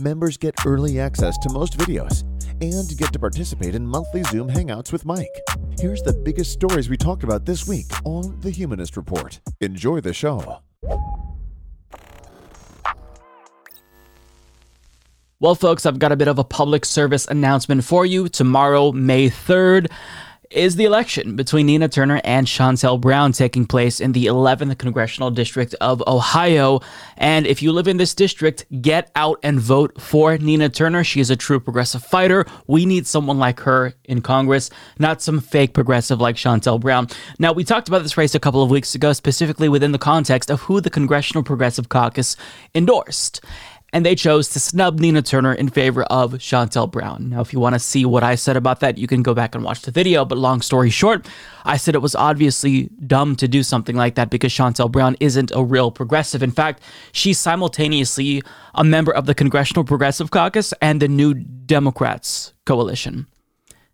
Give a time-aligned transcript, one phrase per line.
[0.00, 2.22] Members get early access to most videos
[2.60, 5.40] and get to participate in monthly Zoom hangouts with Mike.
[5.78, 9.38] Here's the biggest stories we talked about this week on The Humanist Report.
[9.60, 10.58] Enjoy the show.
[15.38, 18.28] Well, folks, I've got a bit of a public service announcement for you.
[18.28, 19.92] Tomorrow, May 3rd,
[20.50, 25.30] is the election between Nina Turner and Shontel Brown taking place in the 11th Congressional
[25.30, 26.80] District of Ohio.
[27.16, 31.04] And if you live in this district, get out and vote for Nina Turner.
[31.04, 32.46] She is a true progressive fighter.
[32.66, 37.08] We need someone like her in Congress, not some fake progressive like Shontel Brown.
[37.38, 40.50] Now, we talked about this race a couple of weeks ago, specifically within the context
[40.50, 42.36] of who the Congressional Progressive Caucus
[42.74, 43.40] endorsed
[43.94, 47.30] and they chose to snub Nina Turner in favor of Shontel Brown.
[47.30, 49.54] Now, if you want to see what I said about that, you can go back
[49.54, 50.24] and watch the video.
[50.24, 51.28] But long story short,
[51.64, 55.52] I said it was obviously dumb to do something like that because Shontel Brown isn't
[55.54, 56.42] a real progressive.
[56.42, 58.42] In fact, she's simultaneously
[58.74, 63.28] a member of the Congressional Progressive Caucus and the New Democrats coalition.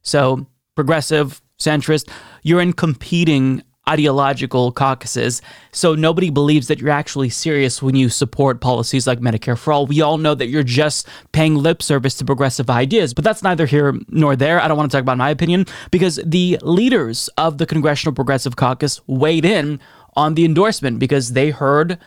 [0.01, 2.09] So, progressive, centrist,
[2.43, 5.43] you're in competing ideological caucuses.
[5.73, 9.87] So nobody believes that you're actually serious when you support policies like Medicare for all.
[9.87, 13.67] We all know that you're just paying lip service to progressive ideas, but that's neither
[13.67, 14.61] here nor there.
[14.61, 18.57] I don't want to talk about my opinion because the leaders of the Congressional Progressive
[18.57, 19.81] Caucus weighed in
[20.15, 21.99] on the endorsement because they heard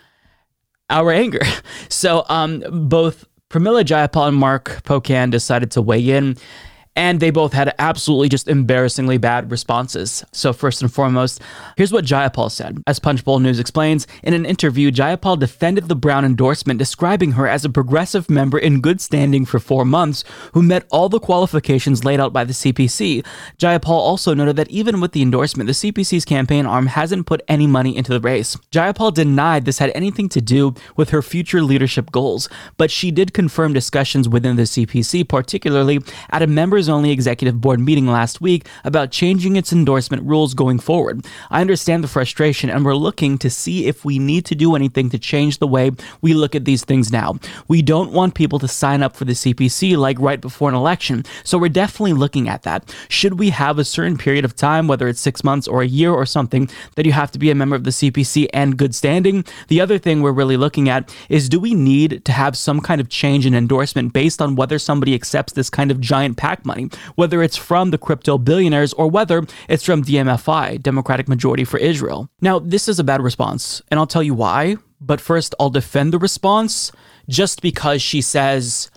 [0.90, 1.42] our anger.
[1.90, 6.38] So um, both Pramila Jayapal and Mark Pocan decided to weigh in
[6.96, 10.24] and they both had absolutely just embarrassingly bad responses.
[10.32, 11.42] So, first and foremost,
[11.76, 12.82] here's what Jayapal said.
[12.86, 17.66] As Punchbowl News explains, in an interview, Jayapal defended the Brown endorsement, describing her as
[17.66, 20.24] a progressive member in good standing for four months
[20.54, 23.26] who met all the qualifications laid out by the CPC.
[23.58, 27.68] Jayapal also noted that even with the endorsement, the CPC's campaign arm hasn't put any
[27.68, 28.56] money into the race.
[28.72, 33.34] Jayapal denied this had anything to do with her future leadership goals, but she did
[33.34, 36.00] confirm discussions within the CPC, particularly
[36.30, 40.80] at a members only executive board meeting last week about changing its endorsement rules going
[40.80, 41.26] forward.
[41.50, 45.10] I understand the frustration, and we're looking to see if we need to do anything
[45.10, 45.92] to change the way
[46.22, 47.38] we look at these things now.
[47.68, 51.24] We don't want people to sign up for the CPC like right before an election,
[51.44, 52.94] so we're definitely looking at that.
[53.10, 56.12] Should we have a certain period of time, whether it's six months or a year
[56.12, 59.46] or something, that you have to be a member of the CPC and good standing?
[59.68, 63.00] The other thing we're really looking at is do we need to have some kind
[63.00, 66.73] of change in endorsement based on whether somebody accepts this kind of giant PAC money?
[66.74, 71.78] Money, whether it's from the crypto billionaires or whether it's from DMFI, Democratic Majority for
[71.78, 72.30] Israel.
[72.42, 74.78] Now, this is a bad response, and I'll tell you why.
[75.00, 76.92] But first, I'll defend the response
[77.28, 78.90] just because she says,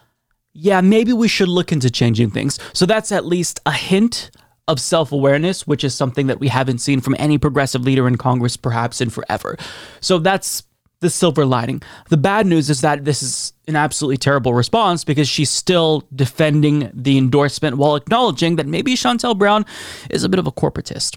[0.53, 2.59] yeah, maybe we should look into changing things.
[2.73, 4.31] So that's at least a hint
[4.69, 8.17] of self awareness, which is something that we haven't seen from any progressive leader in
[8.17, 9.57] Congress perhaps in forever.
[10.01, 10.63] So that's
[11.01, 11.83] the silver lining.
[12.09, 16.91] The bad news is that this is an absolutely terrible response because she's still defending
[16.95, 19.67] the endorsement while acknowledging that maybe Shontel Brown
[20.11, 21.17] is a bit of a corporatist.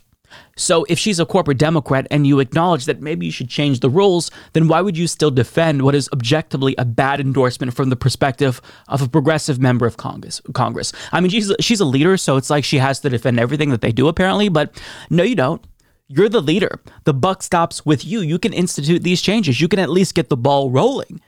[0.55, 3.89] So, if she's a corporate Democrat and you acknowledge that maybe you should change the
[3.89, 7.95] rules, then why would you still defend what is objectively a bad endorsement from the
[7.95, 10.41] perspective of a progressive member of Congress?
[10.53, 10.91] Congress.
[11.11, 13.81] I mean, she's she's a leader, so it's like she has to defend everything that
[13.81, 14.49] they do, apparently.
[14.49, 14.79] But
[15.09, 15.63] no, you don't.
[16.11, 16.81] You're the leader.
[17.03, 18.21] The buck stops with you.
[18.21, 19.61] You can institute these changes.
[19.61, 21.21] You can at least get the ball rolling.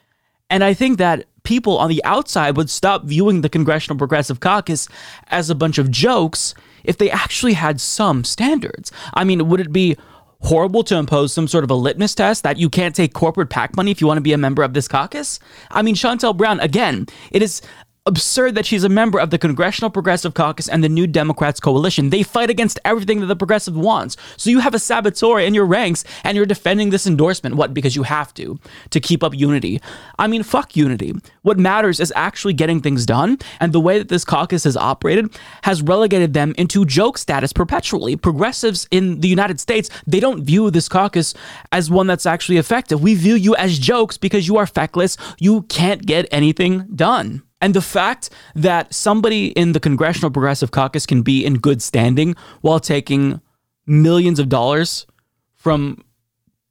[0.50, 4.88] And I think that people on the outside would stop viewing the Congressional Progressive Caucus
[5.28, 8.92] as a bunch of jokes if they actually had some standards.
[9.14, 9.98] I mean, would it be
[10.42, 13.76] horrible to impose some sort of a litmus test that you can't take corporate PAC
[13.76, 15.40] money if you want to be a member of this caucus?
[15.70, 17.62] I mean, Shontel Brown, again, it is
[18.08, 22.10] absurd that she's a member of the Congressional Progressive Caucus and the New Democrats coalition.
[22.10, 24.18] They fight against everything that the progressive wants.
[24.38, 27.56] So you have a saboteur in your ranks and you're defending this endorsement.
[27.56, 27.76] What?
[27.76, 28.60] Because you have to,
[28.90, 29.82] to keep up unity.
[30.18, 31.14] I mean, fuck unity.
[31.44, 33.38] What matters is actually getting things done.
[33.60, 38.16] And the way that this caucus has operated has relegated them into joke status perpetually.
[38.16, 41.36] Progressives in the United States, they don't view this caucus
[41.72, 43.04] as one that's actually effective.
[43.04, 45.18] We view you as jokes because you are feckless.
[45.40, 47.44] You can't get anything done.
[47.62, 52.36] And the fact that somebody in the Congressional Progressive Caucus can be in good standing
[52.62, 53.40] while taking
[53.86, 55.06] millions of dollars
[55.54, 56.04] from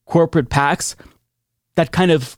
[0.06, 0.96] corporate PACs,
[1.76, 2.36] that kind of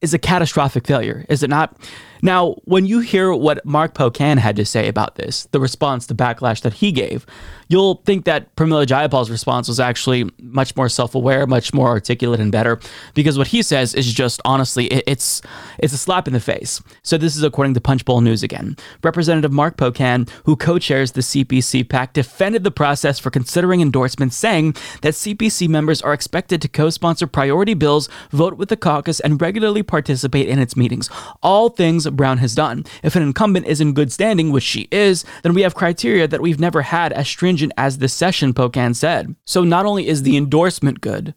[0.00, 1.76] is a catastrophic failure, is it not?
[2.22, 6.14] Now, when you hear what Mark Pocan had to say about this, the response, the
[6.14, 7.26] backlash that he gave,
[7.68, 12.52] you'll think that Pramila Jayapal's response was actually much more self-aware, much more articulate and
[12.52, 12.78] better,
[13.14, 15.42] because what he says is just honestly, it's
[15.78, 16.80] it's a slap in the face.
[17.02, 18.76] So this is according to Punchbowl News again.
[19.02, 24.74] Representative Mark Pocan, who co-chairs the CPC PAC, defended the process for considering endorsements, saying
[25.00, 29.82] that CPC members are expected to co-sponsor priority bills, vote with the caucus, and regularly
[29.82, 31.10] participate in its meetings.
[31.42, 32.84] All things Brown has done.
[33.02, 36.40] If an incumbent is in good standing, which she is, then we have criteria that
[36.40, 39.34] we've never had as stringent as this session, Pocan said.
[39.44, 41.34] So not only is the endorsement good,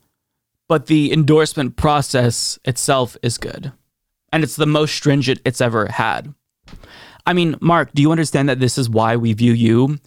[0.68, 3.72] but the endorsement process itself is good.
[4.32, 6.34] And it's the most stringent it's ever had.
[7.26, 10.00] I mean, Mark, do you understand that this is why we view you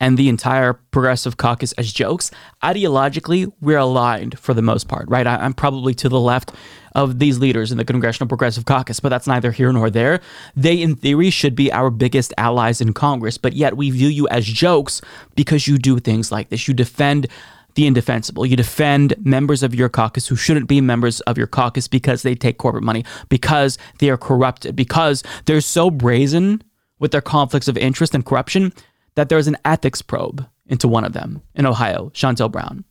[0.00, 2.30] and the entire progressive caucus as jokes?
[2.62, 5.26] Ideologically, we're aligned for the most part, right?
[5.26, 6.52] I, am probably to the left
[6.94, 10.20] of these leaders in the Congressional Progressive Caucus, but that's neither here nor there.
[10.56, 14.26] They, in theory, should be our biggest allies in Congress, but yet we view you
[14.28, 15.00] as jokes
[15.36, 16.66] because you do things like this.
[16.66, 17.28] You defend
[17.74, 18.44] the indefensible.
[18.44, 22.34] You defend members of your caucus who shouldn't be members of your caucus because they
[22.34, 26.62] take corporate money, because they are corrupted, because they're so brazen
[26.98, 28.72] with their conflicts of interest and corruption
[29.20, 32.84] that there's an ethics probe into one of them in Ohio, Shontel Brown.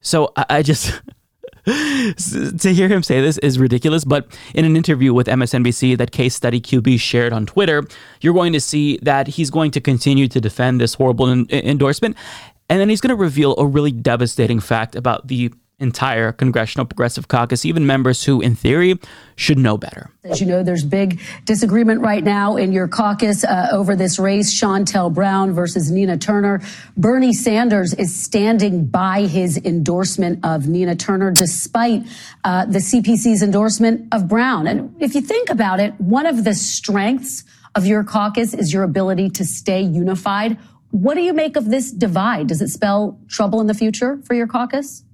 [0.00, 1.02] So I, I just.
[1.64, 6.34] to hear him say this is ridiculous, but in an interview with MSNBC that case
[6.34, 7.84] study QB shared on Twitter,
[8.20, 12.16] you're going to see that he's going to continue to defend this horrible endorsement.
[12.68, 15.52] And then he's going to reveal a really devastating fact about the
[15.82, 18.98] entire Congressional Progressive Caucus, even members who, in theory,
[19.36, 20.10] should know better.
[20.24, 24.54] As you know, there's big disagreement right now in your caucus uh, over this race,
[24.54, 26.60] Shontel Brown versus Nina Turner.
[26.96, 32.04] Bernie Sanders is standing by his endorsement of Nina Turner, despite
[32.44, 34.66] uh, the CPC's endorsement of Brown.
[34.66, 37.44] And if you think about it, one of the strengths
[37.74, 40.58] of your caucus is your ability to stay unified.
[40.90, 42.48] What do you make of this divide?
[42.48, 45.04] Does it spell trouble in the future for your caucus?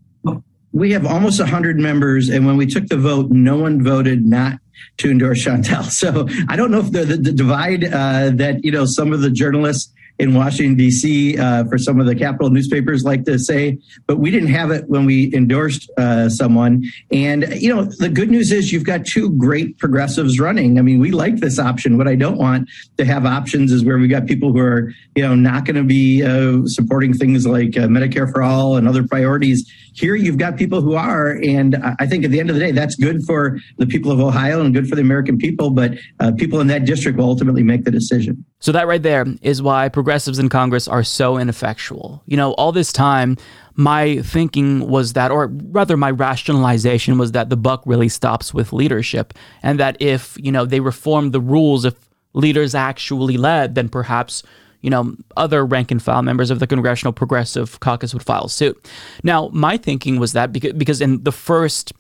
[0.73, 4.59] We have almost 100 members, and when we took the vote, no one voted not
[4.99, 5.85] to endorse Shontel.
[5.91, 9.21] So I don't know if the, the, the divide uh, that you know some of
[9.21, 13.79] the journalists in Washington, D.C., uh, for some of the capital newspapers like to say,
[14.07, 16.83] but we didn't have it when we endorsed uh, someone.
[17.13, 20.79] And, you know, the good news is you've got two great progressives running.
[20.79, 21.99] I mean, we like this option.
[21.99, 25.23] What I don't want to have options is where we've got people who are, you
[25.23, 29.07] know, not going to be uh, supporting things like uh, Medicare for all and other
[29.07, 29.71] priorities.
[29.95, 31.39] Here you've got people who are.
[31.45, 34.21] And I think at the end of the day, that's good for the people of
[34.21, 35.71] Ohio and good for the American people.
[35.71, 38.45] But uh, people in that district will ultimately make the decision.
[38.61, 42.23] So that right there is why progressives in Congress are so ineffectual.
[42.27, 43.37] You know, all this time,
[43.77, 48.73] my thinking was that, or rather, my rationalization was that the buck really stops with
[48.73, 49.33] leadership,
[49.63, 51.95] and that if you know they reform the rules, if
[52.33, 54.43] leaders actually led, then perhaps
[54.81, 58.91] you know other rank and file members of the Congressional Progressive Caucus would file suit.
[59.23, 61.93] Now, my thinking was that because because in the first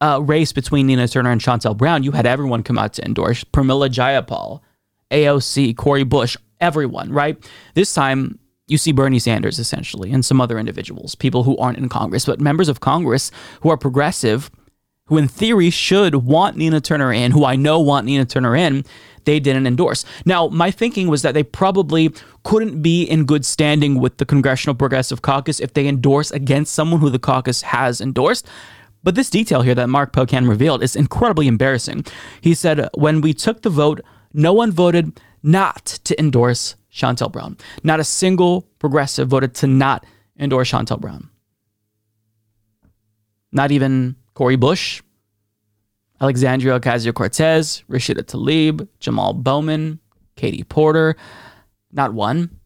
[0.00, 3.44] uh, race between Nina Turner and Shontel Brown, you had everyone come out to endorse
[3.44, 4.62] Pramila Jayapal
[5.10, 7.36] AOC, Cori Bush, everyone, right?
[7.74, 11.88] This time, you see Bernie Sanders essentially and some other individuals, people who aren't in
[11.88, 13.30] Congress, but members of Congress
[13.62, 14.50] who are progressive,
[15.06, 18.84] who in theory should want Nina Turner in, who I know want Nina Turner in,
[19.24, 20.04] they didn't endorse.
[20.24, 22.14] Now, my thinking was that they probably
[22.44, 27.00] couldn't be in good standing with the Congressional Progressive Caucus if they endorse against someone
[27.00, 28.46] who the caucus has endorsed.
[29.02, 32.04] But this detail here that Mark Pocan revealed is incredibly embarrassing.
[32.40, 34.00] He said, When we took the vote,
[34.32, 37.56] no one voted not to endorse Shontel Brown.
[37.82, 40.04] Not a single progressive voted to not
[40.38, 41.30] endorse Shontel Brown.
[43.52, 45.02] Not even Cori Bush,
[46.20, 49.98] Alexandria Ocasio Cortez, Rashida Tlaib, Jamal Bowman,
[50.36, 51.16] Katie Porter.
[51.92, 52.60] Not one.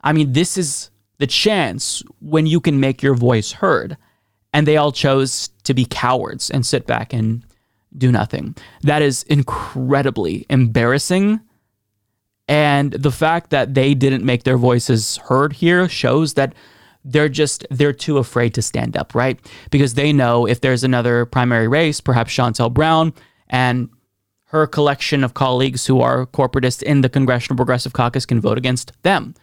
[0.00, 3.96] I mean, this is the chance when you can make your voice heard.
[4.52, 7.44] And they all chose to be cowards and sit back and
[7.96, 8.56] do nothing.
[8.82, 11.40] That is incredibly embarrassing.
[12.48, 16.54] And the fact that they didn't make their voices heard here shows that
[17.04, 19.38] they're just they're too afraid to stand up, right?
[19.70, 23.12] Because they know if there's another primary race, perhaps Shontel Brown
[23.48, 23.88] and
[24.46, 28.92] her collection of colleagues who are corporatists in the Congressional Progressive Caucus can vote against
[29.02, 29.34] them.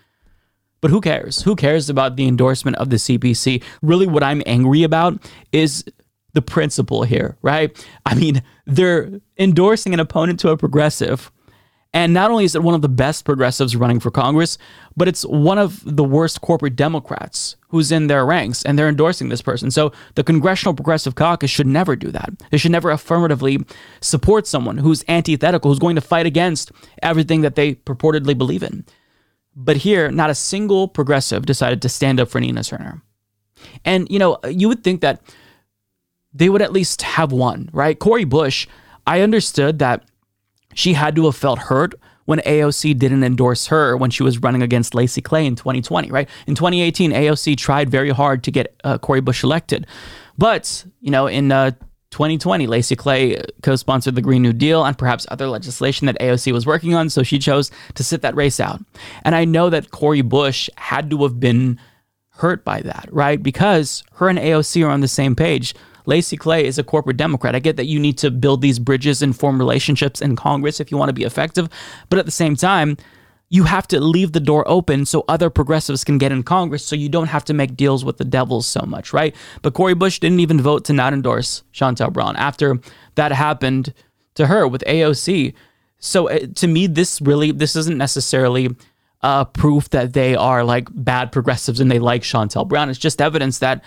[0.82, 1.42] But who cares?
[1.42, 3.62] Who cares about the endorsement of the CPC?
[3.82, 5.84] Really, what I'm angry about is
[6.34, 7.76] the principle here, right?
[8.06, 11.32] I mean, they're endorsing an opponent to a progressive,
[11.92, 14.60] And not only is it one of the best progressives running for Congress,
[14.96, 19.30] but it's one of the worst corporate Democrats who's in their ranks and they're endorsing
[19.30, 19.72] this person.
[19.72, 22.30] So the Congressional Progressive Caucus should never do that.
[22.52, 23.66] They should never affirmatively
[24.02, 26.72] support someone who's antithetical, who's going to fight against
[27.02, 28.86] everything that they purportedly believe in.
[29.56, 33.02] But here, not a single progressive decided to stand up for Nina Turner.
[33.84, 35.22] And, you know, you would think that
[36.34, 37.98] they would at least have one, right?
[37.98, 38.68] Cori Bush,
[39.08, 40.04] I understood that
[40.74, 41.96] she had to have felt hurt
[42.26, 46.30] when AOC didn't endorse her when she was running against Lacy Clay in 2020, right?
[46.46, 49.88] In 2018, AOC tried very hard to get uh, Cori Bush elected.
[50.38, 51.72] But, you know, in uh,
[52.12, 56.54] 2020, Lacy Clay co sponsored the Green New Deal and perhaps other legislation that AOC
[56.54, 58.80] was working on, so she chose to sit that race out.
[59.24, 61.80] And I know that Cori Bush had to have been
[62.30, 63.42] hurt by that, right?
[63.42, 65.74] Because her and AOC are on the same page.
[66.06, 67.56] Lacy Clay is a corporate Democrat.
[67.56, 70.92] I get that you need to build these bridges and form relationships in Congress if
[70.92, 71.70] you want to be effective.
[72.10, 72.98] But at the same time,
[73.50, 76.96] you have to leave the door open so other progressives can get in Congress so
[76.96, 79.36] you don't have to make deals with the devils so much, right?
[79.64, 82.80] But Cori Bush didn't even vote to not endorse Shontel Brown after
[83.16, 83.94] that happened
[84.36, 85.54] to her with AOC.
[85.98, 88.76] So uh, to me, this really, this isn't necessarily
[89.22, 92.90] uh, proof that they are like bad progressives and they like Shontel Brown.
[92.90, 93.84] It's just evidence that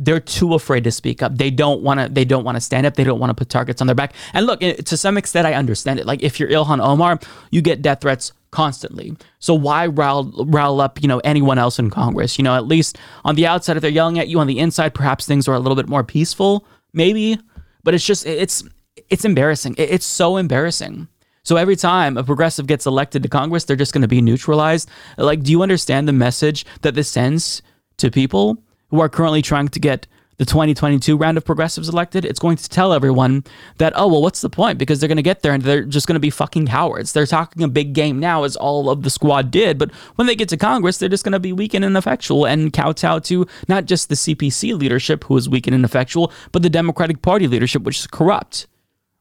[0.00, 1.36] they're too afraid to speak up.
[1.36, 2.08] They don't want to.
[2.08, 2.94] They don't want to stand up.
[2.94, 4.14] They don't want to put targets on their back.
[4.32, 6.06] And look, to some extent, I understand it.
[6.06, 9.14] Like if you're Ilhan Omar, you get death threats constantly.
[9.38, 12.38] So why rile, rile up, you know, anyone else in Congress?
[12.38, 14.94] You know, at least on the outside, if they're yelling at you, on the inside,
[14.94, 17.38] perhaps things are a little bit more peaceful, maybe.
[17.84, 18.64] But it's just it's
[19.10, 19.74] it's embarrassing.
[19.76, 21.08] It's so embarrassing.
[21.42, 24.88] So every time a progressive gets elected to Congress, they're just going to be neutralized.
[25.16, 27.62] Like, do you understand the message that this sends
[27.98, 28.62] to people?
[28.90, 30.06] Who are currently trying to get
[30.40, 33.44] the 2022 round of progressives elected, it's going to tell everyone
[33.76, 34.78] that, oh, well, what's the point?
[34.78, 37.12] Because they're going to get there and they're just going to be fucking cowards.
[37.12, 39.78] They're talking a big game now, as all of the squad did.
[39.78, 42.72] But when they get to Congress, they're just going to be weak and ineffectual and
[42.72, 47.20] kowtow to not just the CPC leadership, who is weak and ineffectual, but the Democratic
[47.20, 48.66] Party leadership, which is corrupt,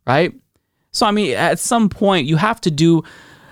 [0.07, 0.33] right?
[0.91, 3.03] So, I mean, at some point, you have to do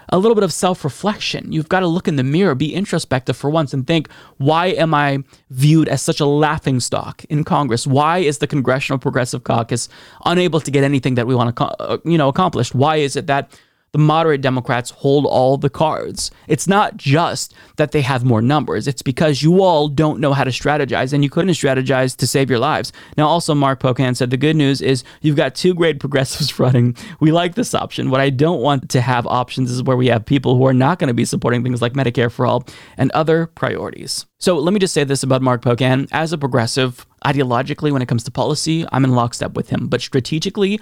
[0.10, 1.52] a little bit of self reflection.
[1.52, 4.94] You've got to look in the mirror, be introspective for once, and think, why am
[4.94, 7.86] I viewed as such a laughing stock in Congress?
[7.86, 9.90] Why is the Congressional Progressive Caucus
[10.26, 12.74] unable to get anything that we want to, uh, you know, accomplish?
[12.74, 13.52] Why is it that
[13.98, 16.30] the moderate Democrats hold all the cards.
[16.48, 20.44] It's not just that they have more numbers, it's because you all don't know how
[20.44, 22.94] to strategize and you couldn't strategize to save your lives.
[23.18, 26.96] Now, also, Mark Pocan said the good news is you've got two great progressives running.
[27.20, 28.12] We like this option.
[28.12, 31.00] What I don't want to have options is where we have people who are not
[31.00, 34.28] going to be supporting things like Medicare for all and other priorities.
[34.38, 36.08] So let me just say this about Mark Pocan.
[36.12, 39.88] As a progressive, ideologically, when it comes to policy, I'm in lockstep with him.
[39.88, 40.80] But strategically,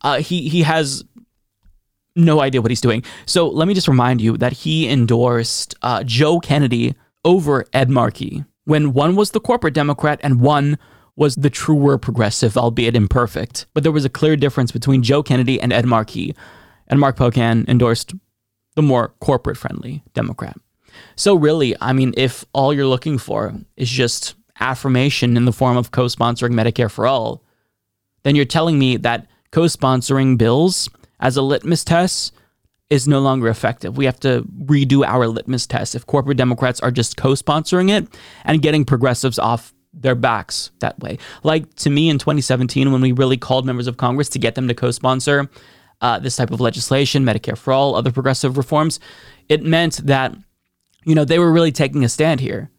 [0.00, 1.04] uh, he he has
[2.16, 3.02] no idea what he's doing.
[3.26, 6.94] So let me just remind you that he endorsed uh, Joe Kennedy
[7.24, 10.78] over Ed Markey when one was the corporate Democrat and one
[11.16, 13.66] was the truer progressive, albeit imperfect.
[13.74, 16.34] But there was a clear difference between Joe Kennedy and Ed Markey,
[16.88, 18.14] and Mark Pocan endorsed
[18.74, 20.56] the more corporate friendly Democrat.
[21.16, 25.76] So, really, I mean, if all you're looking for is just affirmation in the form
[25.76, 27.42] of co sponsoring Medicare for all,
[28.22, 30.88] then you're telling me that co sponsoring bills
[31.20, 32.32] as a litmus test
[32.90, 33.96] is no longer effective.
[33.96, 38.06] We have to redo our litmus test if corporate Democrats are just co sponsoring it
[38.44, 41.18] and getting progressives off their backs that way.
[41.42, 44.68] Like to me in 2017, when we really called members of Congress to get them
[44.68, 45.48] to co sponsor
[46.00, 49.00] uh, this type of legislation, Medicare for all, other progressive reforms,
[49.48, 50.34] it meant that,
[51.04, 52.70] you know, they were really taking a stand here.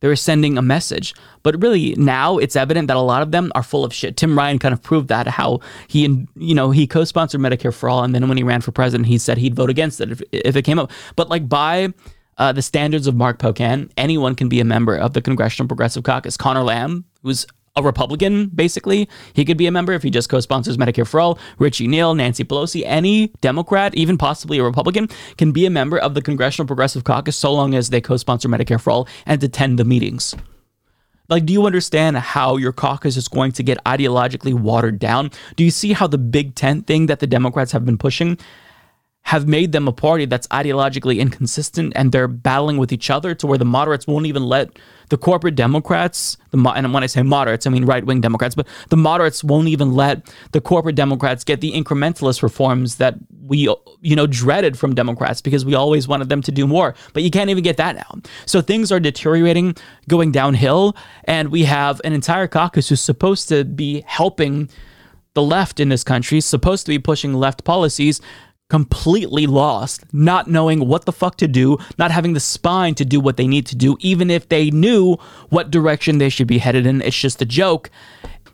[0.00, 1.14] They were sending a message.
[1.42, 4.16] But really now it's evident that a lot of them are full of shit.
[4.16, 8.04] Tim Ryan kind of proved that how he you know, he co-sponsored Medicare for all
[8.04, 10.56] and then when he ran for president he said he'd vote against it if, if
[10.56, 10.90] it came up.
[11.14, 11.92] But like by
[12.38, 16.04] uh, the standards of Mark Pocan, anyone can be a member of the Congressional Progressive
[16.04, 16.36] Caucus.
[16.36, 19.08] Conor Lamb, who's a Republican, basically.
[19.34, 21.38] He could be a member if he just co sponsors Medicare for All.
[21.58, 26.14] Richie Neal, Nancy Pelosi, any Democrat, even possibly a Republican, can be a member of
[26.14, 29.78] the Congressional Progressive Caucus so long as they co sponsor Medicare for All and attend
[29.78, 30.34] the meetings.
[31.28, 35.30] Like, do you understand how your caucus is going to get ideologically watered down?
[35.56, 38.38] Do you see how the Big Tent thing that the Democrats have been pushing
[39.22, 43.46] have made them a party that's ideologically inconsistent and they're battling with each other to
[43.46, 47.66] where the moderates won't even let the corporate Democrats, the and when I say moderates,
[47.66, 51.60] I mean right wing Democrats, but the moderates won't even let the corporate Democrats get
[51.60, 53.14] the incrementalist reforms that
[53.46, 53.68] we,
[54.00, 56.94] you know, dreaded from Democrats because we always wanted them to do more.
[57.12, 58.20] But you can't even get that now.
[58.44, 59.76] So things are deteriorating,
[60.08, 64.68] going downhill, and we have an entire caucus who's supposed to be helping
[65.34, 68.20] the left in this country, supposed to be pushing left policies
[68.68, 73.20] completely lost, not knowing what the fuck to do, not having the spine to do
[73.20, 75.16] what they need to do, even if they knew
[75.50, 77.00] what direction they should be headed in.
[77.02, 77.90] It's just a joke.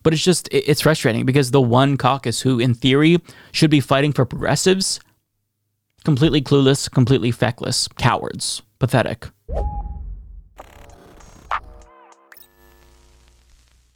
[0.02, 3.18] But it's just, it's frustrating because the one caucus who, in theory,
[3.52, 4.98] should be fighting for progressives,
[6.04, 9.28] completely clueless, completely feckless, cowards, pathetic.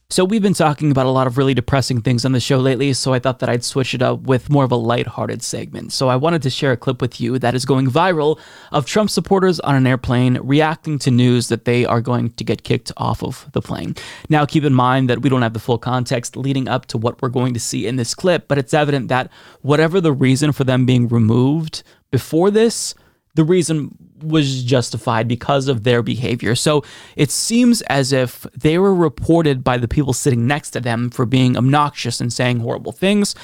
[0.08, 2.92] So, we've been talking about a lot of really depressing things on the show lately,
[2.92, 5.92] so I thought that I'd switch it up with more of a lighthearted segment.
[5.92, 8.38] So, I wanted to share a clip with you that is going viral
[8.70, 12.62] of Trump supporters on an airplane reacting to news that they are going to get
[12.62, 13.96] kicked off of the plane.
[14.28, 17.20] Now, keep in mind that we don't have the full context leading up to what
[17.20, 19.28] we're going to see in this clip, but it's evident that
[19.62, 21.82] whatever the reason for them being removed
[22.12, 22.94] before this,
[23.36, 26.54] the reason was justified because of their behavior.
[26.54, 26.82] So
[27.16, 31.26] it seems as if they were reported by the people sitting next to them for
[31.26, 33.34] being obnoxious and saying horrible things.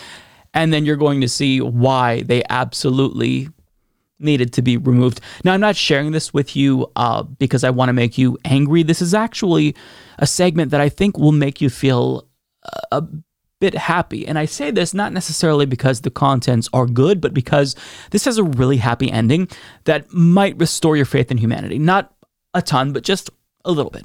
[0.55, 3.49] And then you're going to see why they absolutely
[4.19, 5.21] needed to be removed.
[5.45, 8.83] Now, I'm not sharing this with you uh, because I want to make you angry.
[8.83, 9.75] This is actually
[10.19, 12.27] a segment that I think will make you feel
[12.91, 13.03] a
[13.63, 14.27] bit happy.
[14.27, 17.77] And I say this not necessarily because the contents are good, but because
[18.11, 19.47] this has a really happy ending
[19.85, 21.79] that might restore your faith in humanity.
[21.79, 22.13] Not
[22.55, 23.31] a ton, but just
[23.65, 24.05] a little bit.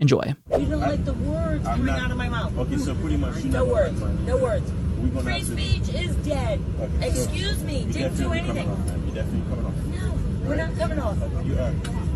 [0.00, 0.34] Enjoy.
[0.58, 2.56] You don't like the words I'm coming not- out of my mouth.
[2.56, 4.00] Okay, so pretty much No words.
[4.26, 4.70] No words.
[4.98, 6.58] We're gonna Free speech is dead.
[6.80, 7.80] Okay, so Excuse me.
[7.82, 8.66] you're Didn't do anything.
[8.66, 9.02] Coming off, man.
[9.04, 9.74] You're definitely coming off.
[9.92, 11.16] No, we're not coming off.
[11.44, 11.72] You are.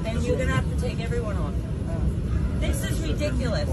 [0.08, 1.52] And you're gonna have to take everyone off.
[2.60, 3.68] This is ridiculous.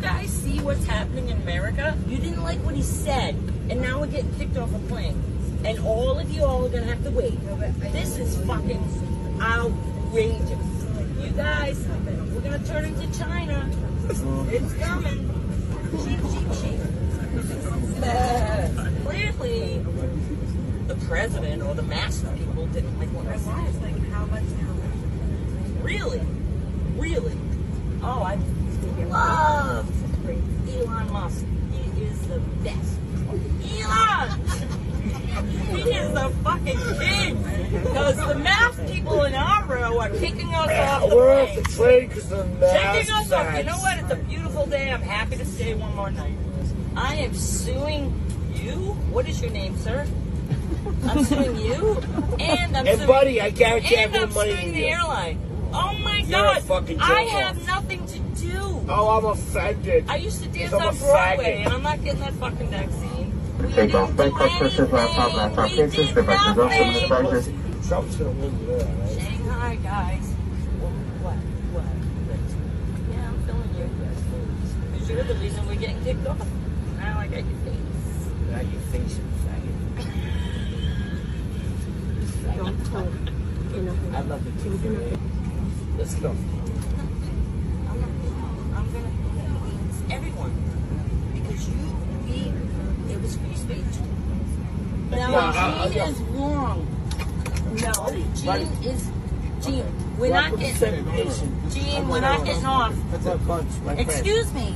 [0.00, 1.96] Guys see what's happening in America?
[2.06, 3.34] You didn't like what he said,
[3.70, 5.22] and now we're getting kicked off a plane.
[5.64, 7.38] And all of you all are gonna have to wait.
[7.92, 8.82] This is fucking
[9.40, 10.50] outrageous.
[11.20, 11.84] You guys,
[12.34, 13.68] we're gonna turn into China.
[14.08, 15.30] It's coming.
[16.04, 16.80] Cheap, cheap, cheap.
[19.06, 19.78] Clearly,
[20.86, 23.82] the president or the mass people didn't like what I said.
[23.82, 24.44] Like, how much
[25.82, 26.20] Really?
[26.96, 27.36] Really?
[28.02, 28.38] Oh, I
[29.04, 29.88] love
[30.68, 31.44] Elon Musk.
[31.72, 32.98] He is the best.
[33.62, 34.40] Elon!
[35.74, 37.42] He is the fucking king!
[37.82, 41.62] Because the mass people in our row are kicking us off the We're off the
[41.62, 43.56] train because the Kicking mask us off.
[43.58, 43.98] You know what?
[43.98, 44.90] It's a beautiful day.
[44.90, 46.34] I'm happy to stay one more night.
[46.96, 48.12] I am suing
[48.54, 48.72] you.
[49.12, 50.06] What is your name, sir?
[51.04, 51.96] I'm suing you,
[52.38, 54.86] and I'm Hey, suing buddy, I guarantee I have and I'm money suing the you.
[54.86, 55.38] airline.
[55.72, 57.00] Oh my You're God!
[57.00, 58.18] I have nothing to
[58.52, 58.84] do.
[58.88, 60.04] Oh, I'm offended.
[60.08, 61.64] I used to dance I'm on Broadway, faggot.
[61.66, 63.32] and I'm not getting that fucking vaccine.
[63.58, 65.36] We Take off didn't do breakfast versus laptop, anything.
[65.38, 66.92] laptop We cases, did devices off, nothing.
[67.00, 67.88] devices.
[67.88, 69.12] Trump's gonna win there, right?
[69.20, 70.26] Shanghai guys.
[71.22, 71.38] What?
[71.72, 71.84] What?
[73.16, 73.86] Yeah, I'm filming you.
[74.92, 76.38] Because you're the reason we're getting kicked off.
[76.98, 78.30] Now I got your face.
[78.50, 79.76] Now you face it, faggot.
[82.56, 83.12] Don't talk.
[84.14, 85.18] I love it too.
[85.98, 86.34] Let's go.
[88.76, 89.02] I'm not.
[89.02, 89.88] I'm gonna.
[89.88, 90.52] It's everyone.
[91.34, 91.74] Because you,
[92.26, 94.00] we, it was free speech.
[95.10, 96.86] Now, No, I- Gene I- is wrong.
[97.82, 97.92] No,
[98.34, 99.10] Gene is.
[99.64, 99.84] Gene,
[100.18, 100.74] we're not getting.
[100.76, 101.70] Segregation.
[101.70, 102.94] Gene, we're not getting off.
[103.10, 104.00] That's my punch, my friend.
[104.00, 104.74] Excuse me.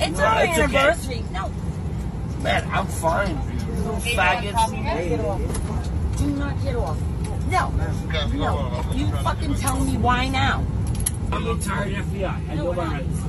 [0.00, 0.62] It's No, our it's okay.
[0.62, 1.24] anniversary.
[1.32, 1.48] No,
[2.42, 3.38] Man, I'm fine.
[3.68, 4.70] You little faggots.
[6.18, 6.98] do not get off.
[7.48, 8.92] No, no.
[8.94, 10.64] You fucking tell me why now.
[11.32, 12.50] I'm a tired FBI.
[12.50, 13.20] I know my rights.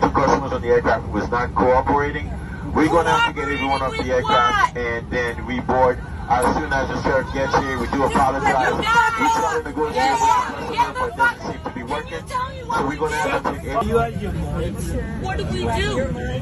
[0.00, 2.30] The customers on the aircraft was not cooperating.
[2.74, 4.82] We're going to have to get everyone off the aircraft what?
[4.82, 5.98] and then reboard
[6.30, 7.78] as soon as the sheriff gets here.
[7.78, 8.70] We do apologize.
[8.70, 9.32] You We guys!
[9.36, 11.82] try to negotiate Get with the the customer, but it fuck- doesn't seem to be
[11.82, 12.12] working.
[12.12, 14.02] you tell me what So we we're going to have to take You everyone.
[14.02, 15.22] out your mind.
[15.22, 15.68] What did we do?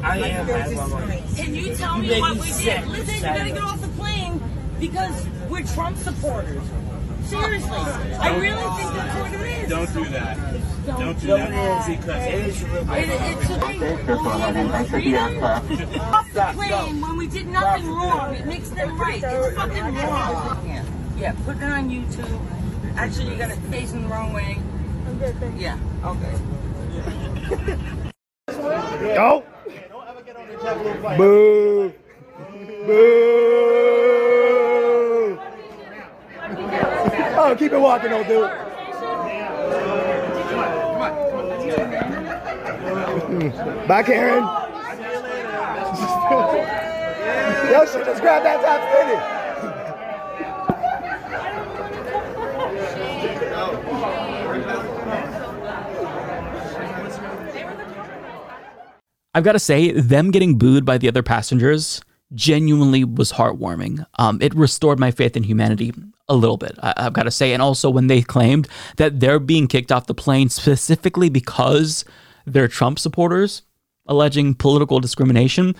[0.04, 1.36] I am out my mind.
[1.36, 2.88] Can you tell You me what we sick, did?
[2.88, 3.38] Listen, you Saturday.
[3.50, 4.40] gotta get off the plane
[4.78, 6.62] because we're Trump supporters.
[7.30, 9.68] Seriously, I really think that's what it is.
[9.70, 10.86] Don't do that.
[10.86, 11.50] Don't do No, that.
[11.86, 11.96] it is.
[11.98, 13.80] Because It is your It, it's a thing.
[13.80, 15.98] Thanks for having us at the Freedom aircraft.
[16.00, 18.34] off the plane when we did nothing wrong.
[18.34, 19.22] It makes them right.
[19.24, 20.66] It's fucking wrong.
[20.66, 20.84] Yeah,
[21.16, 21.32] yeah.
[21.44, 22.40] Put it on YouTube.
[22.96, 24.58] Actually, you got it facing the wrong way.
[25.56, 25.78] Yeah.
[26.04, 26.34] Okay.
[29.14, 29.44] Go.
[31.16, 31.16] Boo.
[31.16, 31.92] Boo.
[37.50, 38.48] Oh, keep it walking, old dude.
[43.88, 44.44] Bye, Karen.
[47.72, 49.16] Yo, she just grabbed that top city.
[59.34, 62.00] I've got to say, them getting booed by the other passengers
[62.32, 64.06] genuinely was heartwarming.
[64.20, 65.92] Um, it restored my faith in humanity
[66.30, 67.52] a little bit, I, I've got to say.
[67.52, 72.04] And also when they claimed that they're being kicked off the plane specifically because
[72.46, 73.62] they're Trump supporters,
[74.06, 75.74] alleging political discrimination.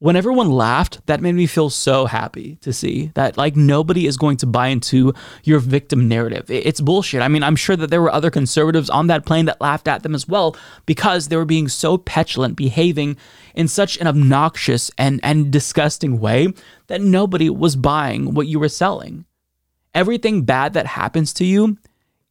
[0.00, 4.16] When everyone laughed, that made me feel so happy to see that like nobody is
[4.16, 5.12] going to buy into
[5.44, 6.50] your victim narrative.
[6.50, 7.22] It- It's bullshit.
[7.22, 10.02] I mean, I'm sure that there were other conservatives on that plane that laughed at
[10.02, 13.16] them as well because they were being so petulant, behaving
[13.54, 16.48] in such an obnoxious and and disgusting way
[16.88, 19.24] that nobody was buying what you were selling.
[19.94, 21.78] Everything bad that happens to you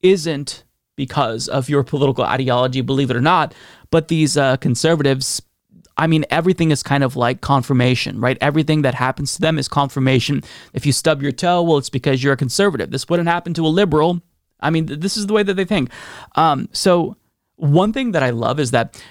[0.01, 0.63] isn't
[0.95, 3.53] because of your political ideology, believe it or not.
[3.89, 5.41] But these uh, conservatives,
[5.97, 8.37] I mean, everything is kind of like confirmation, right?
[8.41, 10.43] Everything that happens to them is confirmation.
[10.73, 12.91] If you stub your toe, well, it's because you're a conservative.
[12.91, 14.21] This wouldn't happen to a liberal.
[14.59, 15.89] I mean, this is the way that they think.
[16.35, 17.17] Um, so,
[17.55, 19.01] one thing that I love is that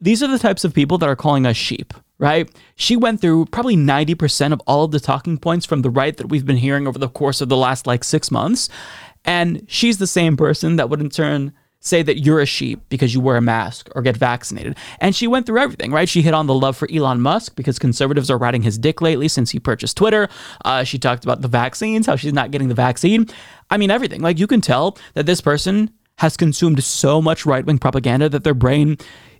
[0.00, 2.50] these are the types of people that are calling us sheep, right?
[2.76, 6.28] She went through probably 90% of all of the talking points from the right that
[6.28, 8.68] we've been hearing over the course of the last like six months.
[9.24, 13.14] And she's the same person that would in turn say that you're a sheep because
[13.14, 14.76] you wear a mask or get vaccinated.
[15.00, 16.08] And she went through everything, right?
[16.08, 19.28] She hit on the love for Elon Musk because conservatives are riding his dick lately
[19.28, 20.28] since he purchased Twitter.
[20.64, 23.26] Uh, she talked about the vaccines, how she's not getting the vaccine.
[23.70, 24.20] I mean, everything.
[24.20, 28.42] Like you can tell that this person has consumed so much right wing propaganda that
[28.42, 28.96] their brain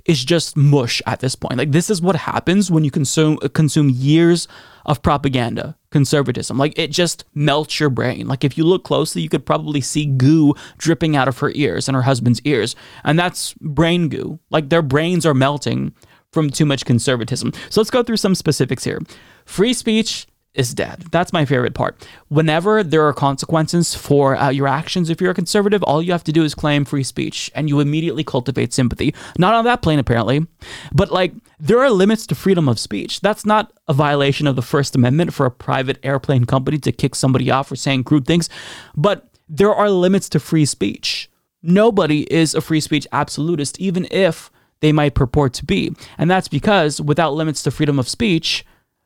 [0.07, 1.59] is just mush at this point.
[1.59, 4.49] Like this is what happens when you consume uh, consume years
[4.85, 6.57] of propaganda, conservatism.
[6.59, 8.29] Like it just melts your brain.
[8.29, 11.89] Like if you look closely, you could probably see goo dripping out of her ears
[11.89, 14.39] and her husband's ears, and that's brain goo.
[14.51, 15.93] Like their brains are melting
[16.33, 17.53] from too much conservatism.
[17.71, 19.01] So let's go through some specifics here.
[19.45, 21.05] Free speech is dead.
[21.13, 22.07] That's my favorite part.
[22.29, 26.25] Whenever there are consequences for uh, your actions, if you're a conservative, all you have
[26.25, 29.15] to do is claim free speech and you immediately cultivate sympathy.
[29.39, 30.47] Not on that plane, apparently.
[30.93, 33.21] But like, there are limits to freedom of speech.
[33.21, 37.15] That's not a violation of the First Amendment for a private airplane company to kick
[37.15, 38.49] somebody off for saying crude things.
[38.97, 41.31] But there are limits to free speech.
[41.63, 45.95] Nobody is a free speech absolutist, even if they might purport to be.
[46.19, 48.65] And that's because without limits to freedom of speech,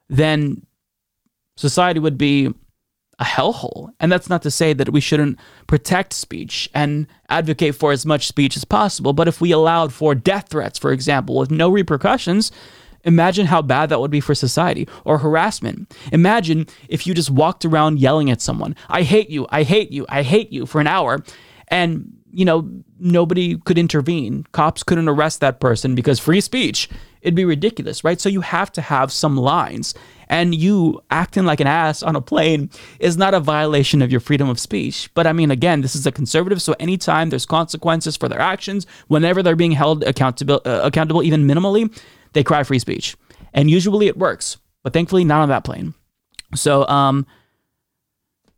[0.08, 0.62] then
[1.60, 2.52] society would be
[3.18, 3.90] a hellhole.
[4.00, 8.26] And that's not to say that we shouldn't protect speech and advocate for as much
[8.26, 9.12] speech as possible.
[9.12, 12.50] But if we allowed for death threats, for example, with no repercussions,
[13.04, 15.94] imagine how bad that would be for society or harassment.
[16.12, 20.06] Imagine if you just walked around yelling at someone, I hate you, I hate you,
[20.08, 21.22] I hate you for an hour.
[21.68, 22.68] And, you know,
[22.98, 24.46] nobody could intervene.
[24.52, 26.88] Cops couldn't arrest that person because free speech.
[27.22, 28.20] It'd be ridiculous, right?
[28.20, 29.94] So you have to have some lines
[30.30, 34.20] and you acting like an ass on a plane is not a violation of your
[34.20, 35.10] freedom of speech.
[35.14, 38.86] But I mean, again, this is a conservative, so anytime there's consequences for their actions,
[39.08, 41.92] whenever they're being held accountable, uh, accountable even minimally,
[42.32, 43.16] they cry free speech,
[43.52, 44.56] and usually it works.
[44.84, 45.94] But thankfully, not on that plane.
[46.54, 47.26] So, um,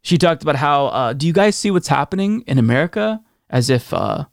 [0.03, 3.23] she talked about how, uh, do you guys see what's happening in America?
[3.49, 4.25] As if uh,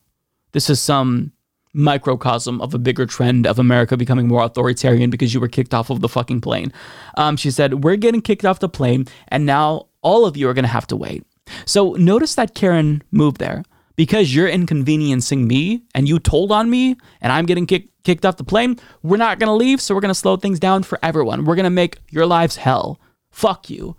[0.52, 1.32] this is some
[1.74, 5.90] microcosm of a bigger trend of America becoming more authoritarian because you were kicked off
[5.90, 6.74] of the fucking plane.
[7.16, 10.54] Um, she said, We're getting kicked off the plane, and now all of you are
[10.54, 11.26] going to have to wait.
[11.66, 13.64] So notice that Karen moved there.
[13.96, 18.38] Because you're inconveniencing me and you told on me and I'm getting kick- kicked off
[18.38, 19.82] the plane, we're not going to leave.
[19.82, 21.44] So we're going to slow things down for everyone.
[21.44, 22.98] We're going to make your lives hell.
[23.30, 23.98] Fuck you.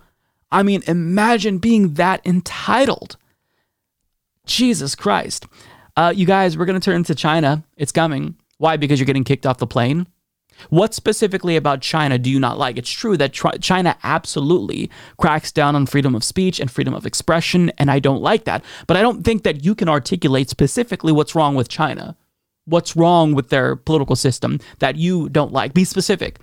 [0.51, 3.17] I mean, imagine being that entitled.
[4.47, 5.45] Jesus Christ.
[5.95, 7.63] Uh, you guys, we're going to turn to China.
[7.77, 8.35] It's coming.
[8.57, 8.77] Why?
[8.77, 10.07] Because you're getting kicked off the plane?
[10.69, 12.77] What specifically about China do you not like?
[12.77, 17.71] It's true that China absolutely cracks down on freedom of speech and freedom of expression,
[17.77, 18.63] and I don't like that.
[18.85, 22.15] But I don't think that you can articulate specifically what's wrong with China.
[22.65, 25.73] What's wrong with their political system that you don't like?
[25.73, 26.39] Be specific.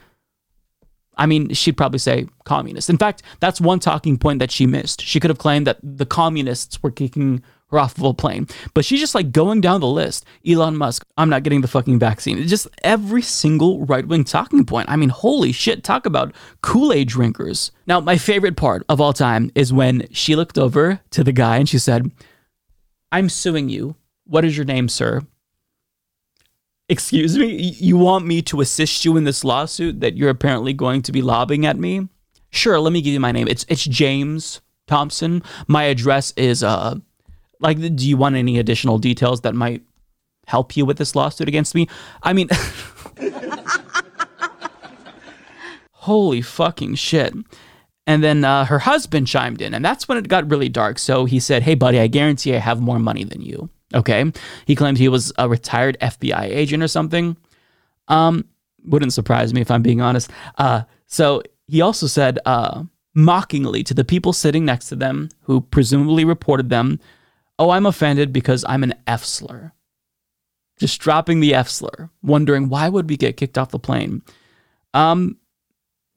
[1.17, 2.91] I mean, she'd probably say communist.
[2.91, 5.01] In fact, that's one talking point that she missed.
[5.01, 8.85] She could have claimed that the communists were kicking her off of a plane, but
[8.85, 10.25] she's just like going down the list.
[10.47, 12.39] Elon Musk, I'm not getting the fucking vaccine.
[12.39, 14.89] It's just every single right wing talking point.
[14.91, 17.71] I mean, holy shit, talk about Kool Aid drinkers.
[17.87, 21.59] Now, my favorite part of all time is when she looked over to the guy
[21.59, 22.11] and she said,
[23.13, 23.97] I'm suing you.
[24.25, 25.23] What is your name, sir?
[26.91, 27.55] Excuse me?
[27.55, 31.21] You want me to assist you in this lawsuit that you're apparently going to be
[31.21, 32.09] lobbying at me?
[32.51, 33.47] Sure, let me give you my name.
[33.47, 35.43] It's it's James Thompson.
[35.67, 36.97] My address is uh
[37.61, 39.83] like do you want any additional details that might
[40.47, 41.89] help you with this lawsuit against me?
[42.23, 42.49] I mean
[45.93, 47.35] Holy fucking shit.
[48.07, 50.99] And then uh, her husband chimed in, and that's when it got really dark.
[50.99, 53.69] So he said, Hey, buddy, I guarantee I have more money than you.
[53.95, 54.33] Okay.
[54.65, 57.37] He claimed he was a retired FBI agent or something.
[58.09, 58.47] Um,
[58.85, 60.31] wouldn't surprise me if I'm being honest.
[60.57, 65.61] Uh, so he also said uh, mockingly to the people sitting next to them who
[65.61, 67.01] presumably reported them,
[67.59, 69.73] Oh, I'm offended because I'm an F slur.
[70.79, 74.23] Just dropping the F slur, wondering why would we get kicked off the plane?
[74.95, 75.39] Um,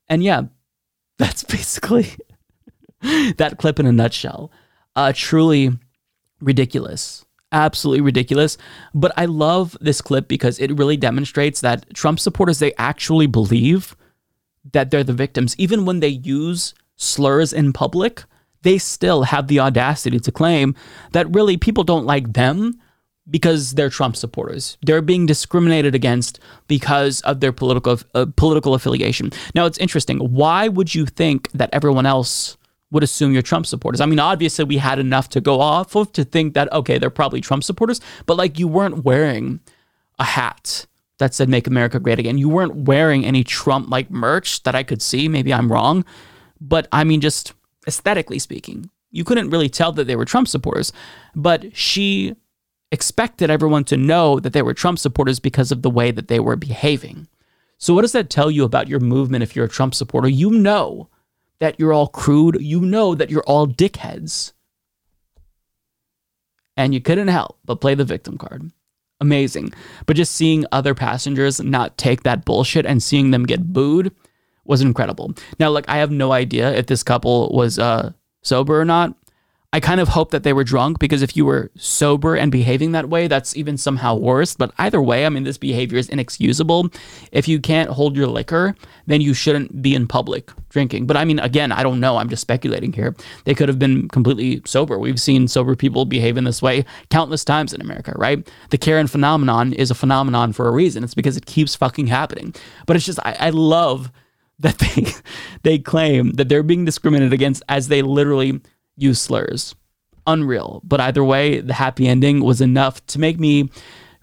[0.08, 0.44] and yeah,
[1.18, 2.10] that's basically
[3.38, 4.52] that clip in a nutshell.
[4.96, 5.72] Uh, truly
[6.42, 7.26] ridiculous.
[7.52, 8.58] Absolutely ridiculous.
[8.94, 13.96] But I love this clip because it really demonstrates that Trump supporters, they actually believe
[14.72, 15.56] that they're the victims.
[15.58, 18.24] Even when they use slurs in public,
[18.64, 20.76] they still have the audacity to claim
[21.14, 22.80] that really people don't like them
[23.30, 24.78] because they're Trump supporters.
[24.82, 29.32] They're being discriminated against because of their political uh, political affiliation.
[29.56, 30.20] Now it's interesting.
[30.20, 32.58] Why would you think that everyone else
[32.92, 34.02] would assume you're Trump supporters?
[34.02, 37.10] I mean, obviously we had enough to go off of to think that okay, they're
[37.10, 39.60] probably Trump supporters, but like you weren't wearing
[40.20, 40.86] a hat
[41.20, 44.84] that said "Make America Great Again." You weren't wearing any Trump like merch that I
[44.84, 45.28] could see.
[45.28, 46.04] Maybe I'm wrong,
[46.60, 47.54] but I mean, just
[47.88, 50.92] aesthetically speaking, you couldn't really tell that they were Trump supporters.
[51.36, 52.36] But she
[52.92, 56.40] expected everyone to know that they were Trump supporters because of the way that they
[56.40, 57.28] were behaving.
[57.78, 60.28] So, what does that tell you about your movement if you're a Trump supporter?
[60.28, 61.10] You know
[61.60, 64.54] that you're all crude, you know that you're all dickheads.
[66.78, 68.72] And you couldn't help but play the victim card.
[69.20, 69.74] Amazing.
[70.08, 74.12] But just seeing other passengers not take that bullshit and seeing them get booed
[74.72, 75.34] was incredible.
[75.60, 79.14] Now, like, I have no idea if this couple was uh, sober or not.
[79.74, 82.92] I kind of hope that they were drunk because if you were sober and behaving
[82.92, 84.54] that way, that's even somehow worse.
[84.54, 86.90] But either way, I mean, this behavior is inexcusable.
[87.32, 88.76] If you can't hold your liquor,
[89.08, 91.06] then you shouldn't be in public drinking.
[91.06, 92.18] But I mean, again, I don't know.
[92.18, 93.16] I'm just speculating here.
[93.46, 95.00] They could have been completely sober.
[95.00, 98.46] We've seen sober people behave in this way countless times in America, right?
[98.72, 101.02] The Karen phenomenon is a phenomenon for a reason.
[101.02, 102.54] It's because it keeps fucking happening.
[102.88, 104.12] But it's just, I, I love
[104.62, 105.08] that they
[105.64, 108.62] they claim that they're being discriminated against as they literally
[108.96, 109.76] use slurs.
[110.28, 110.82] Unreal.
[110.84, 113.70] But either way, the happy ending was enough to make me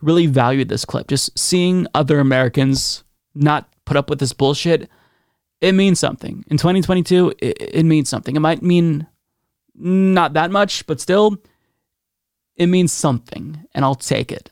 [0.01, 1.09] really value this clip.
[1.09, 3.03] Just seeing other Americans
[3.35, 4.89] not put up with this bullshit,
[5.61, 6.45] it means something.
[6.49, 8.37] In 2022, it, it means something.
[8.37, 9.07] It might mean
[9.75, 11.39] not that much, but still,
[12.57, 14.51] it means something, and I'll take it.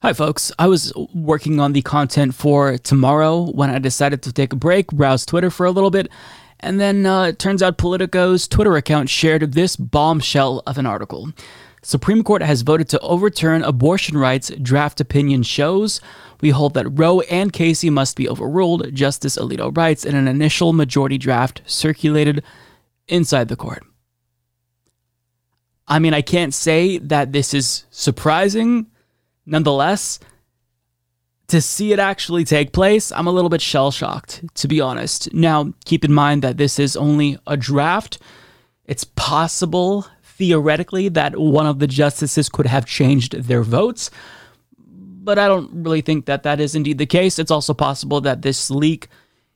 [0.00, 0.52] Hi, folks.
[0.60, 4.92] I was working on the content for tomorrow when I decided to take a break,
[4.92, 6.08] browse Twitter for a little bit,
[6.60, 11.32] and then uh, it turns out Politico's Twitter account shared this bombshell of an article.
[11.82, 16.00] Supreme Court has voted to overturn abortion rights, draft opinion shows.
[16.40, 20.72] We hold that Roe and Casey must be overruled, Justice Alito writes in an initial
[20.72, 22.44] majority draft circulated
[23.08, 23.82] inside the court.
[25.88, 28.86] I mean, I can't say that this is surprising
[29.48, 30.20] Nonetheless,
[31.48, 35.32] to see it actually take place, I'm a little bit shell shocked, to be honest.
[35.32, 38.18] Now, keep in mind that this is only a draft.
[38.84, 44.10] It's possible, theoretically, that one of the justices could have changed their votes,
[44.78, 47.38] but I don't really think that that is indeed the case.
[47.38, 49.08] It's also possible that this leak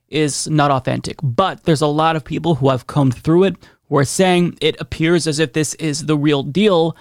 [0.09, 3.57] is not authentic, but there's a lot of people who have combed through it
[3.89, 6.97] who are saying it appears as if this is the real deal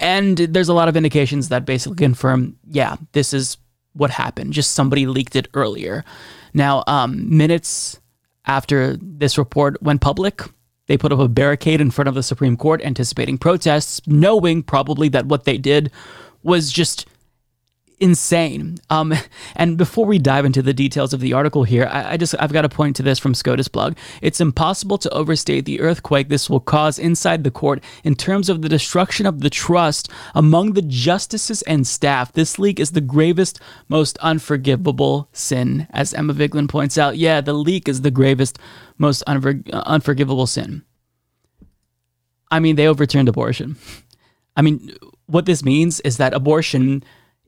[0.00, 3.56] and there's a lot of indications that basically confirm, yeah, this is
[3.92, 4.52] what happened.
[4.52, 6.04] Just somebody leaked it earlier.
[6.54, 8.00] Now, um, minutes
[8.46, 10.42] after this report went public,
[10.86, 15.08] they put up a barricade in front of the Supreme Court anticipating protests, knowing probably
[15.10, 15.90] that what they did
[16.42, 17.06] was just
[18.02, 18.78] insane.
[18.90, 19.14] Um,
[19.54, 22.52] and before we dive into the details of the article here, I, I, just I've
[22.52, 23.96] got to point to this from SCOTUS blog.
[24.20, 28.60] It's impossible to overstate the earthquake this will cause inside the court in terms of
[28.60, 32.32] the destruction of the trust among the justices and staff.
[32.32, 37.16] This leak is the gravest, most unforgivable sin, as Emma Vigeland points out.
[37.16, 38.58] Yeah, the leak is the gravest,
[38.98, 40.82] most unfor- unforgivable sin.
[42.50, 43.76] I mean, they overturned abortion.
[44.56, 44.92] I mean,
[45.26, 47.02] what this means is that abortion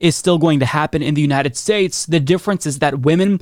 [0.05, 2.05] is still going to happen in the United States.
[2.05, 3.41] The difference is that women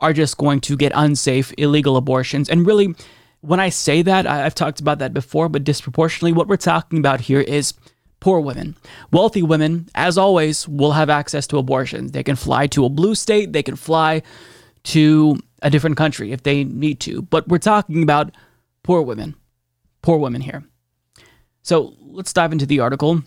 [0.00, 2.50] are just going to get unsafe, illegal abortions.
[2.50, 2.94] And really,
[3.40, 7.22] when I say that, I've talked about that before, but disproportionately, what we're talking about
[7.22, 7.72] here is
[8.20, 8.76] poor women.
[9.10, 12.12] Wealthy women, as always, will have access to abortions.
[12.12, 14.20] They can fly to a blue state, they can fly
[14.84, 17.22] to a different country if they need to.
[17.22, 18.32] But we're talking about
[18.82, 19.34] poor women.
[20.02, 20.62] Poor women here.
[21.62, 23.22] So let's dive into the article.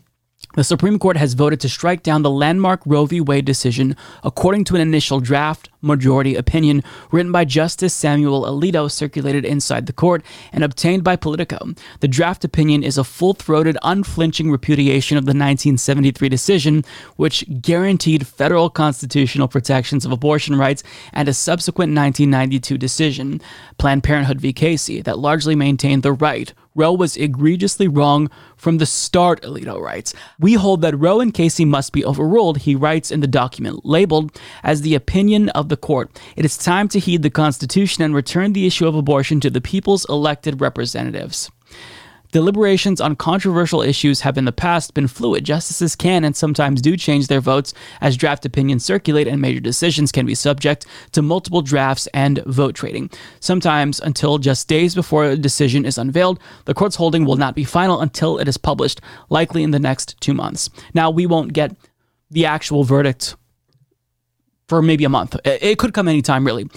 [0.56, 3.20] The Supreme Court has voted to strike down the landmark Roe v.
[3.20, 3.94] Wade decision
[4.24, 9.92] according to an initial draft majority opinion written by Justice Samuel Alito circulated inside the
[9.92, 11.74] court and obtained by Politico.
[12.00, 16.86] The draft opinion is a full-throated, unflinching repudiation of the 1973 decision
[17.18, 23.42] which guaranteed federal constitutional protections of abortion rights and a subsequent 1992 decision,
[23.78, 24.54] Planned Parenthood v.
[24.54, 30.14] Casey, that largely maintained the right Roe was egregiously wrong from the start, Alito writes.
[30.40, 34.38] We hold that Roe and Casey must be overruled, he writes in the document labeled
[34.62, 36.12] as the opinion of the court.
[36.36, 39.62] It is time to heed the Constitution and return the issue of abortion to the
[39.62, 41.50] people's elected representatives.
[42.36, 45.46] Deliberations on controversial issues have in the past been fluid.
[45.46, 50.12] Justices can and sometimes do change their votes as draft opinions circulate, and major decisions
[50.12, 53.10] can be subject to multiple drafts and vote trading.
[53.40, 57.64] Sometimes until just days before a decision is unveiled, the court's holding will not be
[57.64, 60.70] final until it is published, likely in the next two months.
[60.94, 61.74] Now, we won't get
[62.30, 63.38] the actual verdict
[64.68, 65.38] for maybe a month.
[65.46, 66.70] It could come anytime, really.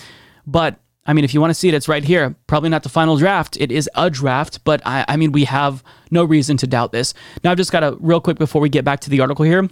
[0.47, 2.37] But I mean, if you want to see it, it's right here.
[2.47, 3.57] Probably not the final draft.
[3.59, 7.15] It is a draft, but I, I mean, we have no reason to doubt this.
[7.43, 9.67] Now, I've just got to, real quick before we get back to the article here,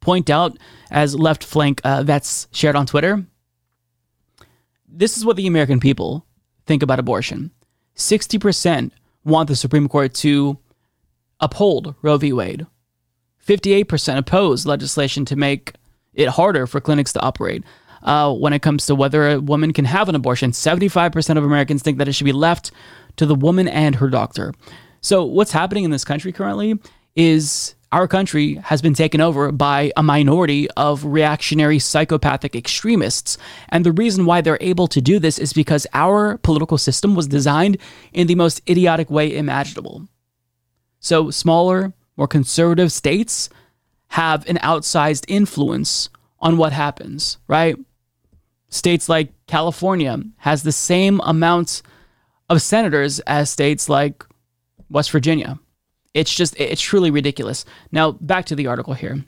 [0.00, 0.56] point out
[0.90, 3.22] as left flank uh, that's shared on Twitter.
[4.88, 6.24] This is what the American people
[6.66, 7.50] think about abortion
[7.96, 8.92] 60%
[9.24, 10.58] want the Supreme Court to
[11.38, 12.32] uphold Roe v.
[12.32, 12.66] Wade,
[13.46, 15.74] 58% oppose legislation to make
[16.14, 17.62] it harder for clinics to operate
[18.02, 20.50] uh, when it comes to whether a woman can have an abortion.
[20.50, 22.70] 75% of Americans think that it should be left
[23.16, 24.52] to the woman and her doctor.
[25.00, 26.78] So, what's happening in this country currently
[27.16, 33.36] is our country has been taken over by a minority of reactionary psychopathic extremists.
[33.68, 37.26] And the reason why they're able to do this is because our political system was
[37.26, 37.76] designed
[38.12, 40.08] in the most idiotic way imaginable.
[41.00, 43.50] So, smaller, more conservative states
[44.08, 47.76] have an outsized influence on what happens, right?
[48.72, 51.82] States like California has the same amounts
[52.48, 54.24] of senators as states like
[54.88, 55.58] West Virginia.
[56.14, 57.66] It's just, it's truly ridiculous.
[57.92, 59.24] Now, back to the article here.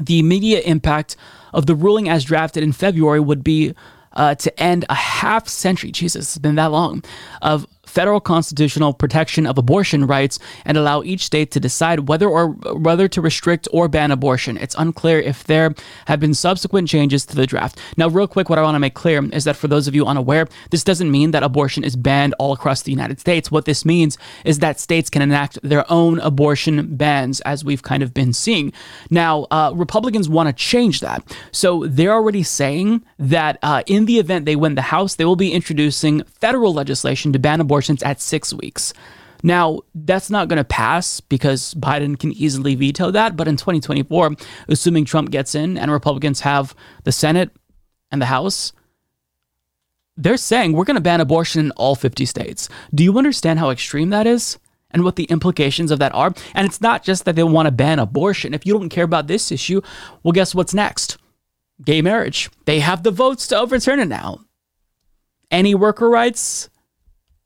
[0.00, 1.14] The immediate impact
[1.52, 3.72] of the ruling as drafted in February would be
[4.14, 7.04] uh, to end a half century, Jesus, it's been that long,
[7.40, 12.48] of federal constitutional protection of abortion rights and allow each state to decide whether or
[12.86, 14.56] whether to restrict or ban abortion.
[14.56, 15.74] It's unclear if there
[16.06, 17.78] have been subsequent changes to the draft.
[17.98, 20.06] Now, real quick, what I want to make clear is that for those of you
[20.06, 23.50] unaware, this doesn't mean that abortion is banned all across the United States.
[23.50, 28.02] What this means is that states can enact their own abortion bans, as we've kind
[28.02, 28.72] of been seeing.
[29.10, 31.20] Now, uh, Republicans want to change that.
[31.52, 35.36] So they're already saying that uh, in the event they win the House, they will
[35.36, 38.94] be introducing federal legislation to ban abortion abortions at six weeks.
[39.42, 43.36] Now, that's not going to pass because Biden can easily veto that.
[43.36, 44.36] But in 2024,
[44.68, 47.50] assuming Trump gets in and Republicans have the Senate
[48.12, 48.72] and the House,
[50.16, 52.68] they're saying we're going to ban abortion in all 50 states.
[52.94, 54.58] Do you understand how extreme that is?
[54.92, 56.34] And what the implications of that are?
[56.54, 58.54] And it's not just that they want to ban abortion.
[58.54, 59.80] If you don't care about this issue,
[60.22, 61.16] well, guess what's next?
[61.82, 62.50] Gay marriage.
[62.66, 64.40] They have the votes to overturn it now.
[65.50, 66.68] Any worker rights,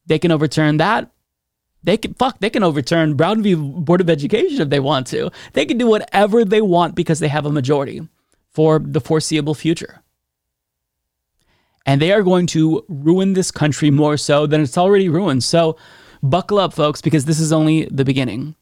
[0.07, 1.11] they can overturn that.
[1.83, 2.41] They can fuck.
[2.41, 3.55] They can overturn Brown v.
[3.55, 5.31] Board of Education if they want to.
[5.53, 8.07] They can do whatever they want because they have a majority
[8.51, 10.03] for the foreseeable future.
[11.85, 15.45] And they are going to ruin this country more so than it's already ruined.
[15.45, 15.77] So
[16.23, 18.57] buckle up, folks, because this is only the beginning.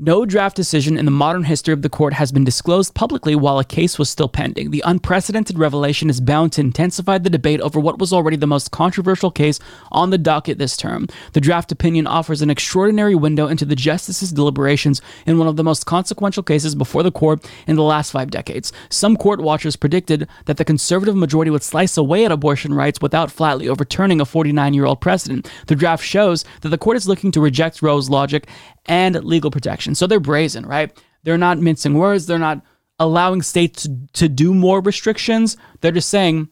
[0.00, 3.60] No draft decision in the modern history of the court has been disclosed publicly while
[3.60, 4.72] a case was still pending.
[4.72, 8.72] The unprecedented revelation is bound to intensify the debate over what was already the most
[8.72, 9.60] controversial case
[9.92, 11.06] on the docket this term.
[11.32, 15.62] The draft opinion offers an extraordinary window into the justices' deliberations in one of the
[15.62, 18.72] most consequential cases before the court in the last five decades.
[18.88, 23.30] Some court watchers predicted that the conservative majority would slice away at abortion rights without
[23.30, 25.48] flatly overturning a 49 year old precedent.
[25.68, 28.48] The draft shows that the court is looking to reject Roe's logic
[28.86, 29.83] and legal protection.
[29.94, 30.96] So they're brazen, right?
[31.24, 32.26] They're not mincing words.
[32.26, 32.62] They're not
[32.98, 35.56] allowing states to, to do more restrictions.
[35.80, 36.48] They're just saying,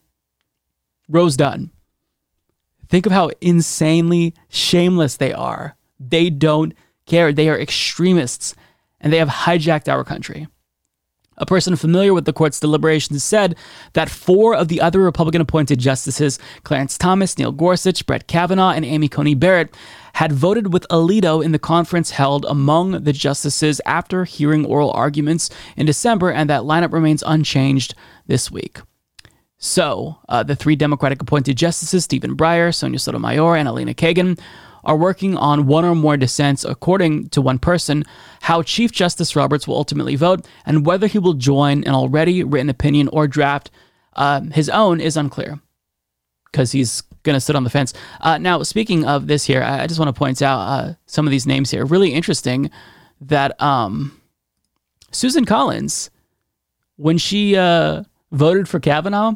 [1.08, 1.70] Roe's done.
[2.88, 5.76] Think of how insanely shameless they are.
[6.00, 6.74] They don't
[7.06, 7.32] care.
[7.32, 8.54] They are extremists
[9.00, 10.48] and they have hijacked our country.
[11.42, 13.56] A person familiar with the court's deliberations said
[13.94, 18.84] that four of the other Republican appointed justices, Clarence Thomas, Neil Gorsuch, Brett Kavanaugh, and
[18.84, 19.74] Amy Coney Barrett,
[20.12, 25.50] had voted with Alito in the conference held among the justices after hearing oral arguments
[25.76, 27.96] in December, and that lineup remains unchanged
[28.28, 28.78] this week.
[29.58, 34.38] So, uh, the three Democratic appointed justices, Stephen Breyer, Sonia Sotomayor, and Elena Kagan,
[34.84, 38.04] are working on one or more dissents, according to one person.
[38.42, 42.68] How Chief Justice Roberts will ultimately vote and whether he will join an already written
[42.68, 43.70] opinion or draft
[44.14, 45.60] uh, his own is unclear
[46.50, 47.94] because he's going to sit on the fence.
[48.20, 51.30] Uh, now, speaking of this here, I just want to point out uh, some of
[51.30, 51.84] these names here.
[51.84, 52.70] Really interesting
[53.20, 54.20] that um,
[55.10, 56.10] Susan Collins,
[56.96, 58.02] when she uh,
[58.32, 59.34] voted for Kavanaugh,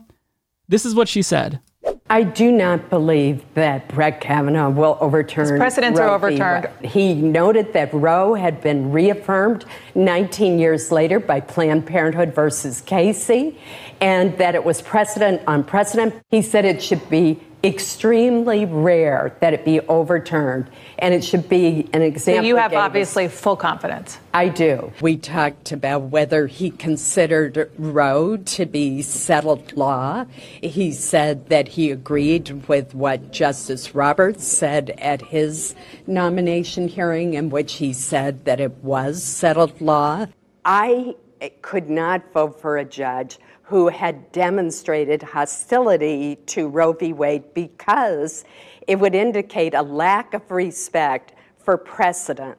[0.68, 1.60] this is what she said.
[2.08, 5.48] I do not believe that Brett Kavanaugh will overturn.
[5.48, 6.68] His precedents Roe are overturned.
[6.84, 9.64] He noted that Roe had been reaffirmed
[9.96, 13.58] 19 years later by Planned Parenthood versus Casey,
[14.00, 16.14] and that it was precedent on precedent.
[16.30, 21.88] He said it should be extremely rare that it be overturned, and it should be
[21.92, 22.44] an So example.
[22.46, 24.18] you have gave us- obviously full confidence.
[24.32, 24.92] I do.
[25.00, 30.26] We talked about whether he considered Roe to be settled law.
[30.62, 35.74] He said that he agreed with what Justice Roberts said at his
[36.06, 40.26] nomination hearing, in which he said that it was settled law.
[40.64, 41.14] I
[41.62, 47.12] could not vote for a judge who had demonstrated hostility to Roe v.
[47.12, 48.44] Wade because
[48.86, 52.56] it would indicate a lack of respect for precedent.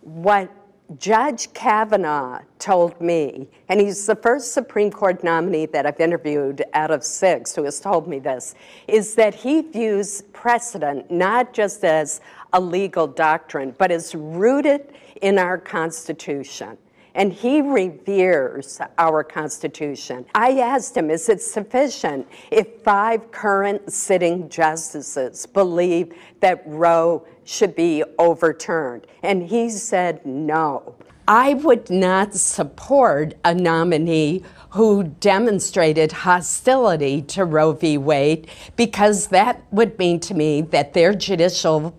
[0.00, 0.50] What
[0.98, 6.90] Judge Kavanaugh told me, and he's the first Supreme Court nominee that I've interviewed out
[6.90, 8.56] of six who has told me this,
[8.88, 12.20] is that he views precedent not just as
[12.52, 16.78] a legal doctrine, but as rooted in our Constitution.
[17.18, 20.24] And he reveres our Constitution.
[20.36, 27.74] I asked him, is it sufficient if five current sitting justices believe that Roe should
[27.74, 29.08] be overturned?
[29.24, 30.94] And he said no.
[31.26, 37.98] I would not support a nominee who demonstrated hostility to Roe v.
[37.98, 41.96] Wade because that would mean to me that their judicial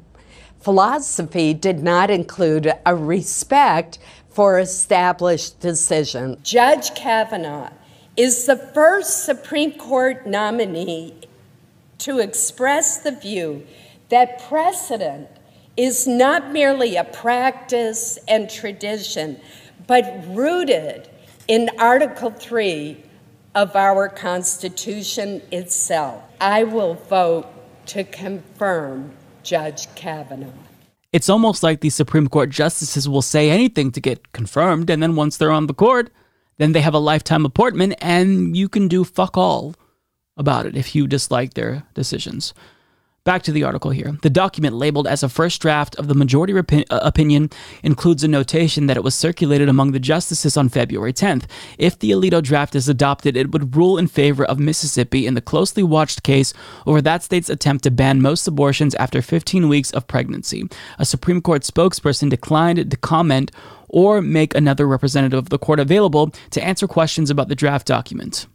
[0.60, 3.98] philosophy did not include a respect
[4.30, 6.38] for established decision.
[6.44, 7.72] Judge Kavanaugh
[8.16, 11.16] is the first Supreme Court nominee
[12.00, 13.66] to express the view
[14.10, 15.28] that precedent
[15.78, 19.40] is not merely a practice and tradition,
[19.88, 21.10] but rooted
[21.48, 23.04] in Article 3
[23.56, 26.22] of our Constitution itself.
[26.40, 27.48] I will vote
[27.88, 29.12] to confirm
[29.44, 30.69] Judge Kavanaugh.
[31.12, 35.16] It's almost like these Supreme Court justices will say anything to get confirmed, and then
[35.16, 36.12] once they're on the court,
[36.58, 39.76] then they have a lifetime appointment, and you can do fuck all
[40.38, 42.54] about it if you dislike their decisions.
[43.30, 44.18] Back to the article here.
[44.24, 47.52] The document, labeled as a first draft of the majority repi- uh, opinion,
[47.84, 51.44] includes a notation that it was circulated among the justices on February 10th.
[51.78, 55.42] If the Alito draft is adopted, it would rule in favor of Mississippi in the
[55.42, 56.56] closely watched case
[56.88, 60.68] over that state's attempt to ban most abortions after 15 weeks of pregnancy.
[60.98, 63.52] A Supreme Court spokesperson declined to comment
[63.90, 68.48] or make another representative of the court available to answer questions about the draft document.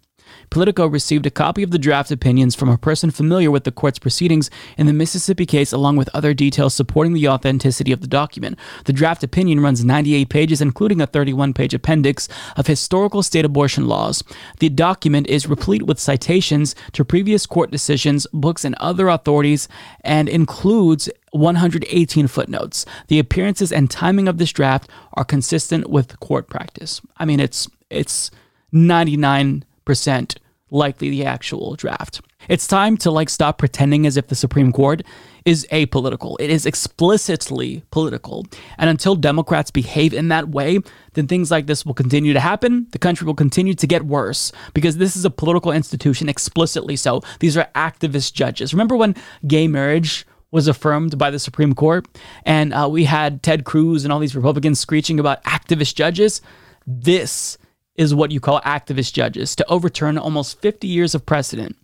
[0.50, 3.98] Politico received a copy of the draft opinions from a person familiar with the court's
[3.98, 8.58] proceedings in the Mississippi case, along with other details supporting the authenticity of the document.
[8.84, 13.86] The draft opinion runs 98 pages, including a 31 page appendix of historical state abortion
[13.86, 14.22] laws.
[14.58, 19.68] The document is replete with citations to previous court decisions, books, and other authorities,
[20.02, 22.86] and includes 118 footnotes.
[23.08, 27.00] The appearances and timing of this draft are consistent with court practice.
[27.16, 28.30] I mean, it's it's
[28.72, 30.36] 99 percent
[30.70, 32.20] likely the actual draft.
[32.48, 35.02] It's time to like stop pretending as if the Supreme Court
[35.44, 36.36] is apolitical.
[36.40, 38.46] It is explicitly political.
[38.78, 40.80] And until Democrats behave in that way,
[41.12, 42.86] then things like this will continue to happen.
[42.90, 47.22] The country will continue to get worse because this is a political institution explicitly so.
[47.40, 48.74] These are activist judges.
[48.74, 49.16] Remember when
[49.46, 52.06] gay marriage was affirmed by the Supreme Court
[52.44, 56.40] and uh, we had Ted Cruz and all these Republicans screeching about activist judges?
[56.86, 57.58] This
[57.96, 61.76] is what you call activist judges to overturn almost 50 years of precedent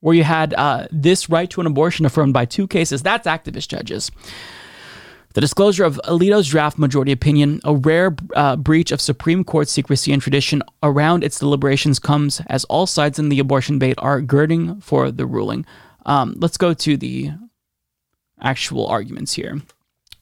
[0.00, 3.02] where you had uh, this right to an abortion affirmed by two cases.
[3.02, 4.10] That's activist judges.
[5.34, 10.12] The disclosure of Alito's draft majority opinion, a rare uh, breach of Supreme Court secrecy
[10.12, 14.80] and tradition around its deliberations, comes as all sides in the abortion debate are girding
[14.80, 15.66] for the ruling.
[16.06, 17.32] Um, let's go to the
[18.40, 19.60] actual arguments here.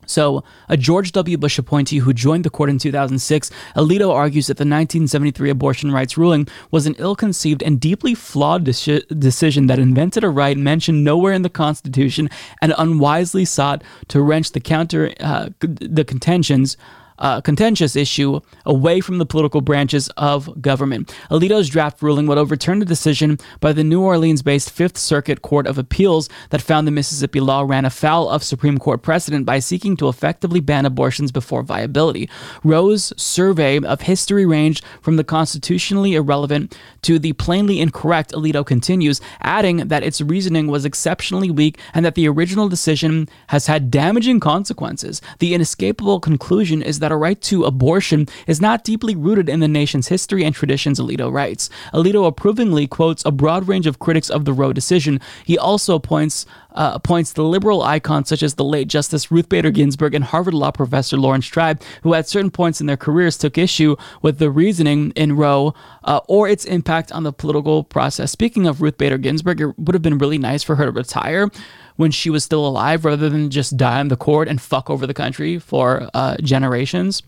[0.06, 1.36] So, a George W.
[1.36, 6.16] Bush appointee who joined the court in 2006, Alito argues that the 1973 abortion rights
[6.16, 11.04] ruling was an ill conceived and deeply flawed deci- decision that invented a right mentioned
[11.04, 12.28] nowhere in the Constitution
[12.60, 16.76] and unwisely sought to wrench the counter uh, the contentions
[17.18, 21.14] uh, contentious issue away from the political branches of government.
[21.30, 25.66] Alito's draft ruling would overturn a decision by the New Orleans based Fifth Circuit Court
[25.66, 29.96] of Appeals that found the Mississippi law ran afoul of Supreme Court precedent by seeking
[29.96, 32.28] to effectively ban abortions before viability.
[32.62, 39.20] Roe's survey of history ranged from the constitutionally irrelevant to the plainly incorrect, Alito continues,
[39.40, 44.40] adding that its reasoning was exceptionally weak and that the original decision has had damaging
[44.40, 45.20] consequences.
[45.38, 49.68] The inescapable conclusion is that a right to abortion is not deeply rooted in the
[49.68, 51.70] nation's history and traditions, Alito writes.
[51.92, 55.20] Alito approvingly quotes a broad range of critics of the Roe decision.
[55.44, 59.70] He also points uh, points to liberal icons such as the late Justice Ruth Bader
[59.70, 63.56] Ginsburg and Harvard Law professor Laurence Tribe, who at certain points in their careers took
[63.56, 68.32] issue with the reasoning in Roe uh, or its impact on the political process.
[68.32, 71.48] Speaking of Ruth Bader Ginsburg, it would have been really nice for her to retire
[71.96, 75.06] when she was still alive rather than just die on the court and fuck over
[75.06, 77.22] the country for uh, generations.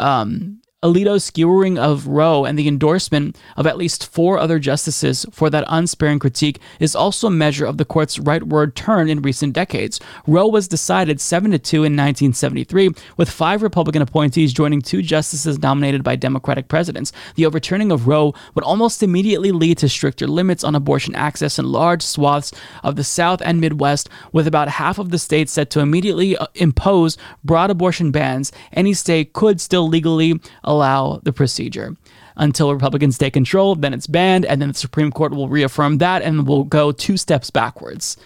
[0.00, 5.48] Um, Alito's skewering of Roe and the endorsement of at least four other justices for
[5.48, 9.98] that unsparing critique is also a measure of the court's rightward turn in recent decades.
[10.26, 15.58] Roe was decided 7 to 2 in 1973, with five Republican appointees joining two justices
[15.58, 17.12] nominated by Democratic presidents.
[17.36, 21.64] The overturning of Roe would almost immediately lead to stricter limits on abortion access in
[21.64, 25.80] large swaths of the South and Midwest, with about half of the states set to
[25.80, 28.52] immediately uh, impose broad abortion bans.
[28.74, 30.73] Any state could still legally allow
[31.22, 31.96] the procedure.
[32.36, 36.22] Until Republicans take control, then it's banned, and then the Supreme Court will reaffirm that
[36.22, 38.16] and will go two steps backwards.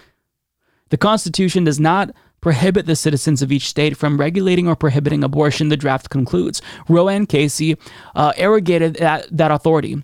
[0.89, 5.69] The Constitution does not prohibit the citizens of each state from regulating or prohibiting abortion,
[5.69, 6.61] the draft concludes.
[6.87, 7.77] Roe and Casey
[8.15, 10.01] uh, arrogated that, that authority.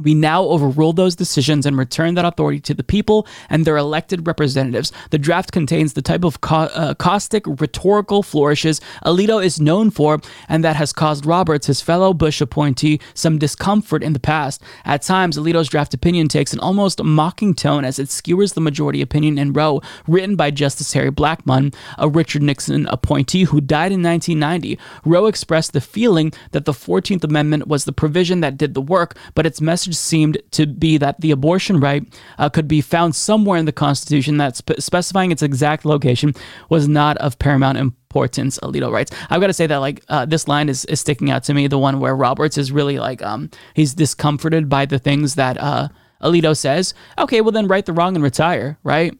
[0.00, 4.26] We now overrule those decisions and return that authority to the people and their elected
[4.26, 4.92] representatives.
[5.10, 10.20] The draft contains the type of ca- uh, caustic rhetorical flourishes Alito is known for,
[10.48, 14.62] and that has caused Roberts, his fellow Bush appointee, some discomfort in the past.
[14.84, 19.02] At times, Alito's draft opinion takes an almost mocking tone as it skewers the majority
[19.02, 24.02] opinion in Roe, written by Justice Harry Blackmun, a Richard Nixon appointee who died in
[24.02, 24.78] 1990.
[25.04, 29.16] Roe expressed the feeling that the 14th Amendment was the provision that did the work,
[29.34, 32.02] but its message seemed to be that the abortion right
[32.38, 36.34] uh, could be found somewhere in the Constitution that spe- specifying its exact location
[36.68, 38.58] was not of paramount importance.
[38.60, 39.12] Alito writes.
[39.30, 41.66] I've got to say that like uh, this line is, is sticking out to me.
[41.66, 45.88] The one where Roberts is really like um he's discomforted by the things that uh,
[46.22, 46.94] Alito says.
[47.18, 48.78] Okay, well then right the wrong and retire.
[48.82, 49.16] Right,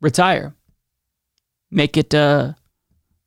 [0.00, 0.54] retire.
[1.70, 2.54] Make it uh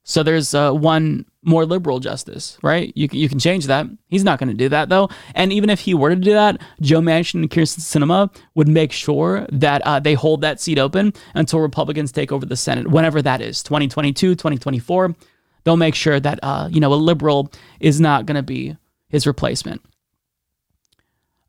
[0.07, 2.93] so there's uh, one more liberal justice, right?
[2.95, 3.87] You, you can change that.
[4.07, 5.09] He's not going to do that, though.
[5.33, 8.91] And even if he were to do that, Joe Manchin and Kyrsten Sinema would make
[8.91, 13.19] sure that uh, they hold that seat open until Republicans take over the Senate, whenever
[13.23, 15.15] that is 2022, 2024.
[15.63, 18.77] They'll make sure that, uh, you know, a liberal is not going to be
[19.09, 19.81] his replacement.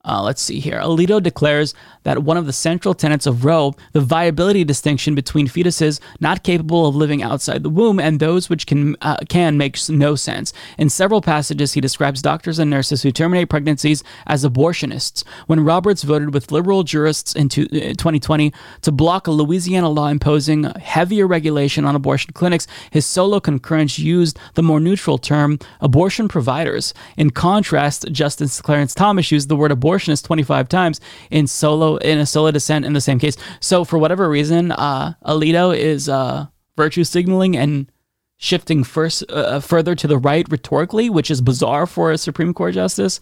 [0.06, 0.78] Uh, let's see here.
[0.78, 5.98] Alito declares that one of the central tenets of Roe, the viability distinction between fetuses
[6.20, 10.14] not capable of living outside the womb and those which can uh, can makes no
[10.14, 10.52] sense.
[10.78, 15.24] In several passages, he describes doctors and nurses who terminate pregnancies as abortionists.
[15.48, 20.64] When Roberts voted with liberal jurists in 2020 uh, to block a Louisiana law imposing
[20.64, 26.94] heavier regulation on abortion clinics, his solo concurrence used the more neutral term abortion providers.
[27.16, 32.18] In contrast, Justice Clarence Thomas used the word abortion abortionist 25 times in solo in
[32.18, 33.36] a solo dissent in the same case.
[33.60, 37.90] So for whatever reason, uh, Alito is uh, virtue signaling and
[38.38, 42.74] shifting first uh, further to the right rhetorically, which is bizarre for a Supreme Court
[42.74, 43.18] justice.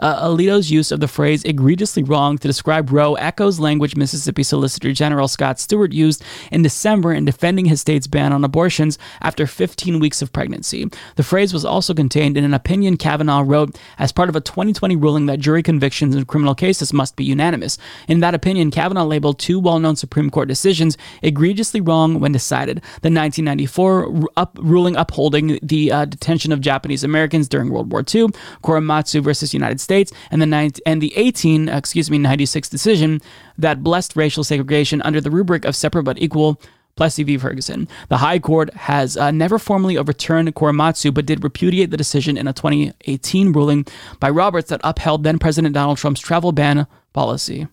[0.00, 4.92] Uh, Alito's use of the phrase egregiously wrong to describe Roe echoes language Mississippi Solicitor
[4.92, 10.00] General Scott Stewart used in December in defending his state's ban on abortions after 15
[10.00, 10.88] weeks of pregnancy.
[11.14, 14.96] The phrase was also contained in an opinion Kavanaugh wrote as part of a 2020
[14.96, 17.78] ruling that jury convictions in criminal cases must be unanimous.
[18.08, 22.78] In that opinion, Kavanaugh labeled two well known Supreme Court decisions egregiously wrong when decided
[23.02, 28.28] the 1994 up ruling upholding the uh, detention of Japanese Americans during World War II,
[28.62, 33.20] Korematsu versus United States, and the 19, and the 18 excuse me 96 decision
[33.58, 36.60] that blessed racial segregation under the rubric of separate but equal.
[36.96, 37.36] Plessy v.
[37.36, 37.88] Ferguson.
[38.08, 42.48] The High Court has uh, never formally overturned Korematsu, but did repudiate the decision in
[42.48, 43.84] a 2018 ruling
[44.18, 47.68] by Roberts that upheld then President Donald Trump's travel ban policy.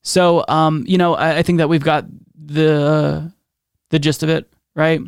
[0.00, 3.32] So, um, you know, I, I think that we've got the
[3.90, 5.00] the gist of it, right?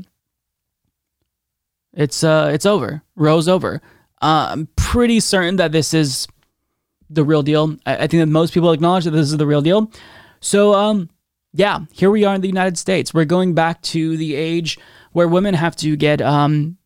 [1.97, 3.03] It's uh, it's over.
[3.17, 3.81] Roe's over.
[4.23, 6.29] Uh, I'm pretty certain that this is
[7.11, 7.77] the real deal.
[7.87, 9.91] I, I think that most people acknowledge that this is the real deal.
[10.41, 11.09] So, um,
[11.53, 13.15] yeah, here we are in the United States.
[13.15, 14.79] We're going back to the age
[15.13, 16.77] where women have to get um,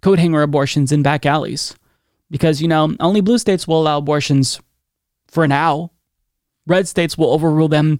[0.00, 1.74] coat hanger abortions in back alleys.
[2.30, 4.60] Because, you know, only blue states will allow abortions
[5.26, 5.90] for now.
[6.66, 7.98] Red states will overrule them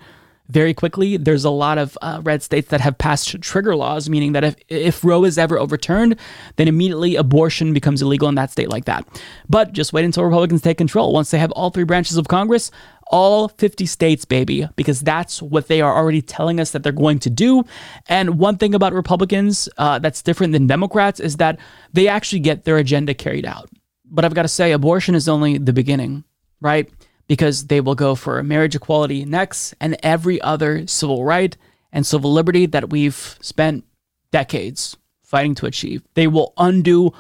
[0.49, 1.17] very quickly.
[1.17, 4.57] There's a lot of uh, red states that have passed trigger laws, meaning that if,
[4.69, 6.17] if Roe is ever overturned,
[6.57, 9.07] then immediately abortion becomes illegal in that state like that.
[9.49, 11.13] But just wait until Republicans take control.
[11.13, 12.71] Once they have all three branches of Congress,
[13.13, 17.19] all 50 states, baby, because that's what they are already telling us that they're going
[17.21, 17.65] to do.
[18.09, 21.59] And one thing about Republicans uh, that's different than Democrats is that
[21.93, 23.69] they actually get their agenda carried out.
[24.07, 26.25] But I've got to say, abortion is only the beginning,
[26.61, 26.91] right?
[27.33, 31.57] Because they will go for marriage equality next and every other civil right
[31.91, 33.87] and civil liberty that we've spent
[34.33, 36.03] decades fighting to achieve.
[36.13, 37.15] They will undo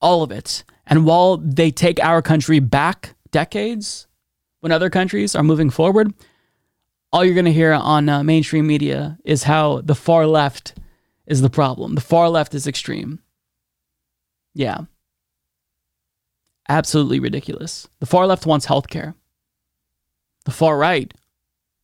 [0.00, 0.64] all of it.
[0.86, 4.06] And while they take our country back decades,
[4.60, 6.14] when other countries are moving forward,
[7.12, 10.78] all you're going to hear on uh, mainstream media is how the far left
[11.26, 11.94] is the problem.
[11.94, 13.18] The far left is extreme.
[14.54, 14.78] Yeah.
[16.70, 17.86] Absolutely ridiculous.
[18.00, 19.12] The far left wants healthcare
[20.44, 21.12] the far right,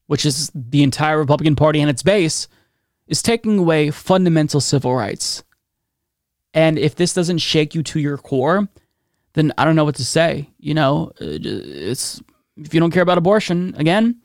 [0.07, 2.49] which is the entire Republican Party and its base,
[3.07, 5.45] is taking away fundamental civil rights.
[6.53, 8.69] And if this doesn't shake you to your core,
[9.33, 10.49] then I don't know what to say.
[10.59, 12.23] You know, it's
[12.57, 14.21] if you don't care about abortion, again,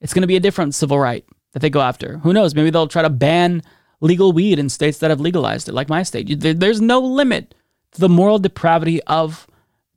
[0.00, 2.18] it's going to be a different civil right that they go after.
[2.18, 2.54] Who knows?
[2.54, 3.62] Maybe they'll try to ban
[4.00, 6.40] legal weed in states that have legalized it, like my state.
[6.40, 7.54] There's no limit
[7.92, 9.46] to the moral depravity of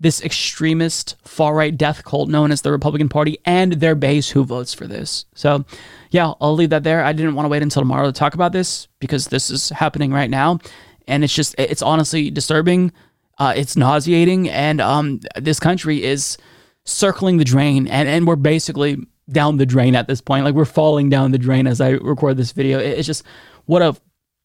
[0.04, 4.44] this extremist far right death cult known as the Republican Party and their base who
[4.44, 5.24] votes for this.
[5.34, 5.64] So,
[6.12, 7.06] yeah, I'll leave that there.
[7.06, 10.12] I didn't want to wait until tomorrow to talk about this because this is happening
[10.12, 10.60] right now.
[11.08, 12.92] And it's just, it's honestly disturbing.
[13.38, 14.50] Uh, it's nauseating.
[14.50, 16.38] And um, this country is
[16.84, 17.88] circling the drain.
[17.88, 20.44] And, and we're basically down the drain at this point.
[20.44, 22.78] Like we're falling down the drain as I record this video.
[22.78, 23.24] It's just,
[23.68, 23.96] what a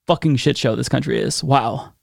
[0.07, 1.43] fucking shit show this country is.
[1.43, 1.95] Wow.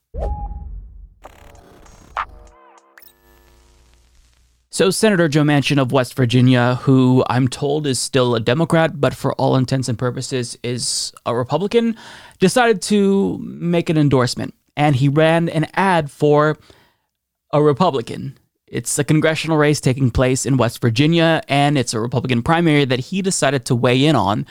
[4.76, 9.13] So, Senator Joe Manchin of West Virginia, who I'm told is still a Democrat, but
[9.13, 11.95] for all intents and purposes is a Republican,
[12.39, 14.53] decided to make an endorsement.
[14.76, 16.57] And he ran an ad for
[17.53, 18.38] a Republican.
[18.67, 22.99] It's a congressional race taking place in West Virginia, and it's a Republican primary that
[22.99, 24.45] he decided to weigh in on.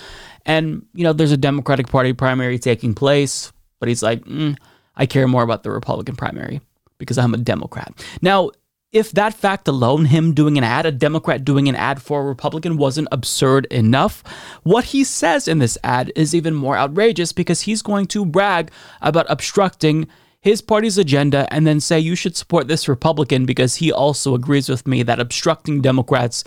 [0.46, 4.56] And, you know, there's a Democratic Party primary taking place, but he's like, mm,
[4.96, 6.62] I care more about the Republican primary
[6.96, 7.92] because I'm a Democrat.
[8.22, 8.52] Now,
[8.94, 12.24] if that fact alone, him doing an ad, a Democrat doing an ad for a
[12.24, 14.22] Republican, wasn't absurd enough,
[14.62, 18.70] what he says in this ad is even more outrageous because he's going to brag
[19.02, 20.06] about obstructing
[20.40, 24.68] his party's agenda and then say you should support this Republican because he also agrees
[24.68, 26.44] with me that obstructing Democrats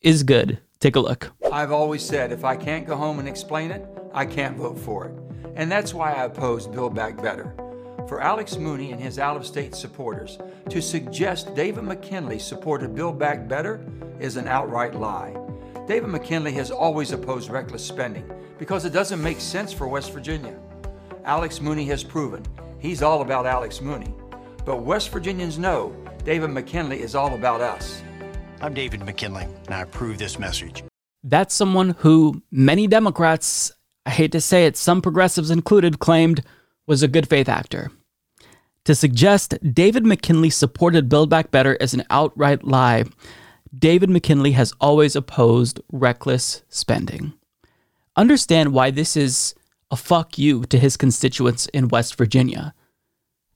[0.00, 0.58] is good.
[0.80, 1.32] Take a look.
[1.52, 5.08] I've always said if I can't go home and explain it, I can't vote for
[5.08, 5.14] it.
[5.56, 7.54] And that's why I oppose Build Back Better
[8.08, 10.38] for Alex Mooney and his out of state supporters
[10.70, 13.84] to suggest David McKinley supported Build Back Better
[14.20, 15.36] is an outright lie.
[15.86, 18.28] David McKinley has always opposed reckless spending
[18.58, 20.58] because it doesn't make sense for West Virginia.
[21.24, 22.44] Alex Mooney has proven
[22.78, 24.14] he's all about Alex Mooney.
[24.64, 25.94] But West Virginians know
[26.24, 28.02] David McKinley is all about us.
[28.60, 30.82] I'm David McKinley, and I approve this message.
[31.22, 33.72] That's someone who many Democrats,
[34.04, 36.42] I hate to say it, some progressives included, claimed
[36.86, 37.90] was a good faith actor.
[38.86, 43.02] To suggest David McKinley supported Build Back Better is an outright lie.
[43.76, 47.32] David McKinley has always opposed reckless spending.
[48.14, 49.56] Understand why this is
[49.90, 52.74] a fuck you to his constituents in West Virginia.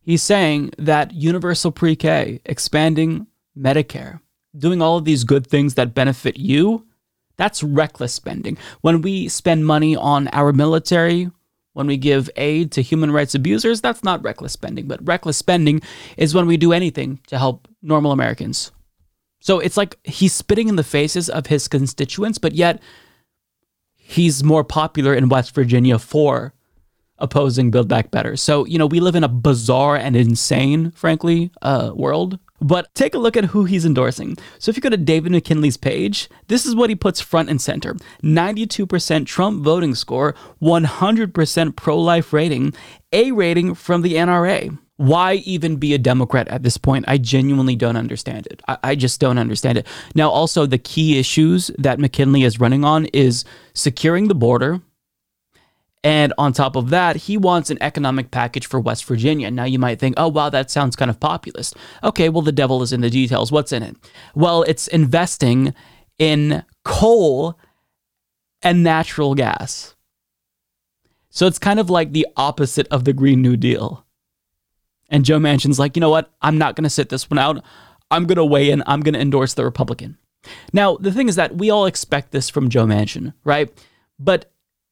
[0.02, 4.18] He's saying that universal pre K, expanding Medicare,
[4.58, 6.88] doing all of these good things that benefit you,
[7.36, 8.58] that's reckless spending.
[8.80, 11.30] When we spend money on our military,
[11.72, 14.88] when we give aid to human rights abusers, that's not reckless spending.
[14.88, 15.80] But reckless spending
[16.16, 18.72] is when we do anything to help normal Americans.
[19.40, 22.82] So it's like he's spitting in the faces of his constituents, but yet
[23.96, 26.52] he's more popular in West Virginia for
[27.18, 28.36] opposing Build Back Better.
[28.36, 33.14] So, you know, we live in a bizarre and insane, frankly, uh, world but take
[33.14, 34.36] a look at who he's endorsing.
[34.58, 37.60] So if you go to David McKinley's page, this is what he puts front and
[37.60, 42.74] center 92% Trump voting score, 100% pro life rating,
[43.12, 44.78] A rating from the NRA.
[44.96, 47.06] Why even be a Democrat at this point?
[47.08, 48.60] I genuinely don't understand it.
[48.68, 49.86] I, I just don't understand it.
[50.14, 54.82] Now, also, the key issues that McKinley is running on is securing the border,
[56.02, 59.50] and on top of that, he wants an economic package for West Virginia.
[59.50, 61.76] Now, you might think, oh, wow, that sounds kind of populist.
[62.02, 63.52] Okay, well, the devil is in the details.
[63.52, 63.96] What's in it?
[64.34, 65.74] Well, it's investing
[66.18, 67.58] in coal
[68.62, 69.94] and natural gas.
[71.28, 74.04] So it's kind of like the opposite of the Green New Deal.
[75.10, 76.32] And Joe Manchin's like, you know what?
[76.40, 77.62] I'm not going to sit this one out.
[78.10, 78.82] I'm going to weigh in.
[78.86, 80.16] I'm going to endorse the Republican.
[80.72, 83.72] Now, the thing is that we all expect this from Joe Manchin, right?
[84.18, 84.50] But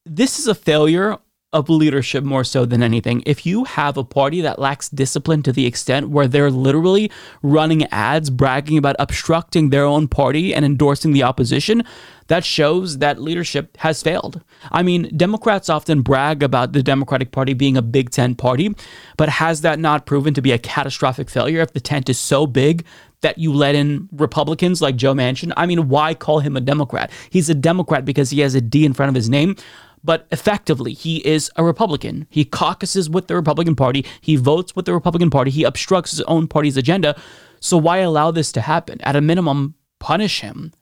[0.09, 1.19] this is a failure
[1.55, 3.23] of leadership more so than anything.
[3.25, 7.11] If you have a party that lacks discipline to the extent where they're literally
[7.43, 11.85] running ads bragging about obstructing their own party and endorsing the opposition,
[12.27, 14.43] that shows that leadership has failed.
[14.71, 18.75] I mean, Democrats often brag about the Democratic Party being a Big Tent party,
[19.17, 22.47] but has that not proven to be a catastrophic failure if the tent is so
[22.47, 22.85] big
[23.23, 25.53] that you let in Republicans like Joe Manchin?
[25.57, 27.11] I mean, why call him a Democrat?
[27.31, 29.57] He's a Democrat because he has a D in front of his name
[30.03, 32.27] but effectively he is a Republican.
[32.31, 36.23] He caucuses with the Republican Party, he votes with the Republican Party, he obstructs his
[36.23, 37.19] own party's agenda.
[37.61, 39.01] So why allow this to happen?
[39.03, 40.73] At a minimum, punish him,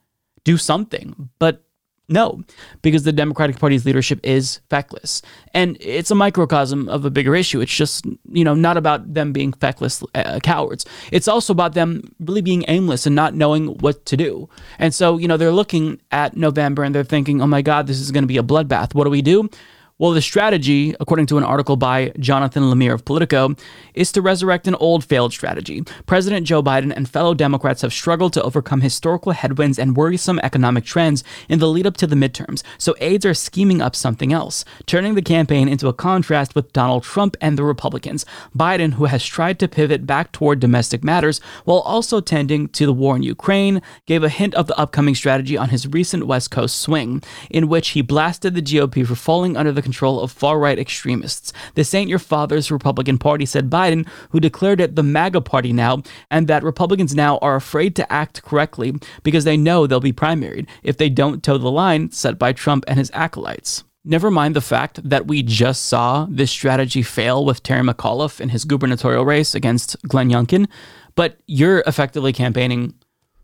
[0.44, 1.30] do something.
[1.38, 1.65] But
[2.08, 2.44] no,
[2.82, 5.22] because the Democratic Party's leadership is feckless.
[5.54, 7.60] And it's a microcosm of a bigger issue.
[7.60, 10.86] It's just, you know, not about them being feckless uh, cowards.
[11.10, 14.48] It's also about them really being aimless and not knowing what to do.
[14.78, 17.98] And so, you know, they're looking at November and they're thinking, oh my God, this
[17.98, 18.94] is going to be a bloodbath.
[18.94, 19.50] What do we do?
[19.98, 23.54] Well, the strategy, according to an article by Jonathan Lemire of Politico,
[23.94, 25.84] is to resurrect an old failed strategy.
[26.04, 30.84] President Joe Biden and fellow Democrats have struggled to overcome historical headwinds and worrisome economic
[30.84, 34.66] trends in the lead up to the midterms, so aides are scheming up something else,
[34.84, 38.26] turning the campaign into a contrast with Donald Trump and the Republicans.
[38.54, 42.92] Biden, who has tried to pivot back toward domestic matters while also tending to the
[42.92, 46.78] war in Ukraine, gave a hint of the upcoming strategy on his recent West Coast
[46.80, 50.78] swing, in which he blasted the GOP for falling under the control of far right
[50.78, 51.52] extremists.
[51.76, 56.02] This ain't your father's Republican Party, said Biden, who declared it the MAGA Party now,
[56.28, 60.66] and that Republicans now are afraid to act correctly because they know they'll be primaried
[60.82, 63.84] if they don't toe the line set by Trump and his acolytes.
[64.04, 68.50] Never mind the fact that we just saw this strategy fail with Terry McAuliffe in
[68.50, 70.68] his gubernatorial race against Glenn Youngkin,
[71.14, 72.94] but you're effectively campaigning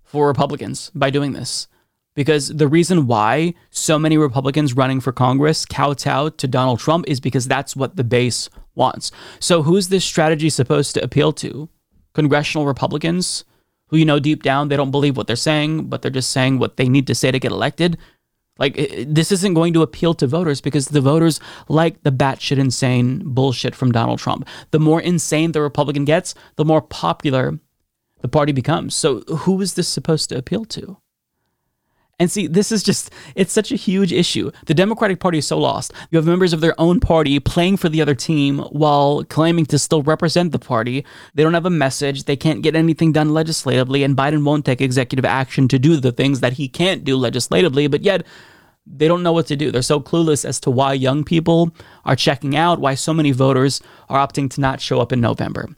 [0.04, 1.68] for Republicans by doing this
[2.14, 7.20] because the reason why so many Republicans running for Congress kowtow to Donald Trump is
[7.20, 9.10] because that's what the base wants.
[9.40, 11.68] So, who's this strategy supposed to appeal to?
[12.14, 13.44] Congressional Republicans
[13.92, 16.58] who, you know, deep down, they don't believe what they're saying, but they're just saying
[16.58, 17.98] what they need to say to get elected.
[18.58, 18.74] Like,
[19.06, 23.74] this isn't going to appeal to voters because the voters like the batshit insane bullshit
[23.74, 24.48] from Donald Trump.
[24.70, 27.58] The more insane the Republican gets, the more popular
[28.22, 28.94] the party becomes.
[28.94, 30.96] So, who is this supposed to appeal to?
[32.22, 34.52] And see, this is just, it's such a huge issue.
[34.66, 35.92] The Democratic Party is so lost.
[36.12, 39.76] You have members of their own party playing for the other team while claiming to
[39.76, 41.04] still represent the party.
[41.34, 42.22] They don't have a message.
[42.22, 44.04] They can't get anything done legislatively.
[44.04, 47.88] And Biden won't take executive action to do the things that he can't do legislatively.
[47.88, 48.24] But yet,
[48.86, 49.72] they don't know what to do.
[49.72, 53.82] They're so clueless as to why young people are checking out, why so many voters
[54.08, 55.70] are opting to not show up in November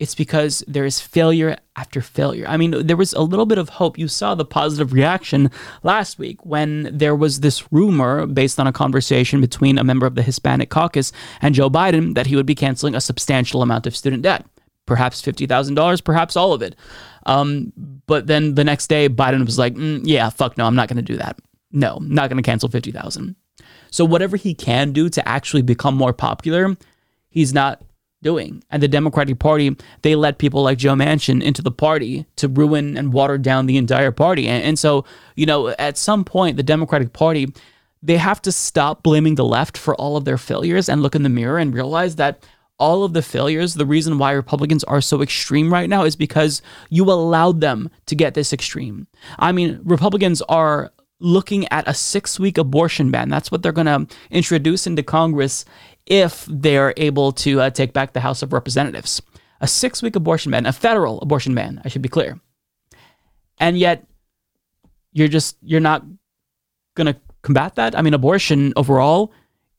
[0.00, 2.46] it's because there is failure after failure.
[2.48, 3.98] I mean, there was a little bit of hope.
[3.98, 5.50] You saw the positive reaction
[5.82, 10.14] last week when there was this rumor based on a conversation between a member of
[10.14, 13.94] the Hispanic caucus and Joe Biden that he would be canceling a substantial amount of
[13.94, 14.46] student debt,
[14.86, 16.76] perhaps $50,000, perhaps all of it.
[17.26, 17.70] Um,
[18.06, 20.96] but then the next day, Biden was like, mm, yeah, fuck no, I'm not going
[20.96, 21.38] to do that.
[21.72, 23.36] No, not going to cancel 50,000.
[23.90, 26.74] So whatever he can do to actually become more popular,
[27.28, 27.82] he's not
[28.22, 28.62] doing.
[28.70, 32.96] And the Democratic Party, they let people like Joe Manchin into the party to ruin
[32.96, 34.46] and water down the entire party.
[34.46, 35.04] And, and, so,
[35.36, 37.52] you know, at some point, the Democratic Party,
[38.02, 41.22] they have to stop blaming the left for all of their failures and look in
[41.22, 42.44] the mirror and realize that
[42.78, 46.62] all of the failures, the reason why Republicans are so extreme right now is because
[46.88, 49.06] you allowed them to get this extreme.
[49.38, 50.90] I mean, Republicans are
[51.20, 53.28] looking at a six week abortion ban.
[53.28, 55.66] That's what they're going to introduce into Congress
[56.06, 59.22] if they're able to uh, take back the House of Representatives.
[59.60, 62.40] A six week abortion ban, a federal abortion ban, I should be clear.
[63.58, 64.06] And yet,
[65.12, 66.04] you're just, you're not
[66.94, 67.96] going to combat that.
[67.96, 69.32] I mean, abortion overall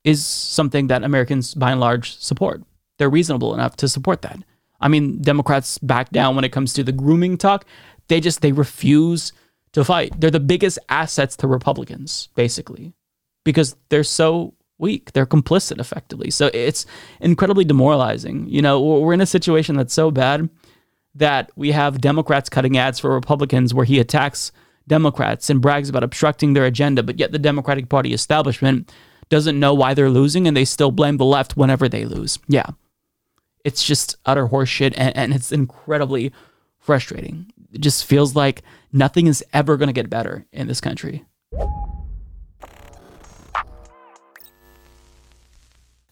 [0.04, 2.64] is something that Americans by and large support.
[2.98, 4.40] They're reasonable enough to support that.
[4.80, 7.66] I mean, Democrats back down when it comes to the grooming talk.
[8.08, 9.32] They just, they refuse
[9.74, 10.20] to fight.
[10.20, 12.94] They're the biggest assets to Republicans, basically,
[13.44, 15.14] because they're so weak.
[15.14, 16.32] They're complicit effectively.
[16.32, 16.86] So it's
[17.22, 18.48] incredibly demoralizing.
[18.50, 20.50] You know, we're in a situation that's so bad
[21.16, 24.52] that we have Democrats cutting ads for Republicans where he attacks
[24.88, 28.92] Democrats and brags about obstructing their agenda, but yet the Democratic Party establishment
[29.30, 32.40] doesn't know why they're losing and they still blame the left whenever they lose.
[32.48, 32.68] Yeah.
[33.64, 36.34] It's just utter horseshit and, and it's incredibly
[36.80, 37.52] frustrating.
[37.72, 41.26] It just feels like nothing is ever going to get better in this country.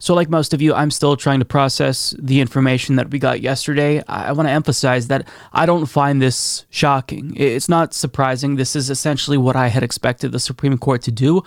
[0.01, 3.41] So, like most of you, I'm still trying to process the information that we got
[3.41, 4.01] yesterday.
[4.07, 7.33] I, want to emphasize that I don't find this shocking.
[7.35, 8.55] It's not surprising.
[8.55, 11.43] This is essentially what I had expected the Supreme Court to do.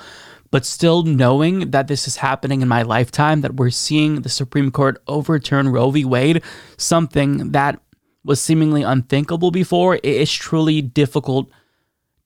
[0.51, 4.71] But still, knowing that this is happening in my lifetime, that we're seeing the Supreme
[4.71, 6.05] Court overturn Roe v.
[6.05, 6.43] Wade,
[6.77, 7.81] something that
[8.23, 11.49] was seemingly unthinkable before, it's truly difficult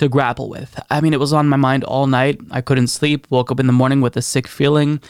[0.01, 0.79] to grapple with.
[0.91, 2.41] I mean, it was on my mind all night.
[2.51, 5.01] I couldn't sleep, woke up in the morning with a sick feeling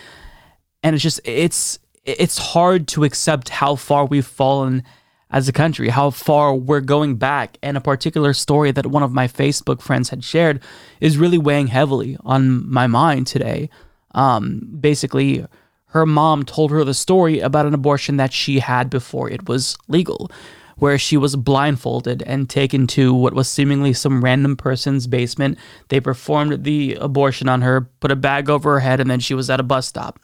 [0.82, 4.84] and it's just it's it's hard to accept how far we've fallen
[5.30, 7.58] as a country, how far we're going back.
[7.62, 10.62] And a particular story that one of my Facebook friends had shared
[11.00, 13.68] is really weighing heavily on my mind today.
[14.12, 15.44] Um, basically,
[15.86, 19.76] her mom told her the story about an abortion that she had before it was
[19.88, 20.30] legal
[20.78, 25.58] where she was blindfolded and taken to what was seemingly some random person's basement.
[25.88, 29.34] They performed the abortion on her, put a bag over her head, and then she
[29.34, 30.18] was at a bus stop.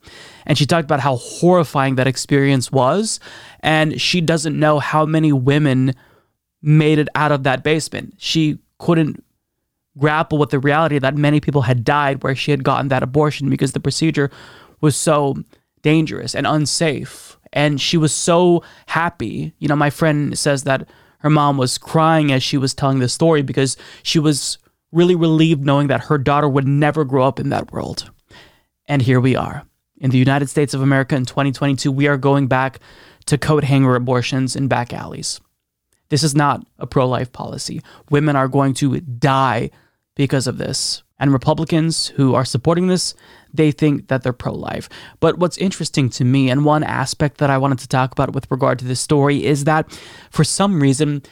[0.44, 3.18] And she talked about how horrifying that experience was.
[3.60, 5.94] And she doesn't know how many women
[6.60, 8.14] made it out of that basement.
[8.18, 9.24] She couldn't
[9.98, 13.48] grapple with the reality that many people had died where she had gotten that abortion
[13.48, 14.30] because the procedure
[14.80, 15.36] was so
[15.82, 19.52] dangerous and unsafe and she was so happy.
[19.58, 20.88] You know, my friend says that
[21.18, 24.58] her mom was crying as she was telling the story because she was
[24.90, 28.10] really relieved knowing that her daughter would never grow up in that world.
[28.86, 29.64] And here we are.
[29.98, 32.80] In the United States of America in 2022, we are going back
[33.26, 35.40] to coat hanger abortions in back alleys.
[36.08, 37.80] This is not a pro life policy.
[38.10, 39.70] Women are going to die
[40.14, 41.02] because of this.
[41.22, 43.14] And Republicans who are supporting this,
[43.54, 44.88] they think that they're pro life.
[45.20, 48.50] But what's interesting to me, and one aspect that I wanted to talk about with
[48.50, 49.88] regard to this story, is that
[50.32, 51.22] for some reason,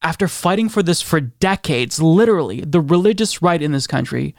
[0.00, 4.34] after fighting for this for decades, literally, the religious right in this country,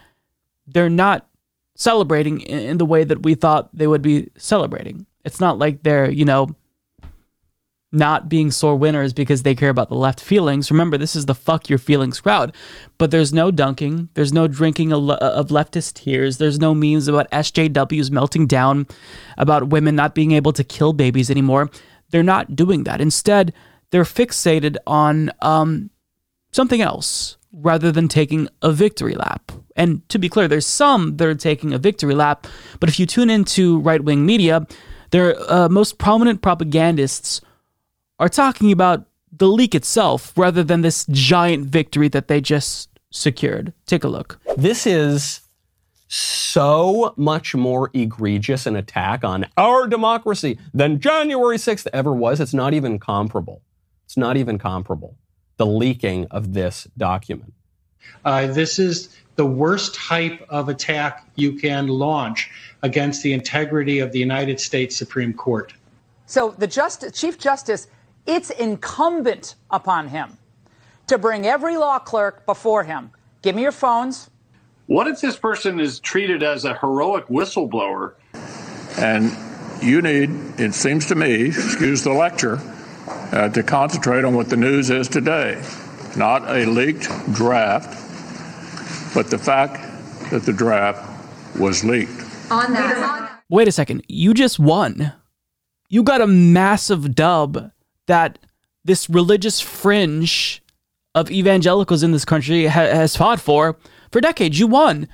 [0.65, 1.29] they're not
[1.75, 5.05] celebrating in the way that we thought they would be celebrating.
[5.23, 6.55] It's not like they're, you know,
[7.97, 10.71] not being sore winners because they care about the left feelings.
[10.71, 12.53] Remember, this is the fuck your feelings crowd.
[12.97, 18.11] But there's no dunking, there's no drinking of leftist tears, there's no memes about SJWs
[18.11, 18.87] melting down,
[19.37, 21.69] about women not being able to kill babies anymore.
[22.11, 23.01] They're not doing that.
[23.01, 23.53] Instead,
[23.91, 25.89] they're fixated on um,
[26.51, 29.51] something else rather than taking a victory lap.
[29.75, 32.47] And to be clear, there's some that are taking a victory lap,
[32.79, 34.65] but if you tune into right wing media,
[35.11, 37.41] their uh, most prominent propagandists
[38.19, 43.73] are talking about the leak itself rather than this giant victory that they just secured.
[43.85, 44.39] Take a look.
[44.55, 45.41] This is
[46.07, 52.39] so much more egregious an attack on our democracy than January 6th ever was.
[52.39, 53.61] It's not even comparable.
[54.05, 55.17] It's not even comparable.
[55.57, 57.53] The leaking of this document.
[58.23, 62.49] Uh, this is the worst type of attack you can launch
[62.83, 65.73] against the integrity of the United States Supreme Court.
[66.25, 67.87] So the Justice, Chief Justice
[68.27, 70.37] it's incumbent upon him
[71.07, 73.11] to bring every law clerk before him.
[73.41, 74.29] Give me your phones.
[74.87, 78.13] What if this person is treated as a heroic whistleblower?
[78.97, 79.31] And
[79.81, 82.59] you need, it seems to me, excuse the lecture,
[83.31, 85.61] uh, to concentrate on what the news is today.
[86.15, 87.89] Not a leaked draft,
[89.13, 89.75] but the fact
[90.31, 92.23] that the draft was leaked.
[92.49, 93.41] On that.
[93.49, 94.03] Wait a second.
[94.07, 95.13] You just won.
[95.89, 97.71] You got a massive dub
[98.07, 98.39] that
[98.83, 100.61] this religious fringe
[101.13, 103.77] of evangelicals in this country ha- has fought for
[104.11, 104.59] for decades.
[104.59, 105.07] You won.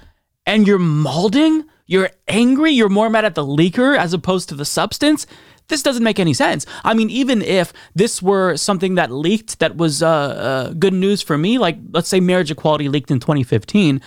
[0.46, 1.64] And you're malding?
[1.86, 2.72] You're angry?
[2.72, 5.26] You're more mad at the leaker as opposed to the substance?
[5.70, 6.66] This doesn't make any sense.
[6.84, 11.22] I mean, even if this were something that leaked that was uh, uh, good news
[11.22, 14.02] for me, like let's say marriage equality leaked in 2015,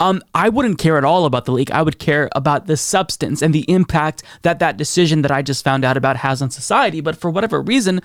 [0.00, 1.70] um, I wouldn't care at all about the leak.
[1.70, 5.62] I would care about the substance and the impact that that decision that I just
[5.62, 7.00] found out about has on society.
[7.00, 8.00] But for whatever reason,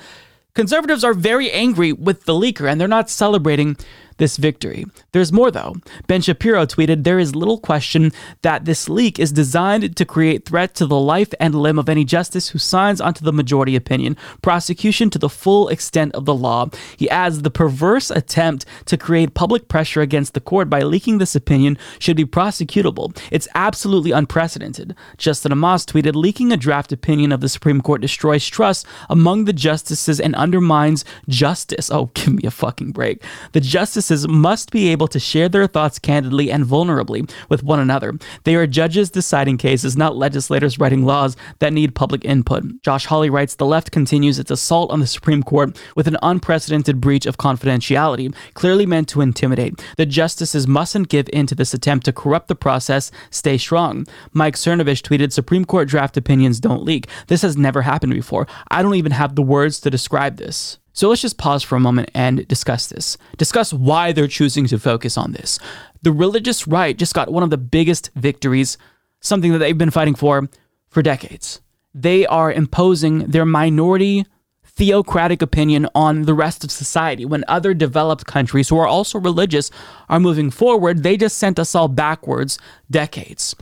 [0.55, 3.75] Conservatives are very angry with the leaker and they're not celebrating
[4.17, 4.85] this victory.
[5.11, 5.75] There's more though.
[6.07, 8.11] Ben Shapiro tweeted There is little question
[8.41, 12.05] that this leak is designed to create threat to the life and limb of any
[12.05, 16.69] justice who signs onto the majority opinion, prosecution to the full extent of the law.
[16.97, 21.35] He adds the perverse attempt to create public pressure against the court by leaking this
[21.35, 23.17] opinion should be prosecutable.
[23.31, 24.95] It's absolutely unprecedented.
[25.17, 29.53] Justin Amash tweeted Leaking a draft opinion of the Supreme Court destroys trust among the
[29.53, 31.91] justices and undermines justice.
[31.91, 33.23] Oh, give me a fucking break.
[33.51, 38.13] The justice must be able to share their thoughts candidly and vulnerably with one another.
[38.43, 42.81] They are judges deciding cases, not legislators writing laws that need public input.
[42.81, 47.01] Josh Hawley writes The left continues its assault on the Supreme Court with an unprecedented
[47.01, 49.83] breach of confidentiality, clearly meant to intimidate.
[49.97, 53.11] The justices mustn't give in to this attempt to corrupt the process.
[53.29, 54.05] Stay strong.
[54.33, 57.07] Mike Cernovich tweeted Supreme Court draft opinions don't leak.
[57.27, 58.47] This has never happened before.
[58.69, 60.77] I don't even have the words to describe this.
[60.95, 63.17] So let's just pause for a moment and discuss this.
[63.37, 65.59] Discuss why they're choosing to focus on this.
[66.03, 68.77] The religious right just got one of the biggest victories,
[69.19, 70.49] something that they've been fighting for
[70.87, 71.59] for decades.
[71.93, 74.25] They are imposing their minority
[74.63, 77.25] theocratic opinion on the rest of society.
[77.25, 79.71] When other developed countries who are also religious
[80.07, 82.57] are moving forward, they just sent us all backwards
[82.89, 83.53] decades.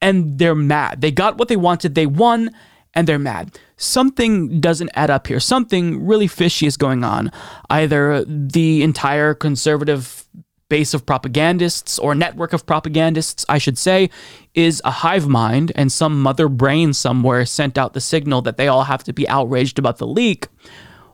[0.00, 1.02] And they're mad.
[1.02, 2.50] They got what they wanted, they won,
[2.94, 3.58] and they're mad.
[3.76, 5.40] Something doesn't add up here.
[5.40, 7.30] Something really fishy is going on.
[7.70, 10.24] Either the entire conservative
[10.68, 14.08] base of propagandists or network of propagandists, I should say,
[14.54, 18.68] is a hive mind, and some mother brain somewhere sent out the signal that they
[18.68, 20.48] all have to be outraged about the leak.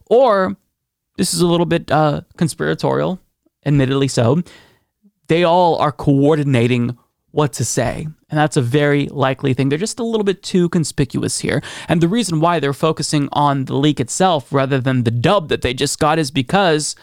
[0.07, 0.57] Or
[1.17, 3.19] this is a little bit uh, conspiratorial,
[3.67, 4.43] admittedly so.
[5.27, 6.97] They all are coordinating
[7.31, 8.07] what to say.
[8.31, 9.69] And that's a very likely thing.
[9.69, 11.63] They're just a little bit too conspicuous here.
[11.89, 15.63] And the reason why they're focusing on the leak itself rather than the dub that
[15.63, 16.97] they just got is because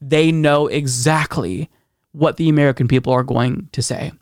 [0.00, 1.70] they know exactly
[2.12, 4.12] what the American people are going to say.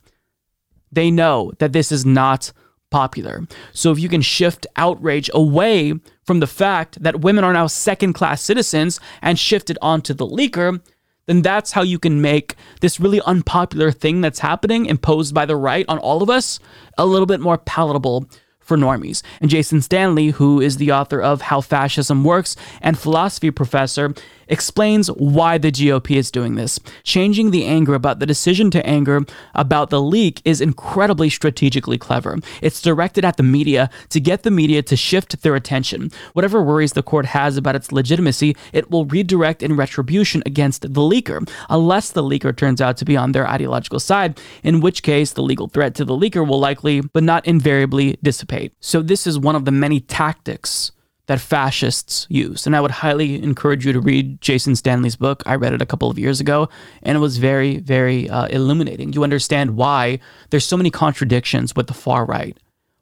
[0.92, 2.52] They know that this is not
[2.90, 3.46] popular.
[3.72, 5.94] So if you can shift outrage away
[6.24, 10.26] from the fact that women are now second class citizens and shift it onto the
[10.26, 10.80] leaker,
[11.26, 15.56] then that's how you can make this really unpopular thing that's happening imposed by the
[15.56, 16.58] right on all of us
[16.96, 18.28] a little bit more palatable
[18.60, 19.22] for normies.
[19.40, 24.12] And Jason Stanley, who is the author of How Fascism Works and philosophy professor,
[24.48, 26.78] explains why the GOP is doing this.
[27.02, 29.20] Changing the anger about the decision to anger
[29.54, 32.38] about the leak is incredibly strategically clever.
[32.62, 36.10] It's directed at the media to get the media to shift their attention.
[36.32, 41.00] Whatever worries the court has about its legitimacy, it will redirect in retribution against the
[41.00, 45.32] leaker, unless the leaker turns out to be on their ideological side, in which case
[45.32, 48.72] the legal threat to the leaker will likely, but not invariably, dissipate.
[48.80, 50.92] So, this is one of the many tactics
[51.26, 52.66] that fascists use.
[52.66, 55.42] And I would highly encourage you to read Jason Stanley's book.
[55.44, 56.68] I read it a couple of years ago,
[57.02, 59.12] and it was very, very uh, illuminating.
[59.12, 60.20] You understand why
[60.50, 62.56] there's so many contradictions with the far right,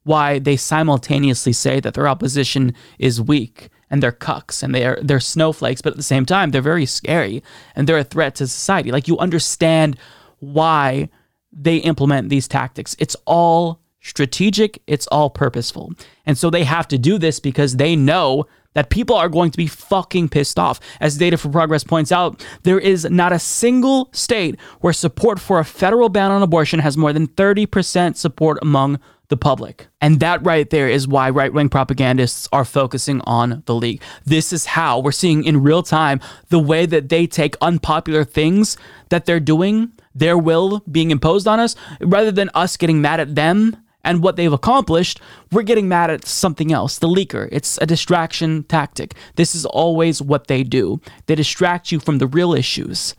[0.05, 5.21] why they simultaneously say that their opposition is weak and they're cucks and they're they're
[5.21, 7.43] snowflakes, but at the same time they're very scary
[7.77, 8.91] and they're a threat to society.
[8.91, 9.99] Like you understand
[10.41, 11.11] why
[11.53, 12.97] they implement these tactics.
[12.99, 15.93] It's all strategic, it's all purposeful.
[16.27, 19.57] And so they have to do this because they know that people are going to
[19.57, 20.79] be fucking pissed off.
[21.01, 25.59] As Data for Progress points out, there is not a single state where support for
[25.59, 29.87] a federal ban on abortion has more than 30% support among the public.
[30.03, 34.03] And that right there is why right wing propagandists are focusing on the league.
[34.27, 38.77] This is how we're seeing in real time the way that they take unpopular things
[39.09, 43.35] that they're doing, their will being imposed on us, rather than us getting mad at
[43.35, 47.49] them and what they've accomplished, we're getting mad at something else, the leaker.
[47.51, 49.15] It's a distraction tactic.
[49.37, 51.01] This is always what they do.
[51.27, 53.15] They distract you from the real issues.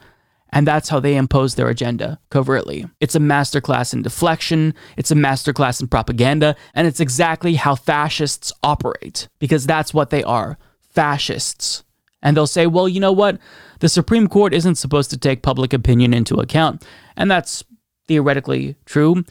[0.51, 2.85] And that's how they impose their agenda covertly.
[3.01, 8.53] It's a masterclass in deflection, it's a masterclass in propaganda, and it's exactly how fascists
[8.63, 11.83] operate, because that's what they are fascists.
[12.21, 13.37] And they'll say, well, you know what?
[13.81, 16.85] The Supreme Court isn't supposed to take public opinion into account.
[17.17, 17.63] And that's
[18.07, 19.23] theoretically true.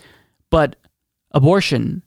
[0.51, 0.77] But
[1.35, 2.03] Abortion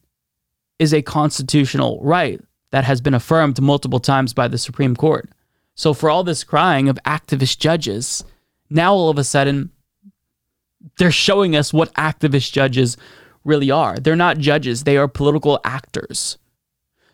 [0.79, 5.29] is a constitutional right that has been affirmed multiple times by the Supreme Court.
[5.75, 8.23] So, for all this crying of activist judges,
[8.69, 9.69] now all of a sudden
[10.97, 12.97] they're showing us what activist judges
[13.43, 13.97] really are.
[13.97, 16.37] They're not judges, they are political actors.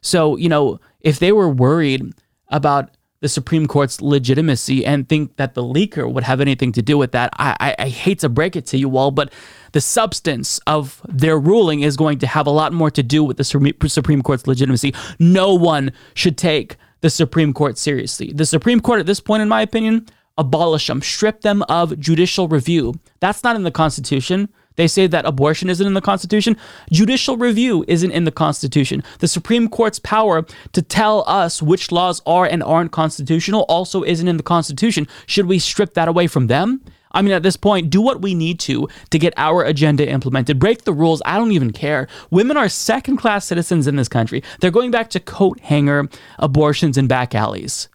[0.02, 2.14] So, you know, if they were worried
[2.50, 2.92] about
[3.24, 7.14] the Supreme Court's legitimacy and think that the leaker would have anything to do with
[7.14, 7.30] that.
[7.38, 9.32] I, I, I, hate to break it to you all, but
[9.72, 13.38] the substance of their ruling is going to have a lot more to do with
[13.38, 14.94] the Supreme Court's legitimacy.
[15.20, 18.34] No one should take the Supreme Court seriously.
[18.34, 20.06] The Supreme Court, at this point, in my opinion,
[20.38, 22.94] abolish them, strip them of judicial review.
[23.22, 24.50] That's not in the Constitution.
[24.76, 26.58] They say that abortion isn't in the Constitution.
[26.92, 29.04] Judicial review isn't in the Constitution.
[29.20, 34.28] The Supreme Court's power to tell us which laws are and aren't constitutional also isn't
[34.28, 35.08] in the Constitution.
[35.26, 36.82] Should we strip that away from them?
[37.14, 40.60] I mean, at this point, do what we need to to get our agenda implemented.
[40.60, 41.22] Break the rules.
[41.26, 42.08] I don't even care.
[42.32, 44.44] Women are second class citizens in this country.
[44.60, 46.10] They're going back to coat hanger
[46.40, 47.88] abortions in back alleys.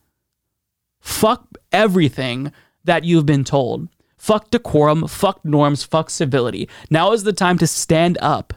[1.00, 2.52] Fuck everything
[2.84, 3.88] that you've been told.
[4.18, 6.68] Fuck decorum, fuck norms, fuck civility.
[6.90, 8.52] Now is the time to stand up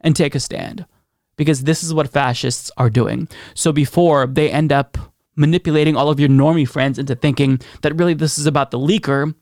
[0.00, 0.86] and take a stand
[1.36, 3.28] because this is what fascists are doing.
[3.54, 4.96] So before they end up
[5.34, 9.34] manipulating all of your normie friends into thinking that really this is about the leaker,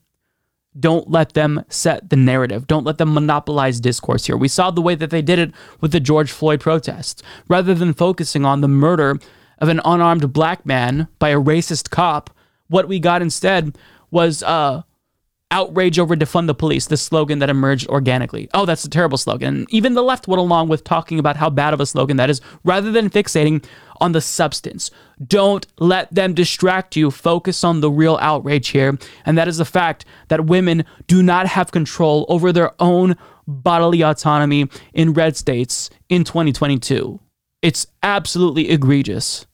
[0.77, 2.67] don't let them set the narrative.
[2.67, 4.35] Don't let them monopolize discourse here.
[4.35, 7.23] We saw the way that they did it with the George Floyd protests.
[7.47, 9.17] Rather than focusing on the murder
[9.59, 12.29] of an unarmed black man by a racist cop,
[12.67, 13.77] what we got instead
[14.11, 14.81] was uh,
[15.51, 18.49] outrage over defund the police, the slogan that emerged organically.
[18.53, 19.65] Oh, that's a terrible slogan.
[19.69, 22.41] even the left went along with talking about how bad of a slogan that is,
[22.63, 23.63] rather than fixating
[24.01, 24.91] on the substance.
[25.25, 27.11] Don't let them distract you.
[27.11, 31.47] Focus on the real outrage here, and that is the fact that women do not
[31.47, 33.15] have control over their own
[33.47, 37.19] bodily autonomy in red states in 2022.
[37.61, 39.45] It's absolutely egregious.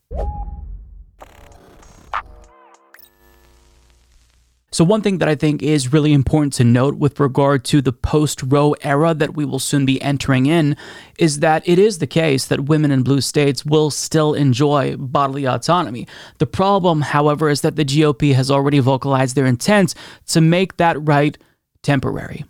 [4.73, 7.91] So, one thing that I think is really important to note with regard to the
[7.91, 10.77] post Roe era that we will soon be entering in
[11.19, 15.45] is that it is the case that women in blue states will still enjoy bodily
[15.45, 16.07] autonomy.
[16.37, 19.93] The problem, however, is that the GOP has already vocalized their intent
[20.27, 21.37] to make that right
[21.83, 22.45] temporary.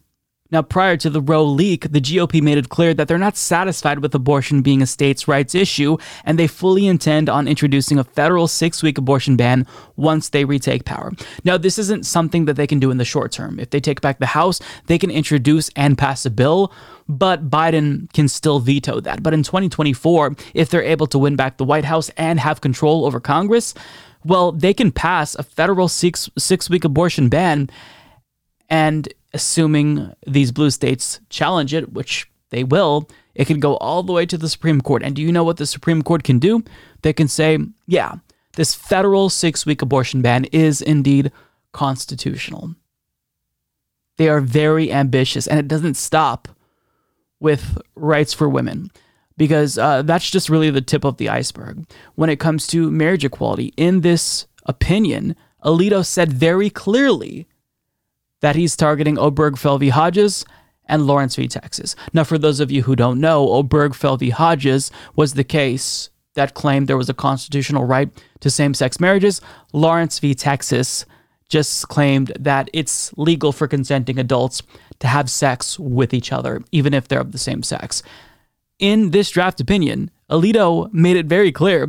[0.51, 3.99] Now, prior to the Roe leak, the GOP made it clear that they're not satisfied
[3.99, 8.47] with abortion being a states' rights issue, and they fully intend on introducing a federal
[8.47, 11.13] six week abortion ban once they retake power.
[11.45, 13.59] Now, this isn't something that they can do in the short term.
[13.59, 16.73] If they take back the House, they can introduce and pass a bill,
[17.07, 19.23] but Biden can still veto that.
[19.23, 23.05] But in 2024, if they're able to win back the White House and have control
[23.05, 23.73] over Congress,
[24.25, 27.69] well, they can pass a federal six, six week abortion ban.
[28.69, 34.13] And assuming these blue states challenge it, which they will, it can go all the
[34.13, 35.03] way to the Supreme Court.
[35.03, 36.63] And do you know what the Supreme Court can do?
[37.01, 37.57] They can say,
[37.87, 38.15] yeah,
[38.53, 41.31] this federal six week abortion ban is indeed
[41.71, 42.75] constitutional.
[44.17, 46.49] They are very ambitious, and it doesn't stop
[47.39, 48.91] with rights for women
[49.37, 51.89] because uh, that's just really the tip of the iceberg.
[52.15, 57.47] When it comes to marriage equality, in this opinion, Alito said very clearly
[58.41, 59.89] that he's targeting Obergefell v.
[59.89, 60.45] Hodges
[60.85, 61.47] and Lawrence v.
[61.47, 61.95] Texas.
[62.13, 64.29] Now, for those of you who don't know, Obergefell v.
[64.29, 69.41] Hodges was the case that claimed there was a constitutional right to same sex marriages.
[69.73, 70.33] Lawrence v.
[70.33, 71.05] Texas
[71.49, 74.63] just claimed that it's legal for consenting adults
[74.99, 78.01] to have sex with each other, even if they're of the same sex.
[78.79, 81.87] In this draft opinion, Alito made it very clear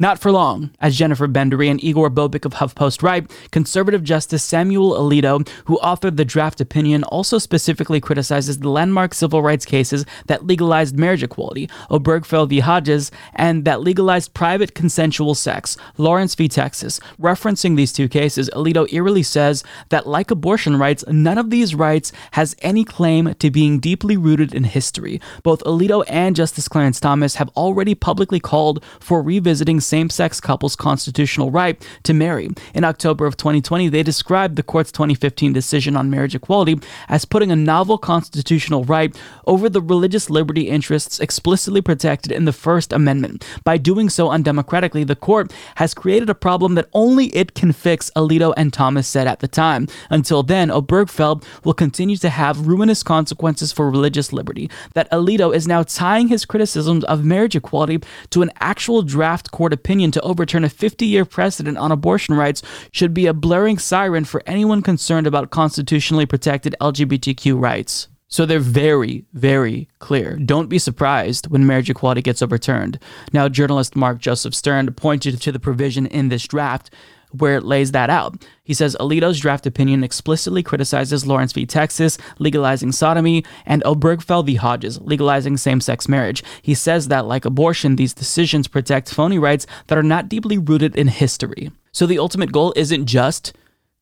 [0.00, 4.92] not for long, as Jennifer Bendery and Igor Bobic of HuffPost write, conservative Justice Samuel
[4.92, 10.46] Alito, who authored the draft opinion, also specifically criticizes the landmark civil rights cases that
[10.46, 12.60] legalized marriage equality, Obergefell v.
[12.60, 16.48] Hodges, and that legalized private consensual sex, Lawrence v.
[16.48, 16.98] Texas.
[17.20, 22.10] Referencing these two cases, Alito eerily says that, like abortion rights, none of these rights
[22.32, 25.20] has any claim to being deeply rooted in history.
[25.42, 30.76] Both Alito and Justice Clarence Thomas have already publicly called for revisiting same sex couples'
[30.76, 32.48] constitutional right to marry.
[32.74, 36.78] In October of 2020, they described the court's 2015 decision on marriage equality
[37.08, 39.14] as putting a novel constitutional right
[39.46, 43.44] over the religious liberty interests explicitly protected in the First Amendment.
[43.64, 48.10] By doing so undemocratically, the court has created a problem that only it can fix,
[48.14, 49.88] Alito and Thomas said at the time.
[50.08, 54.70] Until then, Obergefell will continue to have ruinous consequences for religious liberty.
[54.94, 57.98] That Alito is now tying his criticisms of marriage equality
[58.30, 62.62] to an actual draft court opinion to overturn a 50 year precedent on abortion rights
[62.92, 68.08] should be a blaring siren for anyone concerned about constitutionally protected LGBTQ rights.
[68.28, 70.36] So they're very, very clear.
[70.36, 73.00] Don't be surprised when marriage equality gets overturned.
[73.32, 76.94] Now, journalist Mark Joseph Stern pointed to the provision in this draft
[77.32, 78.46] where it lays that out.
[78.64, 81.66] He says Alito's draft opinion explicitly criticizes Lawrence v.
[81.66, 84.54] Texas legalizing sodomy and Obergefell v.
[84.54, 86.42] Hodges legalizing same sex marriage.
[86.62, 90.94] He says that, like abortion, these decisions protect phony rights that are not deeply rooted
[90.96, 91.70] in history.
[91.92, 93.52] So the ultimate goal isn't just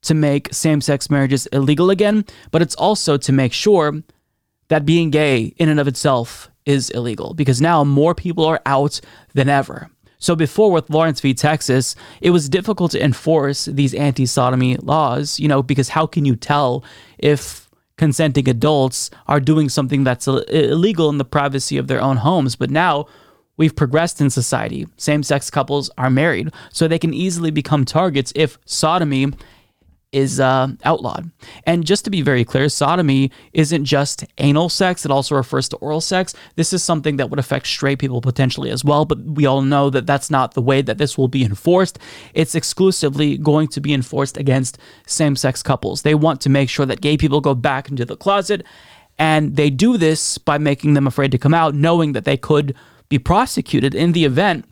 [0.02, 4.02] to make same sex marriages illegal again, but it's also to make sure
[4.68, 9.00] that being gay in and of itself is illegal because now more people are out
[9.34, 9.90] than ever.
[10.18, 11.32] So before with Lawrence v.
[11.34, 16.34] Texas, it was difficult to enforce these anti-sodomy laws, you know, because how can you
[16.36, 16.84] tell
[17.18, 22.56] if consenting adults are doing something that's illegal in the privacy of their own homes?
[22.56, 23.06] But now
[23.56, 24.86] we've progressed in society.
[24.96, 29.32] Same-sex couples are married, so they can easily become targets if sodomy
[30.12, 31.30] is uh, outlawed.
[31.64, 35.76] And just to be very clear, sodomy isn't just anal sex, it also refers to
[35.76, 36.34] oral sex.
[36.56, 39.90] This is something that would affect straight people potentially as well, but we all know
[39.90, 41.98] that that's not the way that this will be enforced.
[42.32, 46.02] It's exclusively going to be enforced against same sex couples.
[46.02, 48.64] They want to make sure that gay people go back into the closet,
[49.18, 52.74] and they do this by making them afraid to come out, knowing that they could
[53.08, 54.64] be prosecuted in the event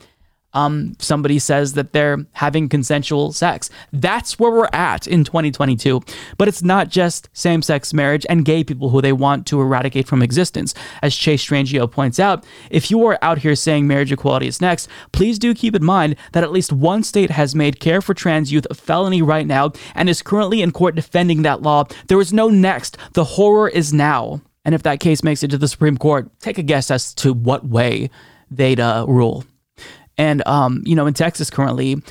[0.57, 3.69] um, somebody says that they're having consensual sex.
[3.93, 6.01] That's where we're at in 2022.
[6.39, 10.07] But it's not just same sex marriage and gay people who they want to eradicate
[10.07, 10.73] from existence.
[11.03, 14.89] As Chase Strangio points out, if you are out here saying marriage equality is next,
[15.11, 18.51] please do keep in mind that at least one state has made care for trans
[18.51, 21.83] youth a felony right now and is currently in court defending that law.
[22.07, 22.97] There is no next.
[23.13, 24.41] The horror is now.
[24.65, 27.31] And if that case makes it to the Supreme Court, take a guess as to
[27.31, 28.09] what way
[28.49, 29.45] they'd uh, rule.
[30.17, 32.01] And, um, you know, in Texas currently,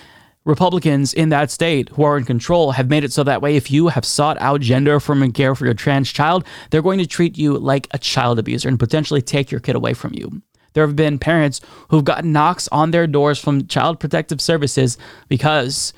[0.45, 3.71] Republicans in that state who are in control have made it so that way if
[3.71, 7.37] you have sought out gender affirming care for your trans child, they're going to treat
[7.37, 10.41] you like a child abuser and potentially take your kid away from you.
[10.75, 15.93] There have been parents who've gotten knocks on their doors from Child Protective Services because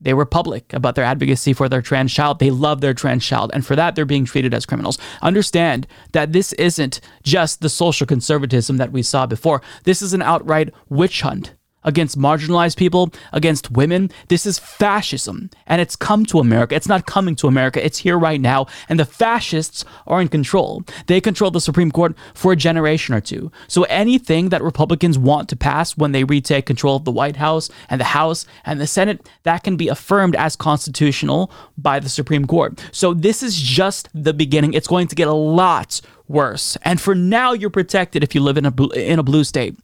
[0.00, 2.38] they were public about their advocacy for their trans child.
[2.38, 3.50] They love their trans child.
[3.54, 4.98] And for that, they're being treated as criminals.
[5.22, 9.62] Understand that this isn't just the social conservatism that we saw before.
[9.84, 11.54] This is an outright witch hunt
[11.86, 14.10] against marginalized people, against women.
[14.28, 16.74] This is fascism, and it's come to America.
[16.74, 20.84] It's not coming to America, it's here right now, and the fascists are in control.
[21.06, 23.50] They control the Supreme Court for a generation or two.
[23.68, 27.70] So anything that Republicans want to pass when they retake control of the White House
[27.88, 32.46] and the House and the Senate, that can be affirmed as constitutional by the Supreme
[32.46, 32.82] Court.
[32.92, 34.74] So this is just the beginning.
[34.74, 36.76] It's going to get a lot worse.
[36.82, 39.76] And for now, you're protected if you live in a in a blue state.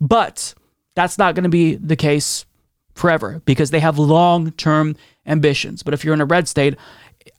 [0.00, 0.54] But
[0.94, 2.44] that's not going to be the case
[2.94, 4.96] forever because they have long term
[5.26, 5.82] ambitions.
[5.82, 6.76] But if you're in a red state,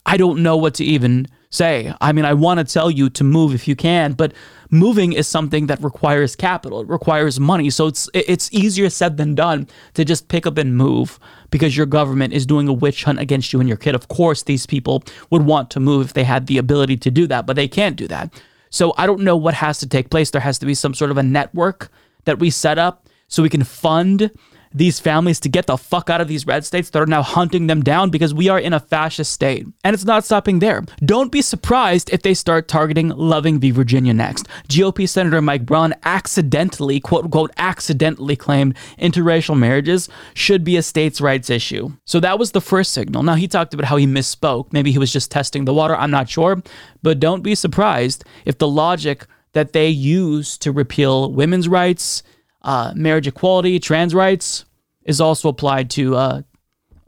[0.06, 1.94] I don't know what to even say.
[2.00, 4.34] I mean, I want to tell you to move if you can, but
[4.70, 6.82] moving is something that requires capital.
[6.82, 7.70] It requires money.
[7.70, 11.20] So it's it's easier said than done to just pick up and move
[11.52, 13.96] because your government is doing a witch hunt against you and your kid.
[13.96, 17.28] Of course, these people would want to move if they had the ability to do
[17.28, 18.34] that, but they can't do that.
[18.70, 20.32] So I don't know what has to take place.
[20.32, 21.92] There has to be some sort of a network
[22.24, 24.30] that we set up so we can fund
[24.74, 27.68] these families to get the fuck out of these red states that are now hunting
[27.68, 29.68] them down because we are in a fascist state.
[29.84, 30.84] And it's not stopping there.
[31.04, 33.72] Don't be surprised if they start targeting Loving v.
[33.72, 34.48] Virginia next.
[34.70, 41.22] GOP Senator Mike Braun accidentally, quote unquote, accidentally claimed interracial marriages should be a states'
[41.22, 41.92] rights issue.
[42.06, 43.24] So that was the first signal.
[43.24, 44.72] Now he talked about how he misspoke.
[44.72, 45.96] Maybe he was just testing the water.
[45.96, 46.62] I'm not sure.
[47.04, 52.24] But don't be surprised if the logic that they use to repeal women's rights,
[52.62, 54.66] uh, marriage equality, trans rights
[55.04, 56.42] is also applied to uh,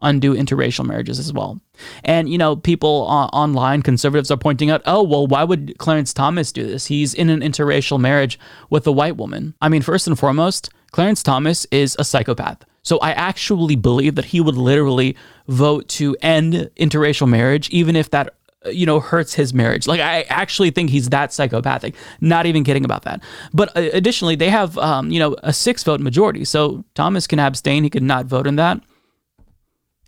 [0.02, 1.60] undo interracial marriages as well.
[2.04, 6.52] And, you know, people online, conservatives are pointing out, oh, well, why would Clarence Thomas
[6.52, 6.88] do this?
[6.88, 8.40] He's in an interracial marriage
[8.70, 9.56] with a white woman.
[9.62, 12.64] I mean, first and foremost, Clarence Thomas is a psychopath.
[12.84, 15.16] So I actually believe that he would literally
[15.48, 19.88] vote to end interracial marriage, even if that you know, hurts his marriage.
[19.88, 21.96] Like, I actually think he's that psychopathic.
[22.22, 23.22] Not even kidding about that.
[23.54, 26.46] But uh, additionally, they have, um, you know, a six vote majority.
[26.46, 27.84] So Thomas can abstain.
[27.84, 28.82] He could not vote in that.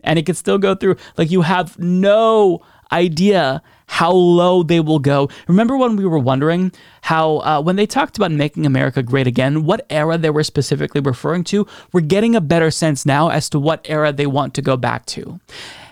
[0.03, 0.97] And he could still go through.
[1.17, 2.61] Like, you have no
[2.91, 5.29] idea how low they will go.
[5.47, 6.71] Remember when we were wondering
[7.01, 11.01] how, uh, when they talked about making America great again, what era they were specifically
[11.01, 11.67] referring to?
[11.91, 15.05] We're getting a better sense now as to what era they want to go back
[15.07, 15.39] to.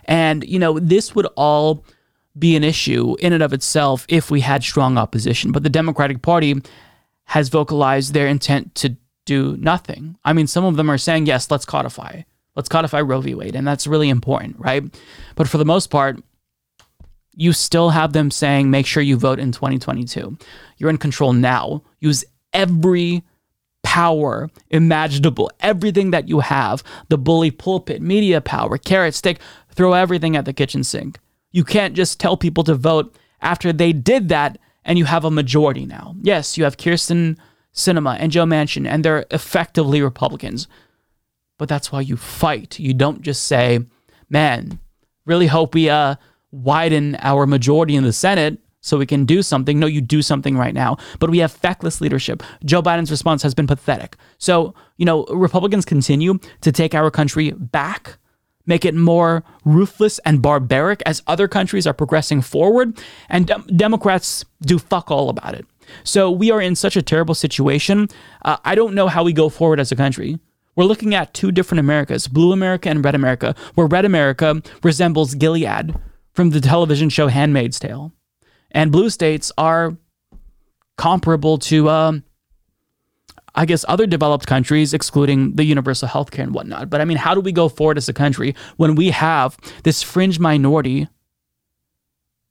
[0.06, 1.85] And, you know, this would all
[2.38, 5.52] be an issue in and of itself if we had strong opposition.
[5.52, 6.56] But the Democratic Party
[7.26, 8.96] has vocalized their intent to
[9.26, 10.18] do nothing.
[10.26, 12.24] I mean, some of them are saying, yes, let's codify.
[12.56, 13.36] Let's codify Roe v.
[13.36, 13.56] Wade.
[13.56, 14.84] And that's really important, right?
[15.36, 16.22] But for the most part,
[17.36, 20.38] you still have them saying, make sure you vote in 2022.
[20.78, 21.84] You're in control now.
[22.00, 23.24] Use every
[23.84, 29.40] power imaginable, everything that you have the bully pulpit, media power, carrot stick,
[29.72, 31.20] throw everything at the kitchen sink.
[31.54, 35.32] You can't just tell people to vote after they did that and you have a
[35.32, 36.16] majority now.
[36.22, 37.38] Yes, you have Kyrsten
[37.74, 40.68] Sinema and Joe Manchin, and they're effectively Republicans.
[41.58, 42.80] But that's why you fight.
[42.80, 43.80] You don't just say,
[44.30, 44.80] man,
[45.26, 46.16] really hope we uh,
[46.52, 49.80] widen our majority in the Senate so we can do something.
[49.80, 50.98] No, you do something right now.
[51.20, 52.44] But we have feckless leadership.
[52.66, 54.18] Joe Biden's response has been pathetic.
[54.40, 58.18] So, you know, Republicans continue to take our country back
[58.65, 62.99] make it more ruthless and barbaric as other countries are progressing forward,
[63.30, 65.65] and Democrats do fuck all about it.
[66.03, 68.07] So we are in such a terrible situation.
[68.44, 70.40] Uh, I don't know how we go forward as a country.
[70.76, 75.35] We're looking at two different Americas, Blue America and Red America, where Red America resembles
[75.35, 75.94] Gilead
[76.31, 78.11] from the television show Handmaid's Tale.
[78.72, 79.98] And blue states are
[80.98, 82.23] comparable to, um,
[83.56, 86.90] I guess, other developed countries, excluding the universal healthcare and whatnot.
[86.90, 90.02] But I mean, how do we go forward as a country when we have this
[90.02, 91.08] fringe minority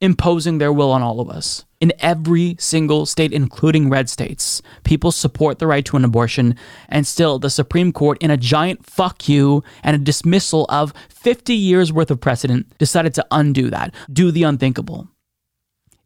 [0.00, 1.64] imposing their will on all of us?
[1.80, 6.54] In every single state, including red states, people support the right to an abortion,
[6.88, 11.52] and still the Supreme Court, in a giant fuck you and a dismissal of 50
[11.52, 15.08] years worth of precedent, decided to undo that, do the unthinkable.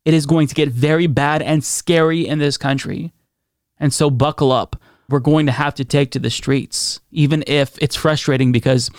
[0.06, 3.12] It is going to get very bad and scary in this country.
[3.78, 4.80] And so buckle up.
[5.08, 8.90] We're going to have to take to the streets, even if it's frustrating because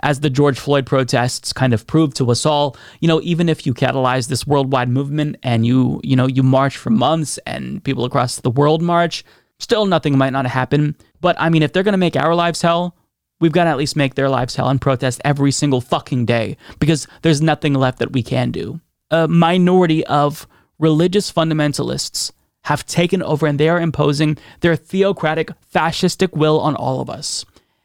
[0.00, 3.64] as the George Floyd protests kind of proved to us all, you know, even if
[3.66, 8.04] you catalyze this worldwide movement and you, you know, you march for months and people
[8.04, 9.24] across the world march,
[9.58, 10.94] still nothing might not happen.
[11.22, 12.96] But I mean, if they're going to make our lives hell,
[13.40, 16.58] we've got to at least make their lives hell and protest every single fucking day
[16.78, 18.80] because there's nothing left that we can do.
[19.10, 20.46] A minority of
[20.78, 22.32] religious fundamentalists
[22.64, 27.44] have taken over and they are imposing their theocratic, fascistic will on all of us.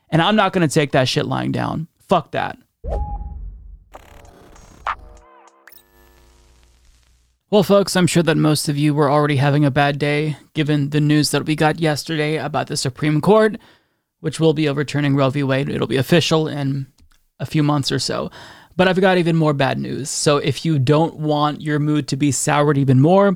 [0.10, 1.88] And I'm not going to take that shit lying down.
[2.00, 2.58] Fuck that.
[7.52, 10.92] Well, folks, I'm sure that most of you were already having a bad day given
[10.92, 13.58] the news that we got yesterday about the Supreme Court,
[14.20, 15.44] which will be overturning Roe v.
[15.44, 15.68] Wade.
[15.68, 16.88] It'll be official in
[17.40, 18.30] a few months or so.
[18.76, 20.10] But I've got even more bad news.
[20.10, 23.36] So if you don't want your mood to be soured even more,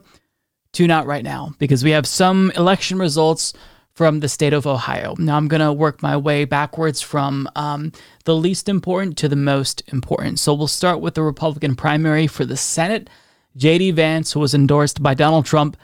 [0.74, 3.54] tune out right now because we have some election results
[3.94, 5.16] from the state of Ohio.
[5.20, 7.92] Now I'm going to work my way backwards from um,
[8.26, 10.40] the least important to the most important.
[10.40, 13.10] So we'll start with the Republican primary for the Senate.
[13.56, 13.92] J.D.
[13.92, 15.78] Vance, who was endorsed by Donald Trump,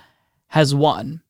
[0.48, 1.22] has won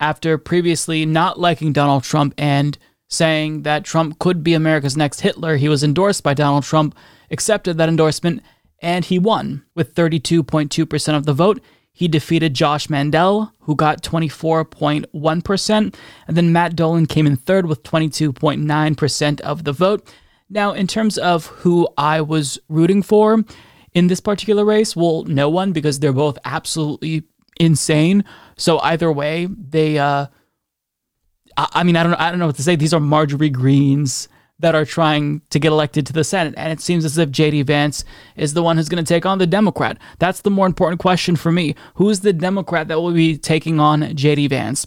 [0.00, 2.78] after previously not liking Donald Trump and
[3.08, 5.56] saying that Trump could be America's next Hitler.
[5.56, 6.96] He was endorsed by Donald Trump,
[7.30, 8.42] accepted that endorsement,
[8.80, 11.60] and he won with 32.2% of the vote.
[11.92, 15.94] He defeated Josh Mandel, who got 24.1%,
[16.26, 20.12] and then Matt Dolan came in third with 22.9% of the vote.
[20.48, 23.44] Now, in terms of who I was rooting for
[23.92, 27.24] in this particular race, well, no one because they're both absolutely
[27.60, 28.24] insane.
[28.56, 30.26] So either way, they uh
[31.56, 32.76] I mean, I don't I don't know what to say.
[32.76, 34.28] These are Marjorie Greenes
[34.62, 36.54] that are trying to get elected to the Senate.
[36.56, 38.04] And it seems as if JD Vance
[38.36, 39.98] is the one who's going to take on the Democrat.
[40.18, 41.74] That's the more important question for me.
[41.94, 44.86] Who's the Democrat that will be taking on JD Vance?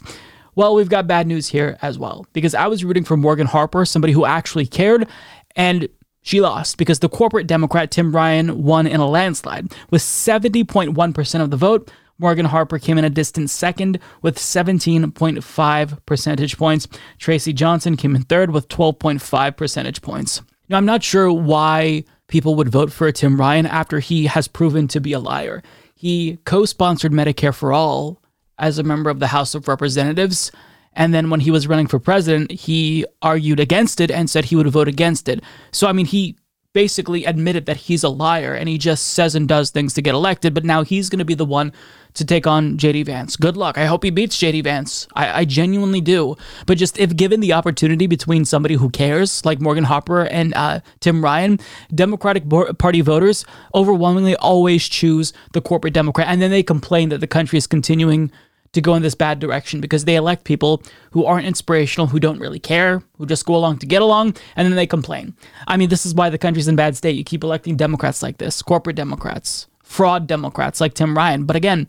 [0.55, 3.85] Well, we've got bad news here as well because I was rooting for Morgan Harper,
[3.85, 5.07] somebody who actually cared,
[5.55, 5.89] and
[6.21, 11.51] she lost because the corporate Democrat Tim Ryan won in a landslide with 70.1% of
[11.51, 11.91] the vote.
[12.17, 16.87] Morgan Harper came in a distant second with 17.5 percentage points.
[17.19, 20.41] Traci Johnson came in third with 12.5 percentage points.
[20.69, 24.87] Now, I'm not sure why people would vote for Tim Ryan after he has proven
[24.89, 25.61] to be a liar.
[25.95, 28.21] He co sponsored Medicare for All
[28.57, 30.51] as a member of the House of Representatives.
[30.93, 34.55] And then when he was running for president, he argued against it and said he
[34.55, 35.43] would vote against it.
[35.71, 36.37] So, I mean, he
[36.75, 40.13] basically admitted that he's a liar and he just says and does things to get
[40.13, 41.71] elected, but now he's going to be the one
[42.15, 43.37] to take on JD Vance.
[43.37, 43.77] Good luck.
[43.77, 45.07] I hope he beats JD Vance.
[45.15, 46.35] I, I genuinely do.
[46.65, 50.81] But just if given the opportunity between somebody who cares, like Morgan Harper and uh,
[50.99, 51.59] Tim Ryan,
[51.93, 52.43] Democratic
[52.77, 56.27] Party voters overwhelmingly always choose the corporate Democrat.
[56.27, 58.31] And then they complain that the country is continuing
[58.75, 62.39] to go in this bad direction because they elect people who aren't inspirational, who don't
[62.39, 65.33] really care, who just go along to get along, and then they complain.
[65.67, 67.15] I mean, this is why the country's in bad state.
[67.15, 71.45] You keep electing Democrats like this, corporate Democrats, fraud Democrats like Tim Ryan.
[71.45, 71.87] But again,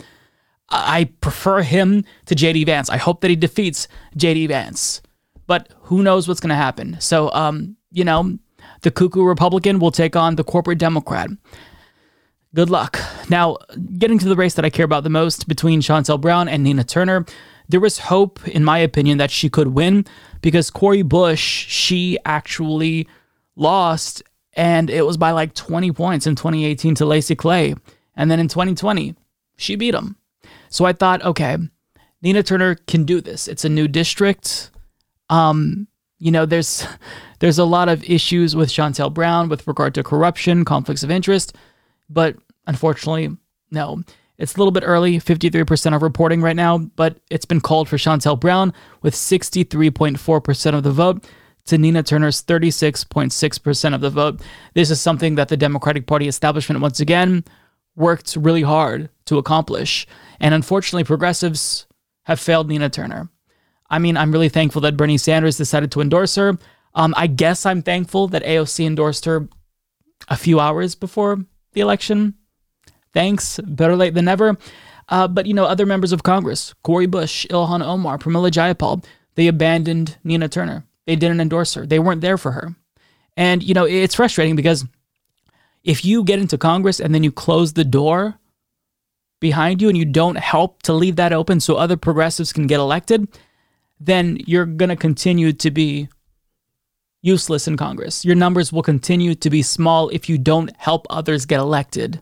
[0.70, 2.88] I prefer him to JD Vance.
[2.88, 5.02] I hope that he defeats JD Vance.
[5.46, 6.96] But who knows what's going to happen?
[7.00, 8.38] So, um, you know,
[8.82, 11.30] the cuckoo Republican will take on the corporate Democrat.
[12.56, 12.98] Good luck.
[13.28, 13.58] Now,
[13.98, 16.84] getting to the race that I care about the most between Shontel Brown and Nina
[16.84, 17.26] Turner,
[17.68, 20.06] there was hope, in my opinion, that she could win
[20.40, 23.08] because Cori Bush, she actually
[23.56, 24.22] lost,
[24.54, 27.74] and it was by like 20 points in 2018 to Lacy Clay.
[28.16, 29.14] And then in 2020,
[29.58, 30.16] she beat him.
[30.70, 31.58] So I thought, okay,
[32.22, 33.48] Nina Turner can do this.
[33.48, 34.70] It's a new district.
[35.28, 35.88] Um,
[36.18, 36.86] you know, there's
[37.40, 41.54] there's a lot of issues with Shontel Brown with regard to corruption, conflicts of interest,
[42.08, 42.36] but
[42.66, 43.36] Unfortunately,
[43.70, 44.02] no.
[44.38, 47.97] It's a little bit early, 53% of reporting right now, but it's been called for
[47.97, 51.26] Shontel Brown with 63.4% of the vote
[51.66, 54.43] to Nina Turner's 36.6% of the vote.
[54.74, 57.44] This is something that the Democratic Party establishment, once again,
[57.94, 60.06] worked really hard to accomplish.
[60.38, 61.86] And unfortunately, progressives
[62.24, 63.30] have failed Nina Turner.
[63.88, 66.59] I mean, I'm really thankful that Bernie Sanders decided to endorse her.
[66.94, 69.48] Um, I guess I'm thankful that AOC endorsed her
[70.28, 72.34] a few hours before the election.
[73.12, 73.58] Thanks.
[73.64, 74.56] Better late than never.
[75.08, 79.04] Uh, but, you know, other members of Congress, Cori Bush, Ilhan Omar, Pramila Jayapal,
[79.36, 80.84] they abandoned Nina Turner.
[81.06, 81.86] They didn't endorse her.
[81.86, 82.74] They weren't there for her.
[83.36, 84.84] And, you know, it's frustrating because
[85.84, 88.38] if you get into Congress and then you close the door
[89.40, 92.80] behind you and you don't help to leave that open so other progressives can get
[92.80, 93.28] elected,
[94.00, 96.08] then you're going to continue to be
[97.22, 98.24] useless in Congress.
[98.24, 102.20] Your numbers will continue to be small if you don't help others get elected.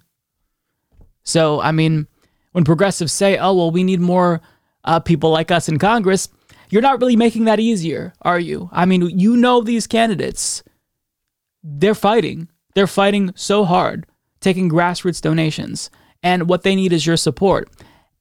[1.25, 2.07] So, I mean,
[2.53, 4.41] when progressives say, oh, well, we need more
[4.85, 6.29] uh, people like us in Congress,
[6.71, 8.69] you're not really making that easier, are you?
[8.73, 10.63] I mean, you know these candidates.
[11.63, 12.49] They're fighting.
[12.75, 14.07] They're fighting so hard,
[14.41, 15.91] taking grassroots donations.
[16.23, 17.69] And what they need is your support.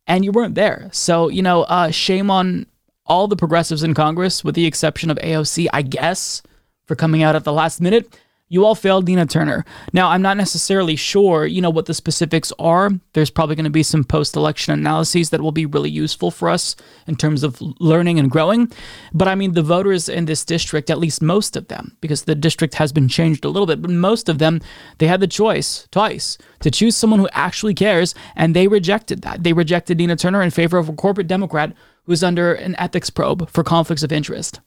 [0.08, 0.90] And you weren't there.
[0.92, 2.66] So, you know, uh, shame on
[3.06, 6.42] all the progressives in Congress, with the exception of AOC, I guess,
[6.86, 8.18] for coming out at the last minute.
[8.54, 9.66] You all failed Nina Turner.
[9.94, 12.92] Now, I'm not necessarily sure, you know, what the specifics are.
[13.14, 16.76] There's probably going to be some post-election analyses that will be really useful for us
[17.08, 18.72] in terms of learning and growing.
[19.12, 22.36] But I mean, the voters in this district, at least most of them, because the
[22.36, 24.62] district has been changed a little bit, but most of them,
[25.00, 29.44] they had the choice twice to choose someone who actually cares, and they rejected that.
[29.44, 31.74] They rejected Nina Turner in favor of a corporate Democrat
[32.04, 34.60] who's under an ethics probe for conflicts of interest.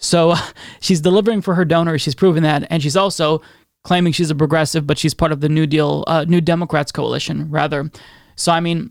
[0.00, 0.34] So
[0.80, 2.02] she's delivering for her donors.
[2.02, 3.40] She's proven that, and she's also
[3.84, 7.50] claiming she's a progressive, but she's part of the New Deal, uh, New Democrats coalition,
[7.50, 7.90] rather.
[8.34, 8.90] So I mean,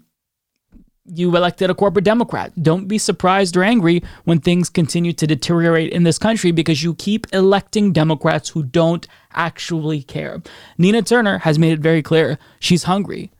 [1.06, 2.52] you elected a corporate Democrat.
[2.62, 6.94] Don't be surprised or angry when things continue to deteriorate in this country because you
[6.96, 10.42] keep electing Democrats who don't actually care.
[10.78, 13.32] Nina Turner has made it very clear she's hungry.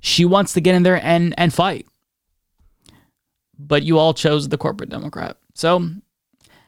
[0.00, 1.86] She wants to get in there and and fight.
[3.58, 5.36] But you all chose the corporate Democrat.
[5.54, 5.90] So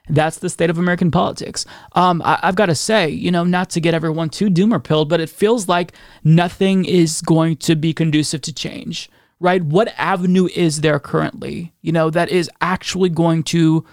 [0.09, 1.65] that's the state of American politics.
[1.93, 5.09] Um, I, have got to say, you know, not to get everyone too doomer pilled,
[5.09, 5.93] but it feels like
[6.25, 9.09] nothing is going to be conducive to change,
[9.39, 9.63] right?
[9.63, 13.85] What avenue is there currently, you know, that is actually going to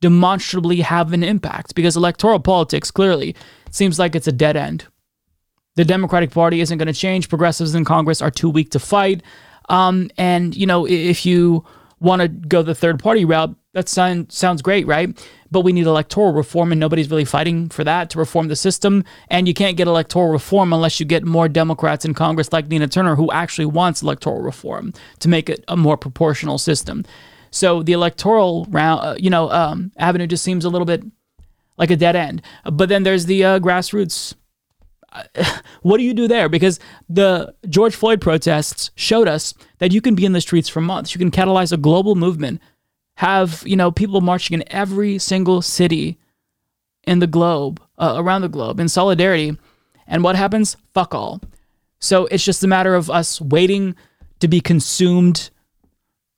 [0.00, 1.74] demonstrably have an impact?
[1.74, 3.34] Because electoral politics clearly
[3.70, 4.86] seems like it's a dead end.
[5.74, 7.28] The Democratic Party isn't going to change.
[7.28, 9.22] Progressives in Congress are too weak to fight.
[9.68, 11.64] Um, and, you know, if you
[11.98, 15.10] want to go the third party route, that sound, sounds great, right?
[15.50, 19.04] But we need electoral reform, and nobody's really fighting for that to reform the system.
[19.28, 22.88] And you can't get electoral reform unless you get more Democrats in Congress like Nina
[22.88, 27.04] Turner, who actually wants electoral reform to make it a more proportional system.
[27.50, 31.04] So the electoral round, uh, you know, um, avenue just seems a little bit
[31.76, 32.40] like a dead end.
[32.64, 34.34] But then there's the uh, grassroots
[35.82, 36.48] what do you do there?
[36.48, 36.78] Because
[37.08, 41.14] the George Floyd protests showed us that you can be in the streets for months.
[41.14, 42.60] You can catalyze a global movement
[43.16, 46.18] have you know people marching in every single city
[47.04, 49.56] in the globe uh, around the globe in solidarity.
[50.06, 50.76] And what happens?
[50.94, 51.40] Fuck all.
[51.98, 53.94] So it's just a matter of us waiting
[54.40, 55.50] to be consumed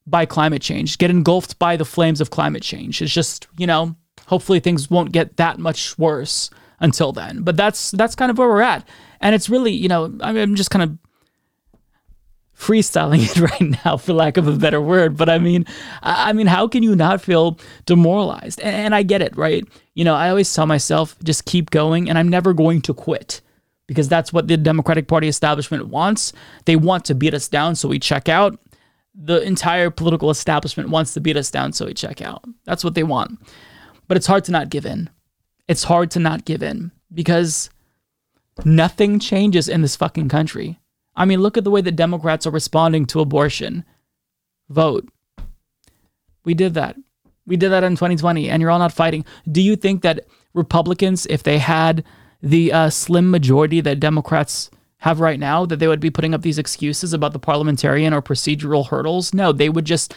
[0.06, 3.02] by climate change get engulfed by the flames of climate change.
[3.02, 3.96] It's just you know
[4.26, 6.50] hopefully things won't get that much worse
[6.80, 7.42] until then.
[7.42, 8.88] But that's that's kind of where we're at.
[9.20, 10.96] And it's really you know i'm just kind of
[12.58, 15.16] freestyling it right now for lack of a better word.
[15.16, 15.64] But i mean
[16.02, 18.60] i mean how can you not feel demoralized?
[18.60, 19.64] And, and, i get it right?
[19.94, 23.40] You know i always tell myself just keep going and i'm never going to quit
[23.86, 26.32] because that's what the democratic party establishment wants.
[26.66, 28.58] They want to beat us down so we check out.
[29.20, 32.44] The entire political establishment wants to beat us down so we check out.
[32.64, 33.40] That's what they want.
[34.06, 35.10] But it's hard to not give in.
[35.66, 37.70] It's hard to not give in because
[38.64, 40.78] nothing changes in this fucking country
[41.18, 43.84] I mean, look at the way the Democrats are responding to abortion.
[44.70, 45.08] Vote.
[46.44, 46.96] We did that.
[47.44, 49.24] We did that in 2020, and you're all not fighting.
[49.50, 52.04] Do you think that Republicans, if they had
[52.40, 56.42] the uh, slim majority that Democrats have right now, that they would be putting up
[56.42, 59.34] these excuses about the parliamentarian or procedural hurdles?
[59.34, 60.14] No, they would just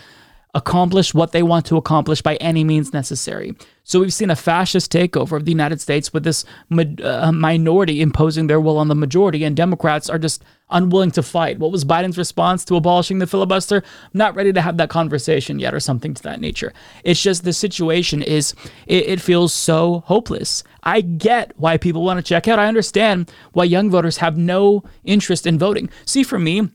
[0.53, 3.55] accomplish what they want to accomplish by any means necessary.
[3.83, 8.47] So we've seen a fascist takeover of the United States with this uh, minority imposing
[8.47, 11.57] their will on the majority, and Democrats are just unwilling to fight.
[11.57, 13.77] What was Biden's response to abolishing the filibuster?
[13.77, 16.73] I'm not ready to have that conversation yet, or something to that nature.
[17.03, 18.53] It's just the situation is,
[18.87, 20.63] it, it feels so hopeless.
[20.83, 22.59] I get why people want to check out.
[22.59, 25.89] I understand why young voters have no interest in voting.
[26.05, 26.69] See, for me,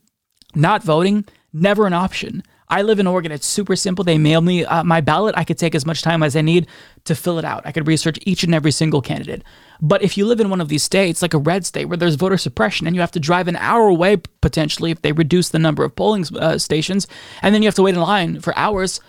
[0.54, 2.42] not voting, never an option.
[2.68, 3.30] I live in Oregon.
[3.32, 4.04] It's super simple.
[4.04, 5.36] They mail me uh, my ballot.
[5.38, 6.66] I could take as much time as I need
[7.04, 7.62] to fill it out.
[7.64, 9.42] I could research each and every single candidate.
[9.80, 12.16] But if you live in one of these states, like a red state where there's
[12.16, 15.58] voter suppression and you have to drive an hour away potentially if they reduce the
[15.58, 17.06] number of polling uh, stations,
[17.42, 19.00] and then you have to wait in line for hours,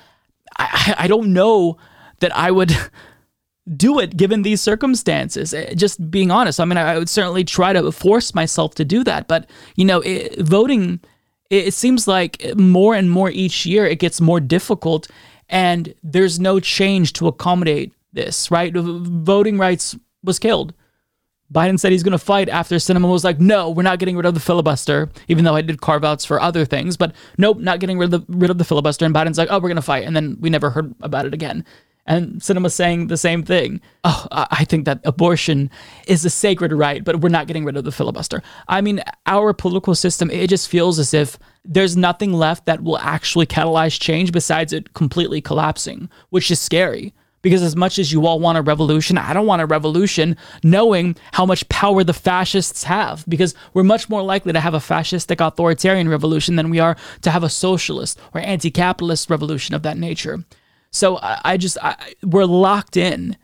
[0.57, 1.77] I, I don't know
[2.19, 2.75] that I would
[3.75, 5.53] do it given these circumstances.
[5.53, 6.59] Eh, Just being honest.
[6.59, 9.85] I mean, I I would certainly try to force myself to do that, but you
[9.85, 10.99] know, it, voting.
[11.49, 15.07] It seems like more and more each year it gets more difficult,
[15.49, 18.52] and there's no change to accommodate this.
[18.52, 18.74] Right?
[18.76, 20.74] Voting rights was killed.
[21.53, 24.26] Biden said he's going to fight after Sinema was like, no, we're not getting rid
[24.26, 26.98] of the filibuster, even though I did carve outs for other things.
[26.98, 29.06] But nope, not getting rid of the, rid of the filibuster.
[29.06, 30.03] And Biden's like, oh, we're going to fight.
[30.03, 31.64] And then we never heard about it again.
[32.07, 33.81] And Sinema saying the same thing.
[34.05, 35.69] Oh, I think that abortion
[36.07, 38.41] is a sacred right, but we're not getting rid of the filibuster.
[38.69, 42.97] I mean, our political system, it just feels as if there's nothing left that will
[42.99, 47.13] actually catalyze change besides it completely collapsing, which is scary.
[47.41, 51.15] Because as much as you all want a revolution, I don't want a revolution knowing
[51.34, 53.25] how much power the fascists have.
[53.27, 57.31] Because we're much more likely to have a fascistic authoritarian revolution than we are to
[57.31, 60.43] have a socialist or anti capitalist revolution of that nature.
[60.91, 63.38] So I, I just, I, we're locked in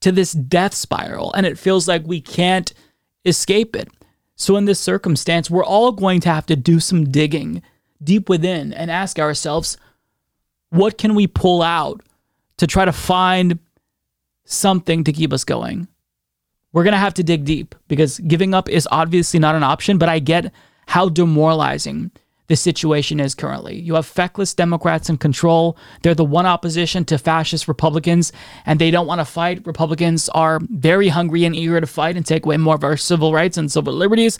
[0.00, 2.72] to this death spiral and it feels like we can't
[3.24, 3.88] escape it.
[4.38, 7.62] So, in this circumstance, we're all going to have to do some digging
[8.02, 9.78] deep within and ask ourselves,
[10.68, 12.02] what can we pull out
[12.58, 13.58] to try to find
[14.44, 15.88] something to keep us going?
[16.72, 19.96] We're going to have to dig deep because giving up is obviously not an option,
[19.96, 20.52] but I get
[20.86, 22.10] how demoralizing
[22.48, 23.78] the situation is currently.
[23.78, 25.76] You have feckless Democrats in control.
[26.02, 28.32] They're the one opposition to fascist Republicans,
[28.64, 29.66] and they don't want to fight.
[29.66, 33.32] Republicans are very hungry and eager to fight and take away more of our civil
[33.32, 34.38] rights and civil liberties.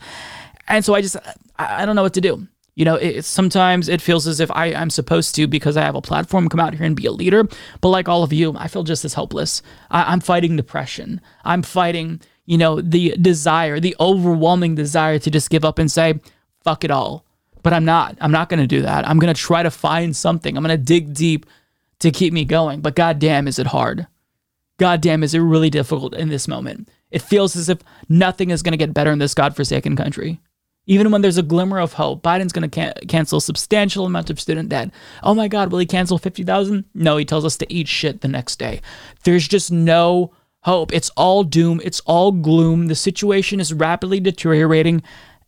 [0.68, 1.16] And so I just,
[1.58, 2.46] I don't know what to do.
[2.76, 5.94] You know, it, sometimes it feels as if I, I'm supposed to, because I have
[5.94, 7.48] a platform, come out here and be a leader.
[7.80, 9.62] But like all of you, I feel just as helpless.
[9.90, 11.20] I, I'm fighting depression.
[11.44, 16.20] I'm fighting, you know, the desire, the overwhelming desire to just give up and say,
[16.62, 17.25] fuck it all.
[17.66, 18.16] But I'm not.
[18.20, 19.08] I'm not going to do that.
[19.08, 20.56] I'm going to try to find something.
[20.56, 21.46] I'm going to dig deep
[21.98, 22.80] to keep me going.
[22.80, 24.06] But goddamn, is it hard.
[24.78, 26.88] Goddamn, is it really difficult in this moment.
[27.10, 30.40] It feels as if nothing is going to get better in this godforsaken country.
[30.86, 34.30] Even when there's a glimmer of hope, Biden's going to can- cancel a substantial amount
[34.30, 34.92] of student debt.
[35.24, 36.84] Oh my God, will he cancel 50,000?
[36.94, 38.80] No, he tells us to eat shit the next day.
[39.24, 40.30] There's just no
[40.62, 40.94] hope.
[40.94, 41.80] It's all doom.
[41.82, 42.86] It's all gloom.
[42.86, 45.02] The situation is rapidly deteriorating.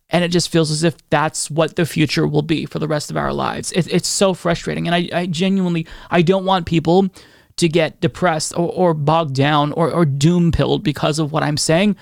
[0.09, 3.11] And it just feels as if that's what the future will be for the rest
[3.11, 3.71] of our lives.
[3.73, 4.87] It, it's so frustrating.
[4.87, 7.09] And I, I genuinely, I don't want people
[7.57, 11.57] to get depressed or, or bogged down or, or doom pilled because of what I'm
[11.57, 11.95] saying.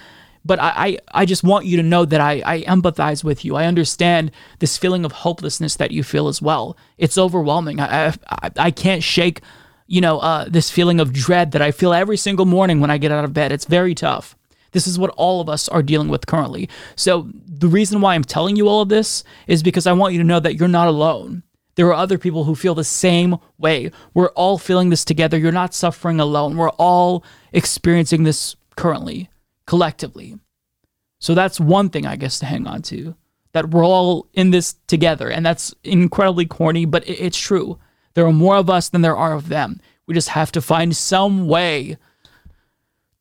[0.46, 3.58] But I, I, I just want you to know that I, I empathize with you.
[3.58, 6.78] I understand this feeling of hopelessness that you feel as well.
[6.98, 7.82] It's overwhelming.
[7.82, 9.42] I, I, I can't shake,
[9.88, 12.98] you know, uh, this feeling of dread that I feel every single morning when I
[12.98, 13.52] get out of bed.
[13.52, 14.37] It's very tough.
[14.78, 16.70] This is what all of us are dealing with currently.
[16.96, 20.20] So, the reason why I'm telling you all of this is because I want you
[20.20, 21.42] to know that you're not alone.
[21.74, 23.90] There are other people who feel the same way.
[24.14, 25.36] We're all feeling this together.
[25.36, 26.58] You're not suffering alone.
[26.58, 27.24] We're all
[27.54, 29.32] experiencing this currently,
[29.66, 30.38] collectively.
[31.18, 33.16] So, that's one thing, I guess, to hang on to
[33.54, 35.28] that we're all in this together.
[35.28, 37.80] And that's incredibly corny, but it's true.
[38.14, 39.82] There are more of us than there are of them.
[40.06, 41.98] We just have to find some way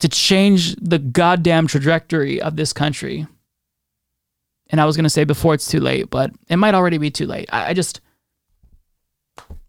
[0.00, 3.26] to change the goddamn trajectory of this country.
[4.68, 7.10] And I was going to say before it's too late, but it might already be
[7.10, 7.48] too late.
[7.52, 8.00] I, I just,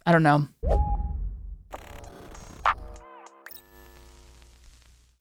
[0.06, 0.48] I don't know.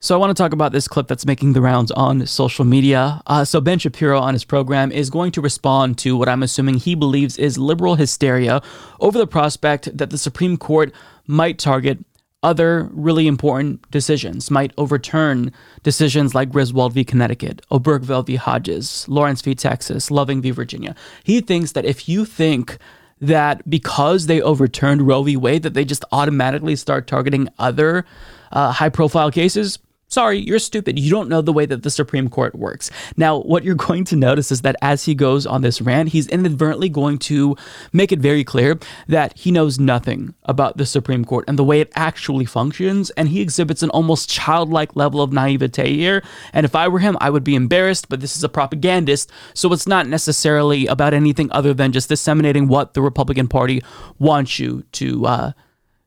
[0.07, 3.21] So I want to talk about this clip that's making the rounds on social media.
[3.27, 6.77] Uh, so Ben Shapiro on his program is going to respond to what I'm assuming
[6.77, 8.63] he believes is liberal hysteria
[9.01, 10.93] over the prospect that the Supreme Court
[11.27, 12.05] might target
[12.47, 15.53] other really important decisions, might overturn
[15.83, 17.05] decisions like Griswold v.
[17.05, 18.37] Connecticut, Obergefell v.
[18.37, 19.55] Hodges, Lawrence v.
[19.55, 20.53] Texas, Loving v.
[20.53, 20.95] Virginia.
[21.25, 22.79] He thinks that if you think
[23.21, 25.37] that because they overturned Roe v.
[25.37, 28.05] Wade, that they just automatically start targeting other
[28.53, 29.79] uh, high-profile cases,
[30.09, 31.01] Sorry, you're stupid.
[31.01, 32.93] You don't know the way that the Supreme Court works.
[33.17, 36.29] Now, what you're going to notice is that as he goes on this rant, he's
[36.29, 37.57] inadvertently going to
[37.93, 38.79] make it very clear
[39.09, 43.11] that he knows nothing about the Supreme Court and the way it actually functions.
[43.11, 46.23] And he exhibits an almost childlike level of naivete here.
[46.53, 49.31] And if I were him, I would be embarrassed, but this is a propagandist.
[49.55, 53.83] So it's not necessarily about anything other than just disseminating what the Republican Party
[54.21, 55.53] wants you to uh,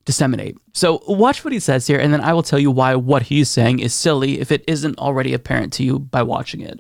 [0.05, 0.57] disseminate.
[0.73, 3.49] So watch what he says here, and then I will tell you why what he's
[3.49, 6.79] saying is silly if it isn't already apparent to you by watching it.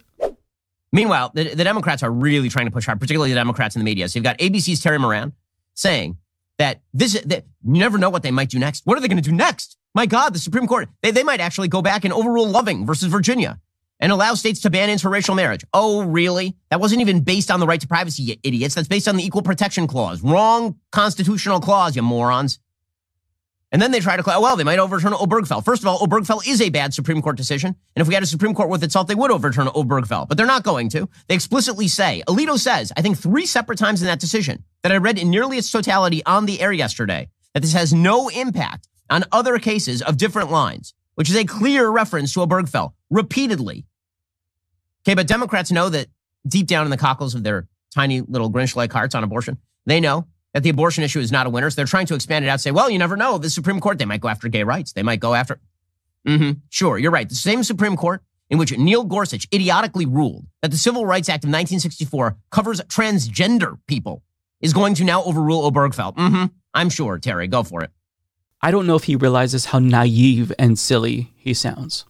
[0.91, 3.85] Meanwhile, the, the Democrats are really trying to push hard, particularly the Democrats in the
[3.85, 4.09] media.
[4.09, 5.33] So you've got ABC's Terry Moran
[5.75, 6.17] saying
[6.57, 8.85] that this that you never know what they might do next.
[8.85, 9.77] What are they going to do next?
[9.93, 13.07] My God, the Supreme Court, they, they might actually go back and overrule Loving versus
[13.07, 13.59] Virginia
[13.99, 15.63] and allow states to ban interracial marriage.
[15.73, 16.55] Oh, really?
[16.69, 18.75] That wasn't even based on the right to privacy, you idiots.
[18.75, 20.21] That's based on the Equal Protection Clause.
[20.21, 22.59] Wrong constitutional clause, you morons.
[23.71, 25.63] And then they try to, cl- well, they might overturn Obergefell.
[25.63, 27.75] First of all, Obergefell is a bad Supreme Court decision.
[27.95, 30.27] And if we had a Supreme Court with itself, they would overturn Obergefell.
[30.27, 31.07] But they're not going to.
[31.27, 34.97] They explicitly say, Alito says, I think three separate times in that decision that I
[34.97, 39.23] read in nearly its totality on the air yesterday, that this has no impact on
[39.31, 43.85] other cases of different lines, which is a clear reference to Obergefell repeatedly.
[45.03, 46.07] Okay, but Democrats know that
[46.47, 49.99] deep down in the cockles of their tiny little Grinch like hearts on abortion, they
[49.99, 51.69] know that the abortion issue is not a winner.
[51.69, 53.37] So they're trying to expand it out, say, well, you never know.
[53.37, 54.93] The Supreme Court, they might go after gay rights.
[54.93, 55.59] They might go after.
[56.27, 56.59] Mm-hmm.
[56.69, 57.29] Sure, you're right.
[57.29, 61.43] The same Supreme Court in which Neil Gorsuch idiotically ruled that the Civil Rights Act
[61.43, 64.23] of 1964 covers transgender people
[64.61, 66.15] is going to now overrule Obergefell.
[66.15, 66.45] Mm-hmm.
[66.73, 67.47] I'm sure, Terry.
[67.47, 67.91] Go for it.
[68.61, 72.05] I don't know if he realizes how naive and silly he sounds.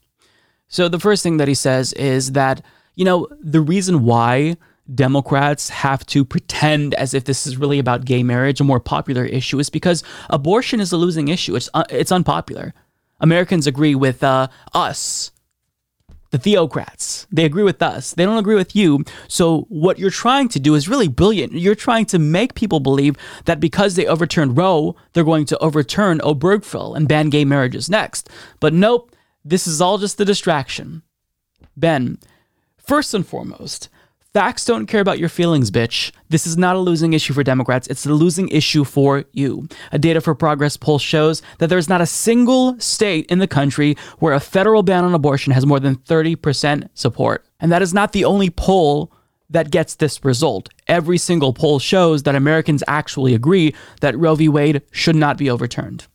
[0.67, 2.63] So the first thing that he says is that,
[2.95, 4.57] you know, the reason why
[4.93, 9.25] Democrats have to pretend as if this is really about gay marriage, a more popular
[9.25, 11.55] issue, is because abortion is a losing issue.
[11.55, 12.73] It's uh, it's unpopular.
[13.19, 15.31] Americans agree with uh, us,
[16.31, 17.27] the theocrats.
[17.31, 18.13] They agree with us.
[18.13, 19.03] They don't agree with you.
[19.27, 21.53] So what you're trying to do is really brilliant.
[21.53, 26.19] You're trying to make people believe that because they overturned Roe, they're going to overturn
[26.19, 28.29] Obergefell and ban gay marriages next.
[28.59, 31.03] But nope, this is all just a distraction.
[31.75, 32.19] Ben,
[32.77, 33.89] first and foremost,
[34.31, 36.11] Facts don't care about your feelings, bitch.
[36.29, 37.87] This is not a losing issue for Democrats.
[37.87, 39.67] It's a losing issue for you.
[39.91, 43.95] A Data for Progress poll shows that there's not a single state in the country
[44.19, 47.43] where a federal ban on abortion has more than 30% support.
[47.59, 49.11] And that is not the only poll
[49.49, 50.69] that gets this result.
[50.87, 54.47] Every single poll shows that Americans actually agree that Roe v.
[54.47, 56.05] Wade should not be overturned.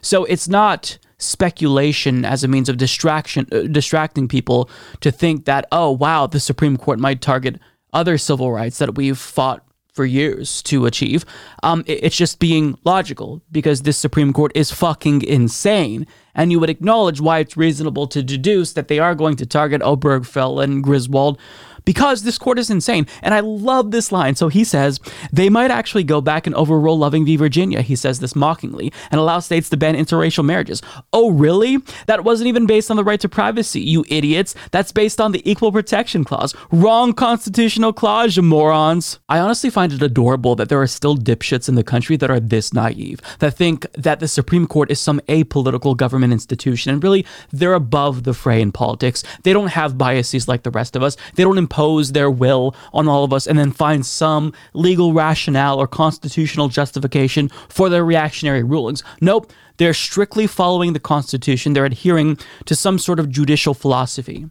[0.00, 4.70] So it's not speculation as a means of distraction, uh, distracting people
[5.00, 7.60] to think that, oh, wow, the Supreme Court might target
[7.92, 9.64] other civil rights that we've fought
[9.98, 11.24] for years to achieve.
[11.64, 16.06] Um, it, it's just being logical because this Supreme Court is fucking insane.
[16.36, 19.82] And you would acknowledge why it's reasonable to deduce that they are going to target
[19.82, 21.40] Obergefell and Griswold
[21.88, 23.06] because this court is insane.
[23.22, 24.34] And I love this line.
[24.34, 25.00] So he says
[25.32, 27.36] they might actually go back and overrule Loving v.
[27.36, 27.80] Virginia.
[27.80, 30.82] He says this mockingly and allow states to ban interracial marriages.
[31.14, 31.78] Oh, really?
[32.04, 34.54] That wasn't even based on the right to privacy, you idiots.
[34.70, 36.54] That's based on the Equal Protection Clause.
[36.70, 39.18] Wrong constitutional clause, you morons.
[39.30, 42.38] I honestly find it adorable that there are still dipshits in the country that are
[42.38, 46.92] this naive, that think that the Supreme Court is some apolitical government institution.
[46.92, 49.24] And really, they're above the fray in politics.
[49.42, 51.16] They don't have biases like the rest of us.
[51.36, 55.12] They don't impose impose their will on all of us and then find some legal
[55.12, 59.04] rationale or constitutional justification for their reactionary rulings.
[59.20, 61.72] Nope, they're strictly following the Constitution.
[61.72, 64.46] They're adhering to some sort of judicial philosophy.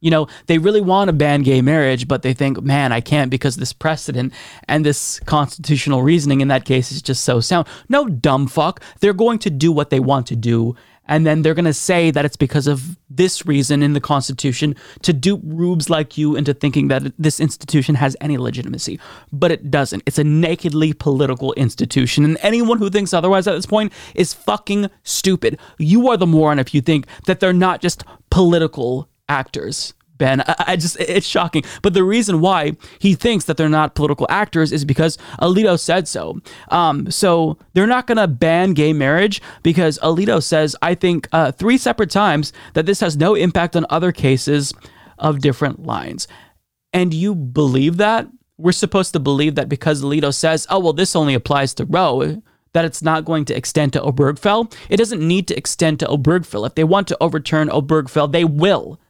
[0.00, 3.30] You know, they really want to ban gay marriage, but they think, man, I can't
[3.30, 4.32] because this precedent
[4.68, 7.68] and this constitutional reasoning in that case is just so sound.
[7.88, 8.82] No, dumb fuck.
[9.00, 10.74] They're going to do what they want to do
[11.06, 14.74] and then they're going to say that it's because of this reason in the Constitution
[15.02, 18.98] to dupe rubes like you into thinking that this institution has any legitimacy.
[19.32, 20.02] But it doesn't.
[20.06, 22.24] It's a nakedly political institution.
[22.24, 25.58] And anyone who thinks otherwise at this point is fucking stupid.
[25.78, 29.94] You are the moron if you think that they're not just political actors.
[30.18, 30.40] Ben.
[30.40, 31.62] I, I, just, it's shocking.
[31.82, 36.08] But the reason why he thinks that they're not political actors is because Alito said
[36.08, 36.40] so.
[36.68, 41.52] Um, so they're not going to ban gay marriage because Alito says, I think, uh,
[41.52, 44.72] three separate times that this has no impact on other cases
[45.18, 46.28] of different lines.
[46.92, 48.26] And you believe that?
[48.58, 52.42] We're supposed to believe that because Alito says, oh, well, this only applies to Roe
[52.72, 54.70] that it's not going to extend to Obergefell.
[54.90, 56.66] It doesn't need to extend to Obergefell.
[56.66, 59.00] If they want to overturn Obergefell, they will.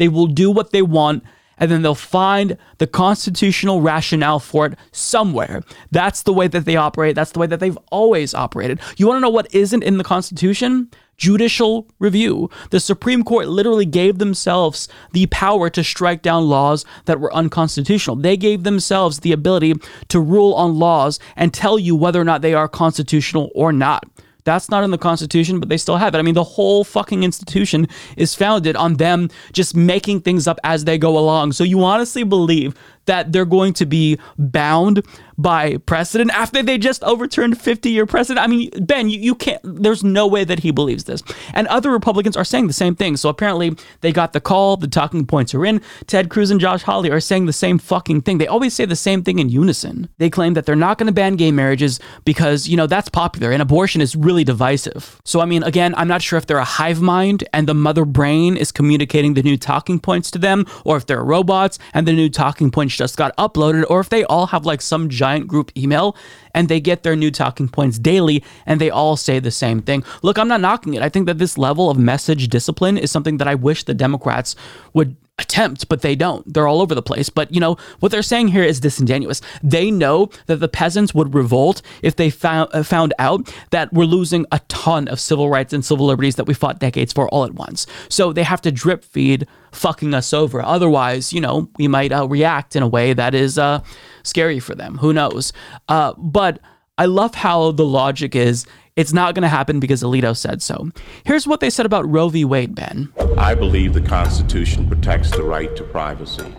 [0.00, 1.24] They will do what they want
[1.58, 5.62] and then they'll find the constitutional rationale for it somewhere.
[5.90, 7.14] That's the way that they operate.
[7.14, 8.80] That's the way that they've always operated.
[8.96, 10.90] You want to know what isn't in the Constitution?
[11.18, 12.48] Judicial review.
[12.70, 18.16] The Supreme Court literally gave themselves the power to strike down laws that were unconstitutional.
[18.16, 19.74] They gave themselves the ability
[20.08, 24.06] to rule on laws and tell you whether or not they are constitutional or not.
[24.50, 26.18] That's not in the Constitution, but they still have it.
[26.18, 27.86] I mean, the whole fucking institution
[28.16, 31.52] is founded on them just making things up as they go along.
[31.52, 32.74] So you honestly believe
[33.10, 35.02] that they're going to be bound
[35.36, 38.44] by precedent after they just overturned 50 year precedent.
[38.44, 41.22] I mean, Ben, you, you can't, there's no way that he believes this.
[41.54, 43.16] And other Republicans are saying the same thing.
[43.16, 45.80] So apparently they got the call, the talking points are in.
[46.06, 48.38] Ted Cruz and Josh Hawley are saying the same fucking thing.
[48.38, 50.08] They always say the same thing in unison.
[50.18, 53.50] They claim that they're not going to ban gay marriages because, you know, that's popular
[53.50, 55.20] and abortion is really divisive.
[55.24, 58.04] So, I mean, again, I'm not sure if they're a hive mind and the mother
[58.04, 62.12] brain is communicating the new talking points to them or if they're robots and the
[62.12, 65.72] new talking points just got uploaded or if they all have like some giant group
[65.74, 66.14] email
[66.54, 70.04] and they get their new talking points daily and they all say the same thing.
[70.22, 71.00] Look, I'm not knocking it.
[71.00, 74.54] I think that this level of message discipline is something that I wish the Democrats
[74.92, 76.52] would attempt, but they don't.
[76.52, 77.28] They're all over the place.
[77.28, 79.40] But you know, what they're saying here is disingenuous.
[79.62, 84.04] They know that the peasants would revolt if they found, uh, found out that we're
[84.04, 87.44] losing a ton of civil rights and civil liberties that we fought decades for all
[87.44, 87.86] at once.
[88.08, 90.62] So they have to drip feed fucking us over.
[90.62, 93.82] Otherwise, you know, we might uh, react in a way that is uh,
[94.22, 94.98] scary for them.
[94.98, 95.52] Who knows?
[95.88, 96.60] Uh, but
[96.98, 98.66] I love how the logic is
[99.00, 100.90] it's not going to happen because Alito said so.
[101.24, 102.44] Here's what they said about Roe v.
[102.44, 103.10] Wade, Ben.
[103.38, 106.52] I believe the Constitution protects the right to privacy,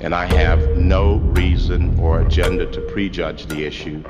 [0.00, 4.02] and I have no reason or agenda to prejudge the issue.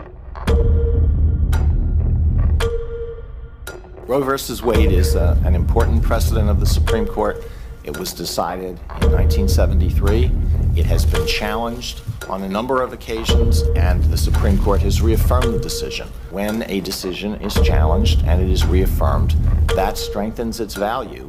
[4.06, 7.42] Roe versus Wade is uh, an important precedent of the Supreme Court.
[7.85, 10.31] It was decided in 1973.
[10.74, 12.01] It has been challenged
[12.31, 16.09] on a number of occasions, and the Supreme Court has reaffirmed the decision.
[16.31, 19.32] When a decision is challenged and it is reaffirmed,
[19.77, 21.28] that strengthens its value.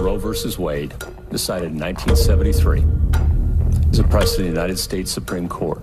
[0.00, 0.94] Roe versus Wade,
[1.30, 2.84] decided in 1973,
[3.90, 5.82] is a precedent of the United States Supreme Court.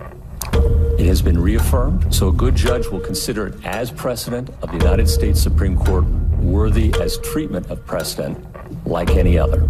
[0.98, 4.76] It has been reaffirmed, so a good judge will consider it as precedent of the
[4.76, 6.04] United States Supreme Court,
[6.38, 8.38] worthy as treatment of precedent
[8.86, 9.68] like any other.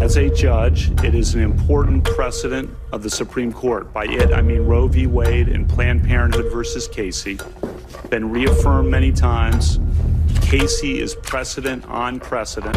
[0.00, 3.92] As a judge, it is an important precedent of the Supreme Court.
[3.92, 5.06] By it, I mean Roe v.
[5.06, 7.38] Wade and Planned Parenthood versus Casey.
[8.08, 9.80] Been reaffirmed many times.
[10.40, 12.76] Casey is precedent on precedent.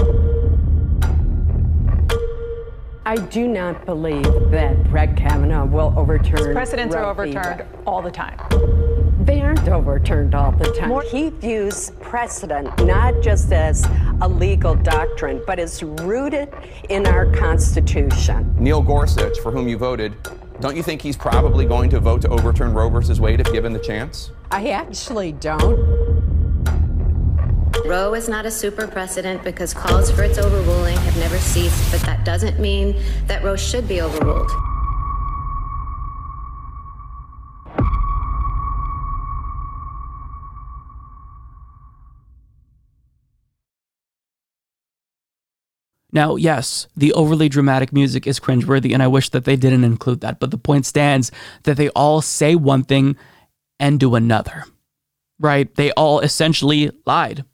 [3.03, 6.53] I do not believe that Brett Kavanaugh will overturn.
[6.53, 7.21] Precedents are Roe v.
[7.35, 7.79] overturned Wade.
[7.87, 8.37] all the time.
[9.25, 10.89] They aren't overturned all the time.
[10.89, 13.87] More, he views precedent not just as
[14.21, 16.53] a legal doctrine, but as rooted
[16.89, 18.53] in our Constitution.
[18.59, 20.13] Neil Gorsuch, for whom you voted,
[20.59, 23.73] don't you think he's probably going to vote to overturn Roe versus Wade if given
[23.73, 24.29] the chance?
[24.51, 26.10] I actually don't.
[27.85, 32.01] Roe is not a super precedent because calls for its overruling have never ceased, but
[32.01, 34.51] that doesn't mean that Roe should be overruled.
[46.13, 50.21] Now, yes, the overly dramatic music is cringeworthy, and I wish that they didn't include
[50.21, 50.39] that.
[50.39, 51.31] But the point stands
[51.63, 53.15] that they all say one thing
[53.79, 54.65] and do another,
[55.39, 55.73] right?
[55.75, 57.45] They all essentially lied.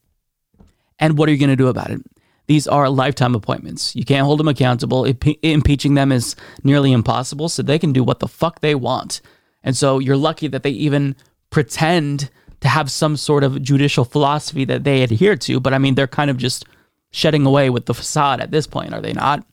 [1.00, 2.02] And what are you going to do about it?
[2.48, 3.96] These are lifetime appointments.
[3.96, 5.04] You can't hold them accountable.
[5.04, 9.22] Impe- impeaching them is nearly impossible, so they can do what the fuck they want.
[9.64, 11.16] And so you're lucky that they even
[11.50, 12.30] pretend
[12.62, 15.60] to have some sort of judicial philosophy that they adhere to.
[15.60, 16.66] But I mean, they're kind of just
[17.12, 19.46] shedding away with the facade at this point, are they not?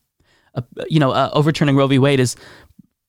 [0.55, 1.99] Uh, you know, uh, overturning Roe v.
[1.99, 2.35] Wade is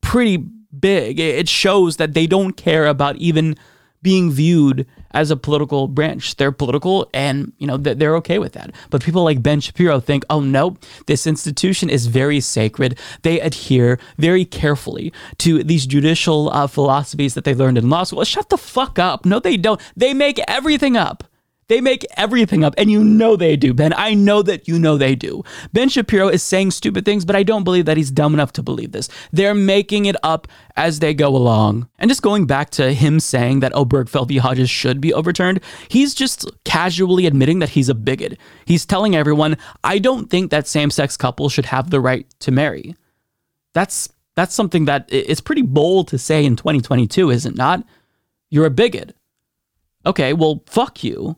[0.00, 0.44] pretty
[0.78, 1.20] big.
[1.20, 3.56] It shows that they don't care about even
[4.02, 6.36] being viewed as a political branch.
[6.36, 8.72] They're political and, you know, they're okay with that.
[8.90, 10.76] But people like Ben Shapiro think, oh, no,
[11.06, 12.98] this institution is very sacred.
[13.22, 18.24] They adhere very carefully to these judicial uh, philosophies that they learned in law school.
[18.24, 19.24] Shut the fuck up.
[19.24, 19.80] No, they don't.
[19.96, 21.24] They make everything up.
[21.68, 23.92] They make everything up, and you know they do, Ben.
[23.96, 25.42] I know that you know they do.
[25.72, 28.62] Ben Shapiro is saying stupid things, but I don't believe that he's dumb enough to
[28.62, 29.08] believe this.
[29.32, 31.88] They're making it up as they go along.
[31.98, 34.36] And just going back to him saying that oh, Obergefell v.
[34.36, 38.38] Hodges should be overturned, he's just casually admitting that he's a bigot.
[38.64, 42.52] He's telling everyone, I don't think that same sex couples should have the right to
[42.52, 42.94] marry.
[43.72, 47.84] That's that's something that it's pretty bold to say in 2022, is it not?
[48.50, 49.16] You're a bigot.
[50.04, 51.36] Okay, well, fuck you.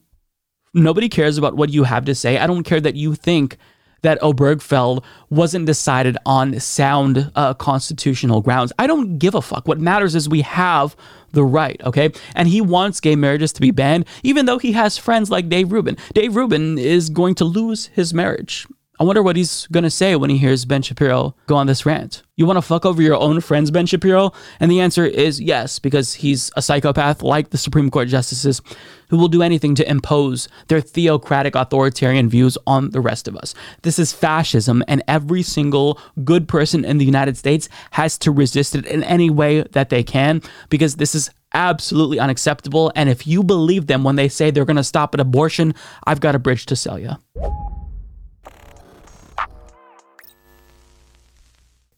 [0.83, 2.39] Nobody cares about what you have to say.
[2.39, 3.57] I don't care that you think
[4.03, 8.73] that Obergefell wasn't decided on sound uh, constitutional grounds.
[8.79, 9.67] I don't give a fuck.
[9.67, 10.97] What matters is we have
[11.33, 12.11] the right, okay?
[12.37, 15.73] And he wants gay marriages to be banned, even though he has friends like Dave
[15.73, 15.97] Rubin.
[16.15, 18.67] Dave Rubin is going to lose his marriage.
[19.01, 21.87] I wonder what he's going to say when he hears Ben Shapiro go on this
[21.87, 22.25] rant.
[22.35, 24.33] You want to fuck over your own friends, Ben Shapiro?
[24.59, 28.61] And the answer is yes, because he's a psychopath like the Supreme Court justices
[29.09, 33.55] who will do anything to impose their theocratic authoritarian views on the rest of us.
[33.83, 38.75] This is fascism, and every single good person in the United States has to resist
[38.75, 42.91] it in any way that they can because this is absolutely unacceptable.
[42.97, 46.21] And if you believe them when they say they're going to stop at abortion, I've
[46.21, 47.13] got a bridge to sell you.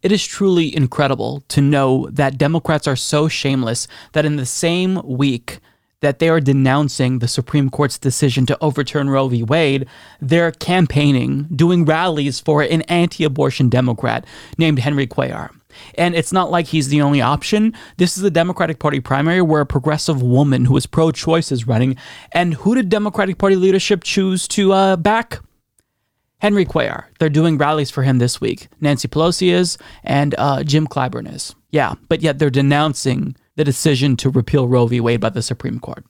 [0.03, 5.01] It is truly incredible to know that Democrats are so shameless that in the same
[5.05, 5.61] week
[6.01, 9.43] that they are denouncing the Supreme Court's decision to overturn Roe v.
[9.43, 9.87] Wade,
[10.21, 14.25] they're campaigning, doing rallies for an anti abortion Democrat
[14.57, 15.51] named Henry Cuellar.
[15.95, 17.75] And it's not like he's the only option.
[17.99, 21.67] This is a Democratic Party primary where a progressive woman who is pro choice is
[21.67, 21.97] running.
[22.33, 25.41] And who did Democratic Party leadership choose to uh, back?
[26.41, 27.05] Henry Cuellar.
[27.19, 28.69] They're doing rallies for him this week.
[28.81, 31.55] Nancy Pelosi is, and uh, Jim Clyburn is.
[31.71, 35.01] Yeah, but yet they're denouncing the decision to repeal Roe v.
[35.01, 36.05] Wade by the Supreme Court.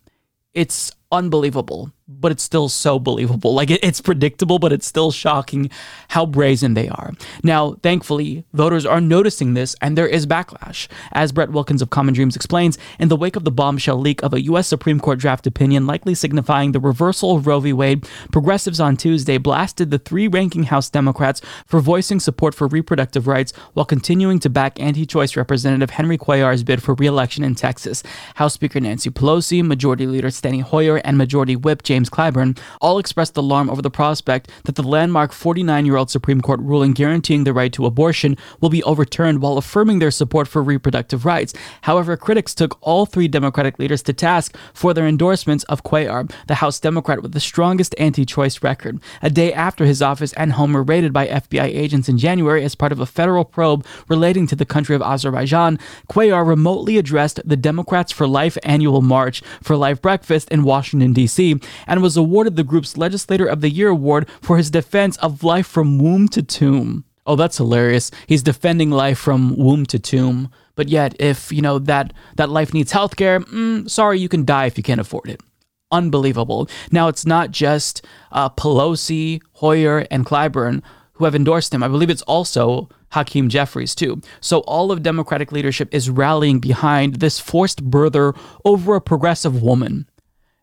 [0.55, 3.55] It's unbelievable, but it's still so believable.
[3.55, 5.71] Like it, it's predictable, but it's still shocking
[6.09, 7.13] how brazen they are.
[7.45, 10.89] Now, thankfully, voters are noticing this and there is backlash.
[11.13, 14.35] As Brett Wilkins of Common Dreams explains, in the wake of the bombshell leak of
[14.35, 14.67] a U.S.
[14.67, 17.73] Supreme Court draft opinion likely signifying the reversal of Roe v.
[17.73, 23.27] Wade, progressives on Tuesday blasted the three ranking House Democrats for voicing support for reproductive
[23.27, 27.55] rights while continuing to back anti choice Representative Henry Cuellar's bid for re election in
[27.55, 28.03] Texas.
[28.35, 33.37] House Speaker Nancy Pelosi, Majority Leader Steny Hoyer, and Majority Whip James Clyburn all expressed
[33.37, 37.53] alarm over the prospect that the landmark 49 year old Supreme Court ruling guaranteeing the
[37.53, 41.53] right to abortion will be overturned while affirming their support for reproductive rights.
[41.83, 46.57] However, critics took all three Democratic leaders to task for their endorsements of Cuellar, the
[46.57, 49.01] House Democrat with the strongest anti choice record.
[49.21, 52.75] A day after his office and home were raided by FBI agents in January as
[52.75, 55.79] part of a federal probe relating to the country of Azerbaijan,
[56.09, 61.61] Cuellar remotely addressed the Democrats for Life annual march for life breakfast in Washington, D.C.,
[61.91, 65.67] and was awarded the group's Legislator of the Year award for his defense of life
[65.67, 67.05] from womb to tomb.
[67.27, 68.11] Oh, that's hilarious.
[68.27, 70.51] He's defending life from womb to tomb.
[70.77, 74.67] But yet, if, you know, that, that life needs healthcare, mm, sorry, you can die
[74.67, 75.43] if you can't afford it.
[75.91, 76.69] Unbelievable.
[76.93, 80.83] Now, it's not just uh, Pelosi, Hoyer, and Clyburn
[81.15, 81.83] who have endorsed him.
[81.83, 84.23] I believe it's also Hakeem Jeffries, too.
[84.41, 88.35] So all of Democratic leadership is rallying behind this forced birther
[88.65, 90.09] over a progressive woman.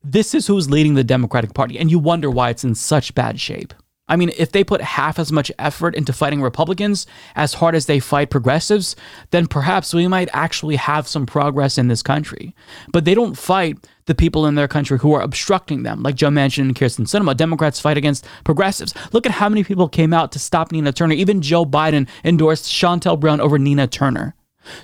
[0.03, 3.39] This is who's leading the Democratic Party, and you wonder why it's in such bad
[3.39, 3.73] shape.
[4.09, 7.05] I mean, if they put half as much effort into fighting Republicans
[7.35, 8.95] as hard as they fight progressives,
[9.31, 12.55] then perhaps we might actually have some progress in this country.
[12.93, 16.29] But they don't fight the people in their country who are obstructing them, like Joe
[16.29, 17.35] Manchin and Kyrsten Sinema.
[17.35, 18.93] Democrats fight against progressives.
[19.11, 21.15] Look at how many people came out to stop Nina Turner.
[21.15, 24.35] Even Joe Biden endorsed Shontel Brown over Nina Turner.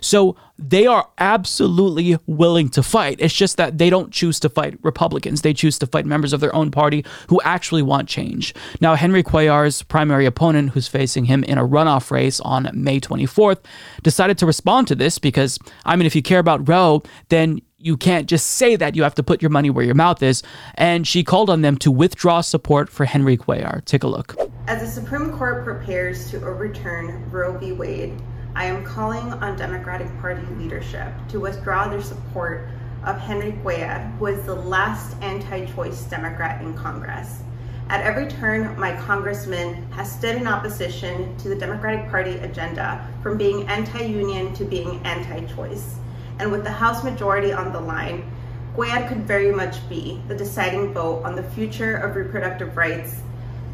[0.02, 3.18] So they are absolutely willing to fight.
[3.20, 5.42] It's just that they don't choose to fight Republicans.
[5.42, 8.54] They choose to fight members of their own party who actually want change.
[8.80, 13.60] Now, Henry Cuellar's primary opponent, who's facing him in a runoff race on May 24th,
[14.04, 17.98] decided to respond to this because, I mean, if you care about Roe, then you
[17.98, 18.96] can't just say that.
[18.96, 20.42] You have to put your money where your mouth is.
[20.76, 23.84] And she called on them to withdraw support for Henry Cuellar.
[23.84, 24.36] Take a look.
[24.68, 27.74] As the Supreme Court prepares to overturn Roe v.
[27.74, 28.14] Wade,
[28.56, 32.68] I am calling on Democratic Party leadership to withdraw their support
[33.04, 37.42] of Henry Cuellar, who is the last anti-choice Democrat in Congress.
[37.90, 43.40] At every turn, my congressman has stood in opposition to the Democratic Party agenda from
[43.40, 45.96] being anti-union to being anti-choice.
[46.38, 48.32] And with the House majority on the line,
[48.76, 53.22] Cuellar could very much be the deciding vote on the future of reproductive rights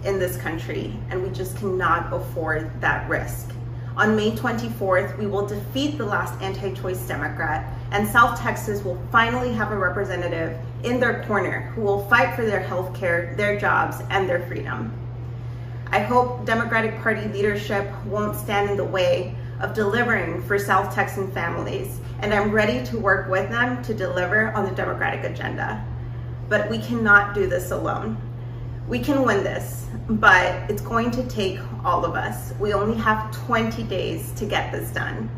[0.06, 3.52] in this country, and we just cannot afford that risk.
[4.00, 8.98] On May 24th, we will defeat the last anti choice Democrat, and South Texas will
[9.12, 13.60] finally have a representative in their corner who will fight for their health care, their
[13.60, 14.94] jobs, and their freedom.
[15.88, 21.30] I hope Democratic Party leadership won't stand in the way of delivering for South Texan
[21.34, 25.86] families, and I'm ready to work with them to deliver on the Democratic agenda.
[26.48, 28.16] But we cannot do this alone.
[28.90, 32.56] We can win this, but it's going to take all of us.
[32.60, 35.30] We only have 20 days to get this done.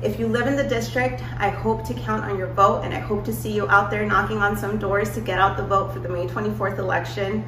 [0.00, 2.98] If you live in the district, I hope to count on your vote and I
[2.98, 5.92] hope to see you out there knocking on some doors to get out the vote
[5.92, 7.44] for the May 24th election.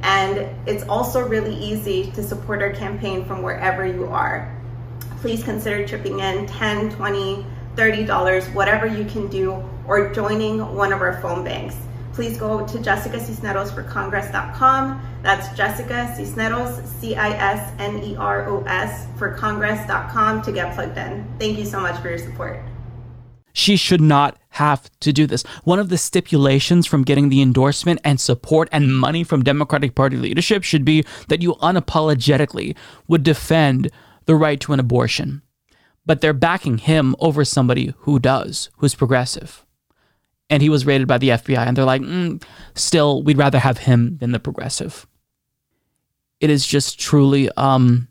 [0.00, 4.50] And it's also really easy to support our campaign from wherever you are.
[5.20, 7.44] Please consider chipping in 10, 20,
[7.76, 11.76] $30, whatever you can do, or joining one of our phone banks
[12.14, 15.02] please go to Jessica Cisneros for Congress.com.
[15.22, 20.74] That's Jessica Cisneros, C I S N E R O S, for Congress.com to get
[20.74, 21.26] plugged in.
[21.38, 22.60] Thank you so much for your support.
[23.52, 25.42] She should not have to do this.
[25.62, 30.16] One of the stipulations from getting the endorsement and support and money from Democratic Party
[30.16, 32.76] leadership should be that you unapologetically
[33.06, 33.90] would defend
[34.26, 35.42] the right to an abortion.
[36.04, 39.63] But they're backing him over somebody who does, who's progressive
[40.50, 42.42] and he was raided by the FBI, and they're like, mm,
[42.74, 45.06] still, we'd rather have him than the progressive.
[46.40, 48.08] It is just truly um,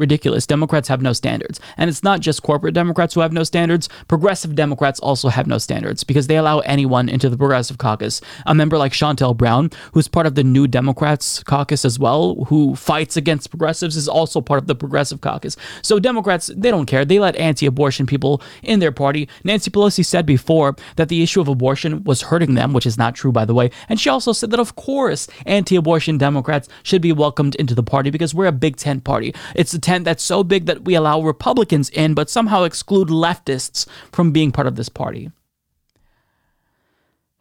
[0.00, 0.46] ridiculous.
[0.46, 1.60] Democrats have no standards.
[1.76, 5.58] And it's not just corporate Democrats who have no standards, progressive Democrats also have no
[5.58, 8.20] standards because they allow anyone into the progressive caucus.
[8.46, 12.74] A member like Shontel Brown, who's part of the New Democrats caucus as well, who
[12.74, 15.56] fights against progressives, is also part of the progressive caucus.
[15.82, 17.04] So Democrats, they don't care.
[17.04, 19.28] They let anti abortion people in their party.
[19.44, 23.14] Nancy Pelosi said before that the issue of abortion was hurting them, which is not
[23.14, 23.70] true, by the way.
[23.88, 27.82] And she also said that, of course, anti abortion Democrats should be welcomed into the
[27.82, 29.34] party because we're a big tent party.
[29.54, 33.86] It's a tent that's so big that we allow Republicans in, but somehow exclude leftists
[34.12, 35.32] from being part of this party.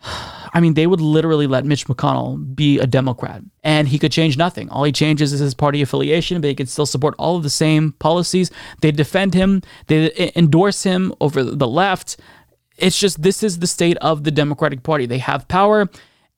[0.51, 4.35] I mean, they would literally let Mitch McConnell be a Democrat and he could change
[4.35, 4.67] nothing.
[4.69, 7.51] All he changes is his party affiliation, but he could still support all of the
[7.51, 8.49] same policies.
[8.81, 12.17] They defend him, they endorse him over the left.
[12.77, 15.05] It's just this is the state of the Democratic Party.
[15.05, 15.87] They have power,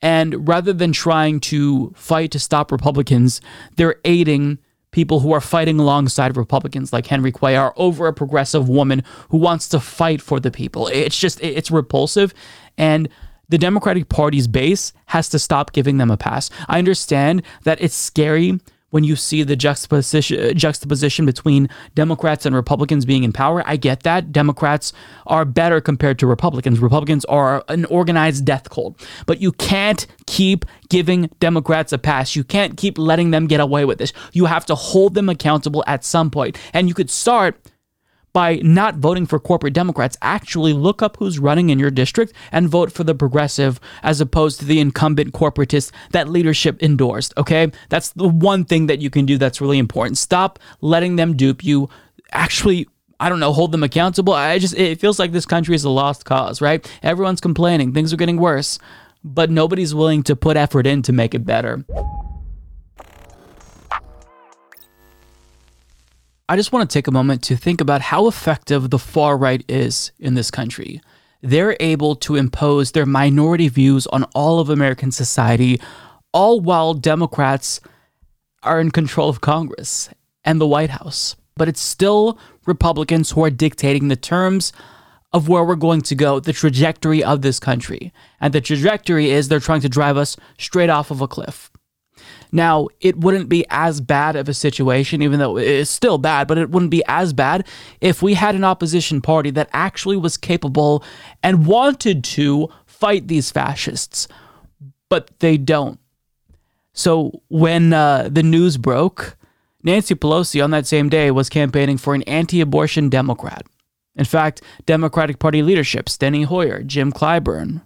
[0.01, 3.39] and rather than trying to fight to stop Republicans,
[3.77, 4.57] they're aiding
[4.91, 9.67] people who are fighting alongside Republicans like Henry Cuellar over a progressive woman who wants
[9.69, 10.87] to fight for the people.
[10.87, 12.33] It's just, it's repulsive.
[12.77, 13.09] And
[13.49, 16.49] the Democratic Party's base has to stop giving them a pass.
[16.67, 18.59] I understand that it's scary
[18.91, 23.63] when you see the juxtaposition, uh, juxtaposition between Democrats and Republicans being in power.
[23.65, 24.31] I get that.
[24.31, 24.93] Democrats
[25.27, 26.79] are better compared to Republicans.
[26.79, 29.05] Republicans are an organized death cult.
[29.25, 32.35] But you can't keep giving Democrats a pass.
[32.35, 34.13] You can't keep letting them get away with this.
[34.33, 36.57] You have to hold them accountable at some point.
[36.73, 37.59] And you could start
[38.33, 42.69] by not voting for corporate Democrats, actually look up who's running in your district and
[42.69, 47.33] vote for the progressive as opposed to the incumbent corporatist that leadership endorsed.
[47.37, 47.71] Okay.
[47.89, 50.17] That's the one thing that you can do that's really important.
[50.17, 51.89] Stop letting them dupe you.
[52.31, 52.87] Actually,
[53.19, 54.33] I don't know, hold them accountable.
[54.33, 56.89] I just, it feels like this country is a lost cause, right?
[57.03, 58.79] Everyone's complaining, things are getting worse,
[59.23, 61.85] but nobody's willing to put effort in to make it better.
[66.51, 69.63] I just want to take a moment to think about how effective the far right
[69.69, 71.01] is in this country.
[71.41, 75.79] They're able to impose their minority views on all of American society,
[76.33, 77.79] all while Democrats
[78.63, 80.09] are in control of Congress
[80.43, 81.37] and the White House.
[81.55, 84.73] But it's still Republicans who are dictating the terms
[85.31, 88.11] of where we're going to go, the trajectory of this country.
[88.41, 91.71] And the trajectory is they're trying to drive us straight off of a cliff.
[92.51, 96.57] Now, it wouldn't be as bad of a situation, even though it's still bad, but
[96.57, 97.65] it wouldn't be as bad
[98.01, 101.03] if we had an opposition party that actually was capable
[101.41, 104.27] and wanted to fight these fascists,
[105.09, 105.99] but they don't.
[106.93, 109.37] So when uh, the news broke,
[109.83, 113.65] Nancy Pelosi on that same day was campaigning for an anti abortion Democrat.
[114.15, 117.81] In fact, Democratic Party leadership, Steny Hoyer, Jim Clyburn,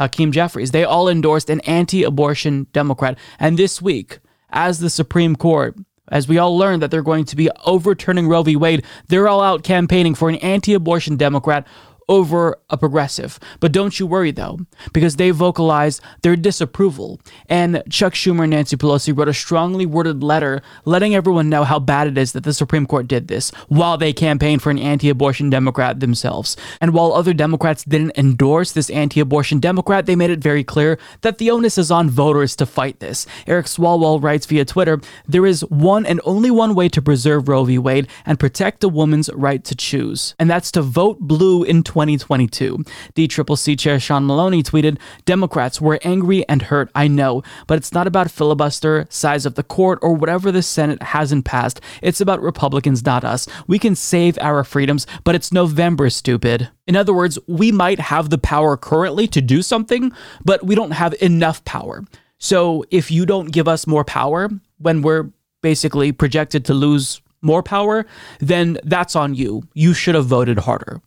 [0.00, 0.70] Hakeem Jeffries.
[0.70, 3.18] They all endorsed an anti abortion Democrat.
[3.38, 4.18] And this week,
[4.50, 5.76] as the Supreme Court,
[6.08, 8.56] as we all learned that they're going to be overturning Roe v.
[8.56, 11.66] Wade, they're all out campaigning for an anti abortion Democrat
[12.10, 13.38] over a progressive.
[13.60, 14.58] But don't you worry though,
[14.92, 17.20] because they vocalized their disapproval.
[17.48, 21.78] And Chuck Schumer and Nancy Pelosi wrote a strongly worded letter letting everyone know how
[21.78, 25.08] bad it is that the Supreme Court did this while they campaigned for an anti
[25.08, 26.56] abortion Democrat themselves.
[26.80, 30.98] And while other Democrats didn't endorse this anti abortion Democrat, they made it very clear
[31.20, 33.24] that the onus is on voters to fight this.
[33.46, 37.62] Eric Swalwell writes via Twitter there is one and only one way to preserve Roe
[37.62, 37.78] v.
[37.78, 41.99] Wade and protect a woman's right to choose, and that's to vote blue in 20.
[42.00, 42.78] 2022.
[43.14, 48.06] DCCC Chair Sean Maloney tweeted Democrats were angry and hurt, I know, but it's not
[48.06, 51.80] about filibuster, size of the court, or whatever the Senate hasn't passed.
[52.02, 53.46] It's about Republicans, not us.
[53.66, 56.68] We can save our freedoms, but it's November, stupid.
[56.86, 60.12] In other words, we might have the power currently to do something,
[60.44, 62.04] but we don't have enough power.
[62.38, 64.48] So if you don't give us more power
[64.78, 68.06] when we're basically projected to lose more power,
[68.38, 69.62] then that's on you.
[69.74, 71.00] You should have voted harder.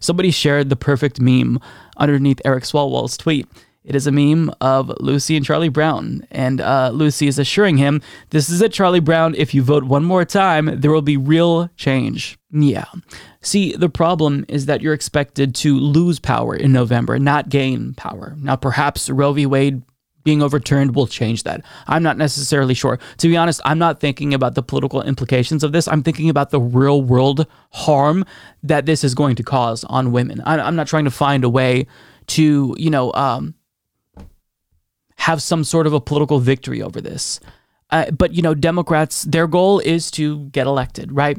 [0.00, 1.60] Somebody shared the perfect meme
[1.96, 3.46] underneath Eric Swalwell's tweet.
[3.84, 8.00] It is a meme of Lucy and Charlie Brown, and uh, Lucy is assuring him,
[8.30, 9.34] This is it, Charlie Brown.
[9.34, 12.38] If you vote one more time, there will be real change.
[12.50, 12.86] Yeah.
[13.42, 18.34] See, the problem is that you're expected to lose power in November, not gain power.
[18.38, 19.44] Now, perhaps Roe v.
[19.44, 19.82] Wade
[20.24, 21.62] being overturned will change that.
[21.86, 22.98] I'm not necessarily sure.
[23.18, 25.86] To be honest, I'm not thinking about the political implications of this.
[25.86, 28.24] I'm thinking about the real world harm
[28.62, 30.42] that this is going to cause on women.
[30.44, 31.86] I'm not trying to find a way
[32.28, 33.54] to, you know, um,
[35.16, 37.38] have some sort of a political victory over this.
[37.90, 41.38] Uh, but, you know, Democrats, their goal is to get elected, right?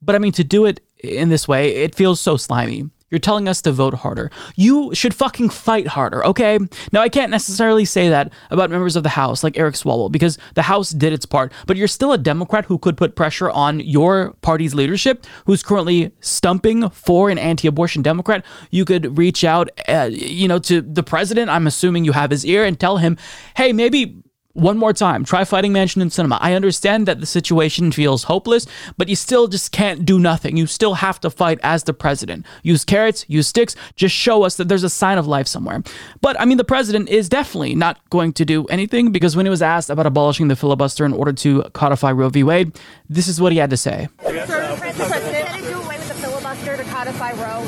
[0.00, 2.90] But I mean, to do it in this way, it feels so slimy.
[3.12, 4.30] You're telling us to vote harder.
[4.56, 6.58] You should fucking fight harder, okay?
[6.92, 10.38] Now, I can't necessarily say that about members of the House like Eric Swalwell because
[10.54, 13.80] the House did its part, but you're still a Democrat who could put pressure on
[13.80, 18.46] your party's leadership, who's currently stumping for an anti abortion Democrat.
[18.70, 21.50] You could reach out, uh, you know, to the president.
[21.50, 23.18] I'm assuming you have his ear and tell him,
[23.56, 24.22] hey, maybe
[24.54, 26.38] one more time, try fighting Manchin in Sinema.
[26.40, 28.66] I understand that the situation feels hopeless,
[28.98, 30.56] but you still just can't do nothing.
[30.56, 32.44] You still have to fight as the president.
[32.62, 35.82] Use carrots, use sticks, just show us that there's a sign of life somewhere.
[36.20, 39.50] But I mean, the president is definitely not going to do anything because when he
[39.50, 42.42] was asked about abolishing the filibuster in order to codify Roe v.
[42.42, 44.08] Wade, this is what he had to say.
[44.20, 47.66] Do away with the filibuster to codify Roe?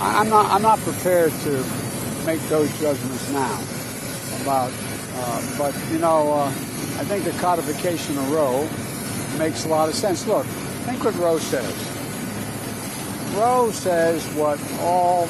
[0.00, 0.46] I'm not.
[0.52, 1.64] I'm not prepared to
[2.26, 3.83] make those judgments now.
[4.44, 4.70] About,
[5.16, 6.46] uh, but you know, uh,
[7.00, 8.68] I think the codification of Roe
[9.38, 10.26] makes a lot of sense.
[10.26, 10.44] Look,
[10.84, 11.72] think what Roe says.
[13.34, 15.26] Roe says what all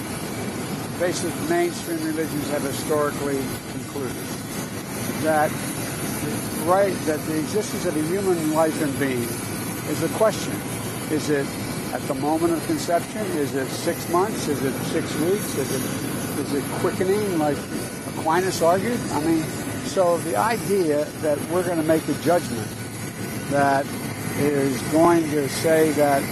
[0.98, 3.38] basic mainstream religions have historically
[3.70, 4.16] concluded
[5.22, 9.22] that the right that the existence of a human life and being
[9.90, 10.54] is a question.
[11.12, 11.46] Is it
[11.92, 13.24] at the moment of conception?
[13.38, 14.48] Is it six months?
[14.48, 15.56] Is it six weeks?
[15.56, 17.56] Is it is it quickening like
[18.18, 18.98] Aquinas argued?
[19.10, 19.42] I mean,
[19.86, 22.68] so the idea that we're going to make a judgment
[23.50, 23.86] that
[24.38, 26.22] is going to say that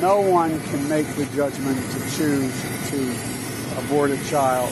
[0.00, 4.70] no one can make the judgment to choose to abort a child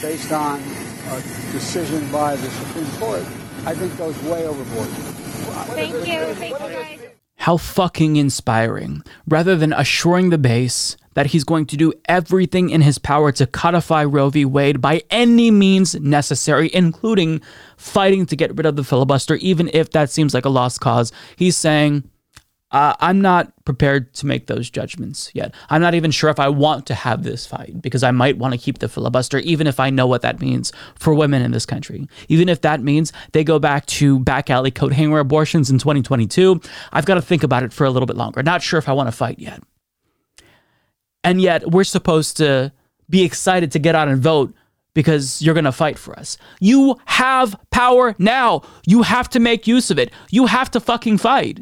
[0.00, 1.16] based on a
[1.52, 3.22] decision by the Supreme Court,
[3.64, 4.88] I think goes way overboard.
[5.68, 6.34] Thank you.
[6.34, 7.00] Thank you, guys.
[7.36, 9.02] How fucking inspiring.
[9.26, 13.46] Rather than assuring the base that he's going to do everything in his power to
[13.46, 14.44] codify Roe v.
[14.44, 17.40] Wade by any means necessary, including
[17.76, 21.12] fighting to get rid of the filibuster, even if that seems like a lost cause,
[21.36, 22.08] he's saying,
[22.72, 25.54] uh, I'm not prepared to make those judgments yet.
[25.68, 28.54] I'm not even sure if I want to have this fight because I might want
[28.54, 31.66] to keep the filibuster, even if I know what that means for women in this
[31.66, 32.08] country.
[32.28, 36.60] Even if that means they go back to back alley coat hanger abortions in 2022,
[36.92, 38.42] I've got to think about it for a little bit longer.
[38.42, 39.62] Not sure if I want to fight yet.
[41.24, 42.72] And yet, we're supposed to
[43.08, 44.54] be excited to get out and vote
[44.94, 46.36] because you're going to fight for us.
[46.60, 48.62] You have power now.
[48.86, 50.10] You have to make use of it.
[50.30, 51.60] You have to fucking fight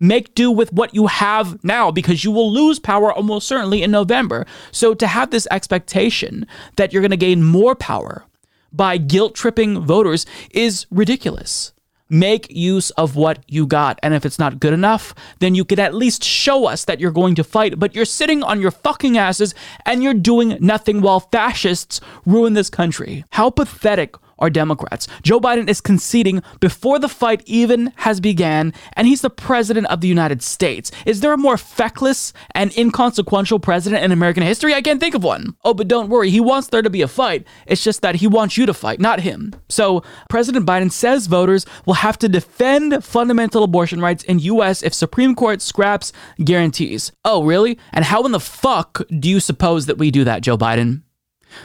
[0.00, 3.90] make do with what you have now because you will lose power almost certainly in
[3.90, 4.46] November.
[4.70, 6.46] So to have this expectation
[6.76, 8.24] that you're going to gain more power
[8.72, 11.72] by guilt tripping voters is ridiculous.
[12.14, 13.98] Make use of what you got.
[14.00, 17.10] And if it's not good enough, then you could at least show us that you're
[17.10, 17.76] going to fight.
[17.76, 19.52] But you're sitting on your fucking asses
[19.84, 23.24] and you're doing nothing while fascists ruin this country.
[23.30, 25.06] How pathetic are Democrats.
[25.22, 30.00] Joe Biden is conceding before the fight even has began, and he's the president of
[30.00, 30.90] the United States.
[31.06, 34.74] Is there a more feckless and inconsequential president in American history?
[34.74, 35.56] I can't think of one.
[35.64, 37.46] Oh, but don't worry, he wants there to be a fight.
[37.66, 39.54] It's just that he wants you to fight, not him.
[39.68, 44.94] So, President Biden says voters will have to defend fundamental abortion rights in US if
[44.94, 46.12] Supreme Court scraps
[46.42, 47.12] guarantees.
[47.24, 47.78] Oh, really?
[47.92, 51.02] And how in the fuck do you suppose that we do that, Joe Biden?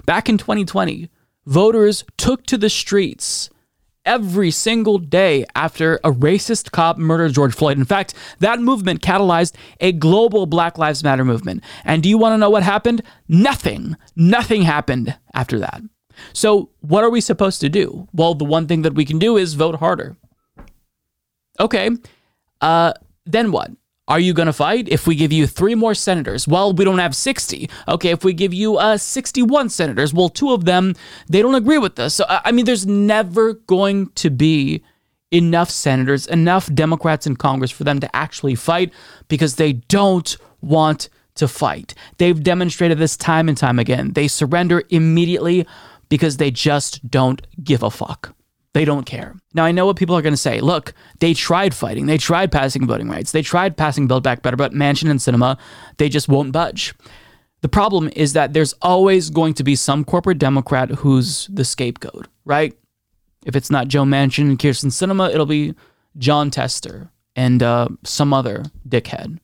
[0.06, 1.10] Back in 2020,
[1.46, 3.50] voters took to the streets
[4.06, 7.78] every single day after a racist cop murdered George Floyd.
[7.78, 11.64] In fact, that movement catalyzed a global Black Lives Matter movement.
[11.84, 13.04] And do you want to know what happened?
[13.28, 13.96] Nothing.
[14.16, 15.82] Nothing happened after that.
[16.34, 18.08] So, what are we supposed to do?
[18.12, 20.18] Well, the one thing that we can do is vote harder.
[21.60, 21.92] Okay.
[22.62, 22.94] Uh,
[23.26, 23.72] then what?
[24.10, 26.48] Are you going to fight if we give you three more senators?
[26.48, 27.70] Well, we don't have 60.
[27.88, 30.96] Okay, if we give you uh, 61 senators, well, two of them,
[31.30, 32.16] they don't agree with us.
[32.16, 34.84] So, I mean, there's never going to be
[35.32, 38.92] enough senators, enough Democrats in Congress for them to actually fight
[39.28, 41.94] because they don't want to fight.
[42.18, 44.14] They've demonstrated this time and time again.
[44.14, 45.68] They surrender immediately
[46.10, 48.36] because they just don't give a fuck.
[48.74, 49.36] They don't care.
[49.54, 50.62] Now, I know what people are going to say.
[50.62, 52.06] Look, they tried fighting.
[52.06, 53.32] They tried passing voting rights.
[53.32, 55.58] They tried passing Build Back Better, but Manchin and Sinema,
[55.98, 56.94] they just won't budge.
[57.62, 62.28] The problem is that there's always going to be some corporate Democrat who's the scapegoat,
[62.46, 62.74] right?
[63.46, 65.74] If it's not Joe Manchin and Kyrsten Sinema, it'll be
[66.18, 69.40] Jon Tester and uh, some other dickhead.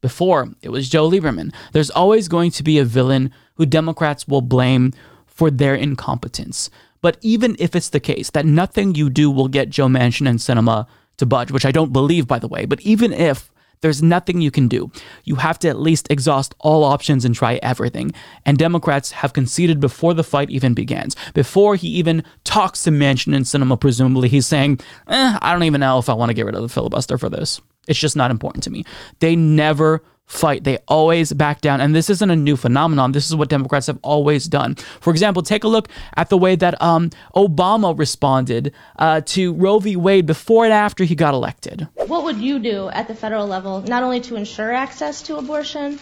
[0.00, 1.54] Before, it was Joe Lieberman.
[1.72, 4.92] There's always going to be a villain who Democrats will blame
[5.26, 6.70] for their incompetence.
[7.06, 10.40] But even if it's the case that nothing you do will get Joe Manchin and
[10.40, 10.88] Sinema
[11.18, 14.50] to budge, which I don't believe, by the way, but even if there's nothing you
[14.50, 14.90] can do,
[15.22, 18.12] you have to at least exhaust all options and try everything.
[18.44, 21.14] And Democrats have conceded before the fight even begins.
[21.32, 25.82] Before he even talks to Manchin and Sinema, presumably, he's saying, eh, I don't even
[25.82, 27.60] know if I want to get rid of the filibuster for this.
[27.86, 28.84] It's just not important to me.
[29.20, 30.64] They never fight.
[30.64, 31.80] They always back down.
[31.80, 33.12] And this isn't a new phenomenon.
[33.12, 34.74] This is what Democrats have always done.
[35.00, 39.78] For example, take a look at the way that um, Obama responded uh, to Roe
[39.78, 39.96] v.
[39.96, 41.88] Wade before and after he got elected.
[41.94, 45.98] What would you do at the federal level, not only to ensure access to abortion,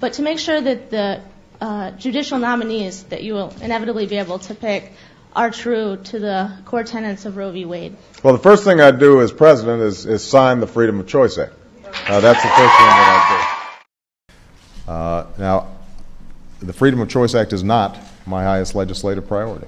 [0.00, 1.20] but to make sure that the
[1.60, 4.92] uh, judicial nominees that you will inevitably be able to pick
[5.34, 7.64] are true to the core tenets of Roe v.
[7.64, 7.96] Wade?
[8.22, 11.38] Well, the first thing I'd do as president is, is sign the Freedom of Choice
[11.38, 11.52] Act.
[11.84, 13.57] Uh, that's the first thing that I'd do.
[14.88, 15.66] Uh, now,
[16.60, 19.66] the Freedom of Choice Act is not my highest legislative priority.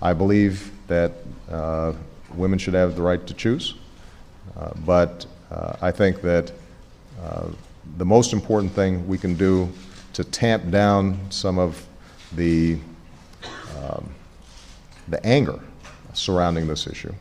[0.00, 1.12] I believe that
[1.50, 1.92] uh,
[2.34, 3.74] women should have the right to choose,
[4.56, 6.52] uh, but uh, I think that
[7.20, 7.48] uh,
[7.96, 9.68] the most important thing we can do
[10.12, 11.84] to tamp down some of
[12.36, 12.78] the
[13.76, 14.08] um,
[15.08, 15.58] the anger
[16.12, 17.12] surrounding this issue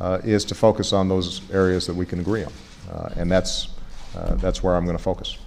[0.00, 2.52] uh, is to focus on those areas that we can agree on,
[3.14, 3.68] and that's
[4.38, 5.38] that's where I'm going to focus.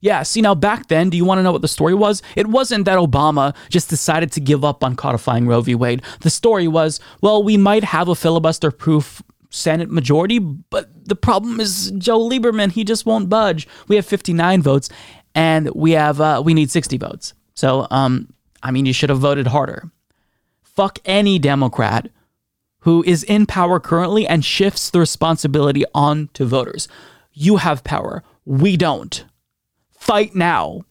[0.00, 2.22] Yeah, see, now back then, do you want to know what the story was?
[2.36, 5.74] It wasn't that Obama just decided to give up on codifying Roe v.
[5.74, 6.02] Wade.
[6.20, 11.60] The story was, well, we might have a filibuster proof Senate majority, but the problem
[11.60, 13.66] is Joe Lieberman, he just won't budge.
[13.88, 14.90] We have 59 votes
[15.34, 17.34] and we have uh, we need 60 votes.
[17.54, 18.32] So, um,
[18.62, 19.90] I mean, you should have voted harder.
[20.62, 22.10] Fuck any Democrat
[22.80, 26.86] who is in power currently and shifts the responsibility on to voters.
[27.32, 28.22] You have power.
[28.44, 29.24] We don't.
[30.06, 30.82] Fight now.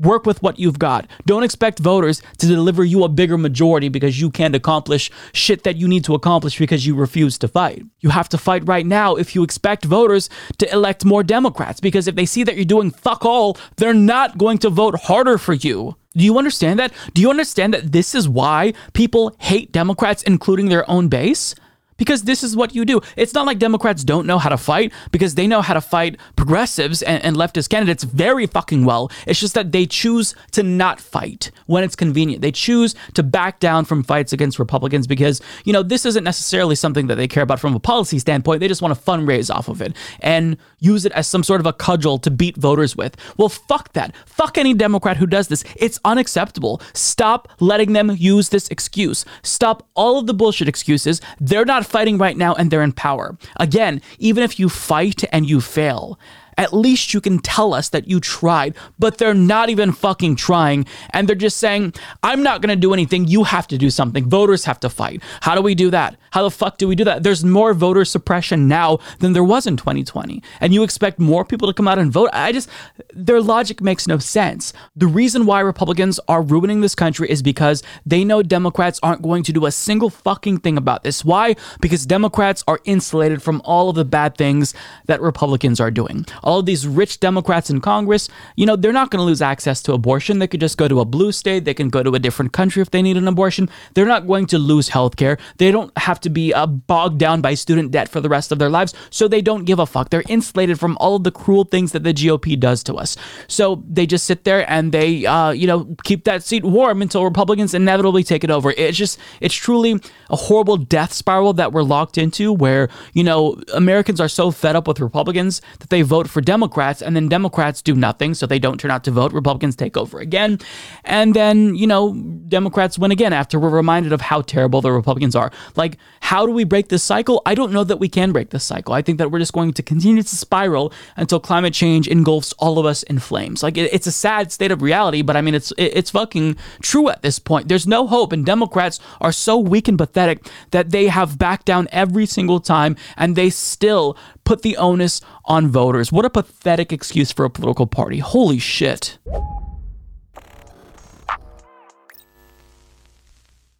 [0.00, 1.06] Work with what you've got.
[1.26, 5.76] Don't expect voters to deliver you a bigger majority because you can't accomplish shit that
[5.76, 7.84] you need to accomplish because you refuse to fight.
[8.00, 12.08] You have to fight right now if you expect voters to elect more Democrats because
[12.08, 15.52] if they see that you're doing fuck all, they're not going to vote harder for
[15.52, 15.94] you.
[16.16, 16.94] Do you understand that?
[17.12, 21.54] Do you understand that this is why people hate Democrats, including their own base?
[22.02, 23.00] Because this is what you do.
[23.14, 26.18] It's not like Democrats don't know how to fight because they know how to fight
[26.34, 29.08] progressives and, and, leftist candidates very fucking well.
[29.24, 32.42] It's just that they choose to not fight when it's convenient.
[32.42, 36.74] They choose to back down from fights against Republicans because, you know, this isn't necessarily
[36.74, 38.58] something that they care about from a policy standpoint.
[38.58, 41.66] They just want to fundraise off of it and use it as some sort of
[41.66, 43.16] a cudgel to beat voters with.
[43.36, 44.16] Well, fuck that.
[44.26, 45.62] Fuck any Democrat who does this.
[45.76, 46.82] It's unacceptable.
[46.94, 49.24] Stop letting them use this excuse.
[49.44, 51.20] Stop all of the bullshit excuses.
[51.40, 53.36] They're not fighting right now and they're in power.
[53.60, 56.18] Again, even if you fight and you fail,
[56.56, 60.86] at least you can tell us that you tried, but they're not even fucking trying.
[61.10, 63.26] And they're just saying, I'm not to do anything.
[63.26, 64.28] You have to do something.
[64.28, 65.22] Voters have to fight.
[65.42, 66.16] How do we do that?
[66.32, 67.22] How the fuck do we do that?
[67.22, 70.42] There's more voter suppression now than there was in 2020.
[70.60, 72.30] And you expect more people to come out and vote?
[72.32, 72.68] I just,
[73.12, 74.72] their logic makes no sense.
[74.96, 79.42] The reason why Republicans are ruining this country is because they know Democrats aren't going
[79.44, 81.24] to do a single fucking thing about this.
[81.24, 81.56] Why?
[81.80, 84.74] Because Democrats are insulated from all of the bad things
[85.06, 89.20] that Republicans are doing all these rich Democrats in Congress, you know, they're not going
[89.20, 90.38] to lose access to abortion.
[90.38, 91.64] They could just go to a blue state.
[91.64, 93.68] They can go to a different country if they need an abortion.
[93.94, 95.38] They're not going to lose health care.
[95.58, 98.58] They don't have to be uh, bogged down by student debt for the rest of
[98.58, 98.94] their lives.
[99.10, 100.10] So they don't give a fuck.
[100.10, 103.16] They're insulated from all of the cruel things that the GOP does to us.
[103.48, 107.24] So they just sit there and they, uh, you know, keep that seat warm until
[107.24, 108.70] Republicans inevitably take it over.
[108.70, 110.00] It's just, it's truly
[110.30, 114.76] a horrible death spiral that we're locked into where, you know, Americans are so fed
[114.76, 118.58] up with Republicans that they vote for Democrats, and then Democrats do nothing, so they
[118.58, 119.32] don't turn out to vote.
[119.32, 120.58] Republicans take over again.
[121.04, 122.14] And then, you know,
[122.48, 125.52] Democrats win again after we're reminded of how terrible the Republicans are.
[125.76, 127.42] Like, how do we break this cycle?
[127.46, 128.94] I don't know that we can break this cycle.
[128.94, 132.78] I think that we're just going to continue to spiral until climate change engulfs all
[132.78, 133.62] of us in flames.
[133.62, 137.22] Like, it's a sad state of reality, but I mean, it's it's fucking true at
[137.22, 137.68] this point.
[137.68, 141.88] There's no hope, and Democrats are so weak and pathetic that they have backed down
[141.92, 144.16] every single time, and they still
[144.52, 146.12] put the onus on voters.
[146.12, 148.18] What a pathetic excuse for a political party.
[148.18, 149.16] Holy shit.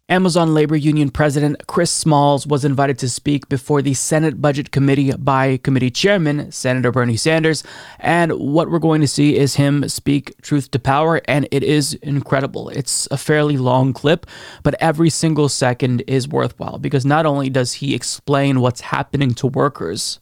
[0.09, 5.11] Amazon labor union president Chris Smalls was invited to speak before the Senate Budget Committee
[5.11, 7.63] by committee chairman Senator Bernie Sanders.
[7.99, 11.93] And what we're going to see is him speak truth to power, and it is
[12.01, 12.69] incredible.
[12.69, 14.25] It's a fairly long clip,
[14.63, 19.45] but every single second is worthwhile because not only does he explain what's happening to
[19.45, 20.17] workers,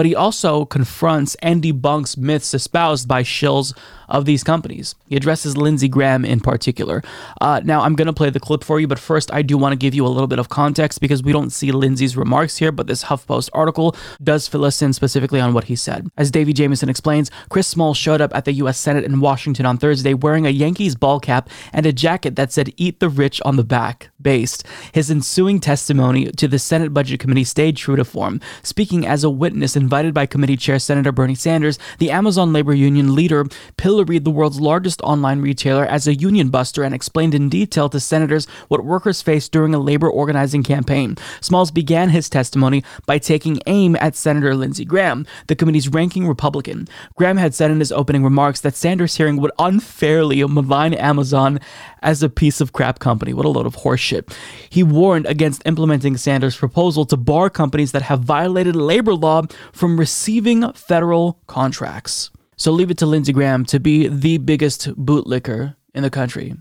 [0.00, 3.74] but he also confronts and debunks myths espoused by shills
[4.10, 4.94] of these companies.
[5.06, 7.02] He addresses Lindsey Graham in particular.
[7.40, 9.72] Uh, now, I'm going to play the clip for you, but first, I do want
[9.72, 12.72] to give you a little bit of context because we don't see Lindsey's remarks here,
[12.72, 16.10] but this HuffPost article does fill us in specifically on what he said.
[16.16, 18.78] As Davey Jamieson explains, Chris Small showed up at the U.S.
[18.78, 22.74] Senate in Washington on Thursday wearing a Yankees ball cap and a jacket that said
[22.76, 24.66] Eat the Rich on the back, based.
[24.92, 29.30] His ensuing testimony to the Senate Budget Committee stayed true to form, speaking as a
[29.30, 33.44] witness in invited by committee chair Senator Bernie Sanders, the Amazon labor union leader
[33.76, 37.98] pilloried the world's largest online retailer as a union buster and explained in detail to
[37.98, 41.16] senators what workers faced during a labor organizing campaign.
[41.40, 46.86] Smalls began his testimony by taking aim at Senator Lindsey Graham, the committee's ranking Republican.
[47.16, 51.58] Graham had said in his opening remarks that Sanders' hearing would unfairly malign Amazon
[52.02, 53.32] as a piece of crap company.
[53.32, 54.32] What a load of horseshit.
[54.68, 59.98] He warned against implementing Sanders' proposal to bar companies that have violated labor law from
[59.98, 62.30] receiving federal contracts.
[62.56, 66.54] So leave it to Lindsey Graham to be the biggest bootlicker in the country.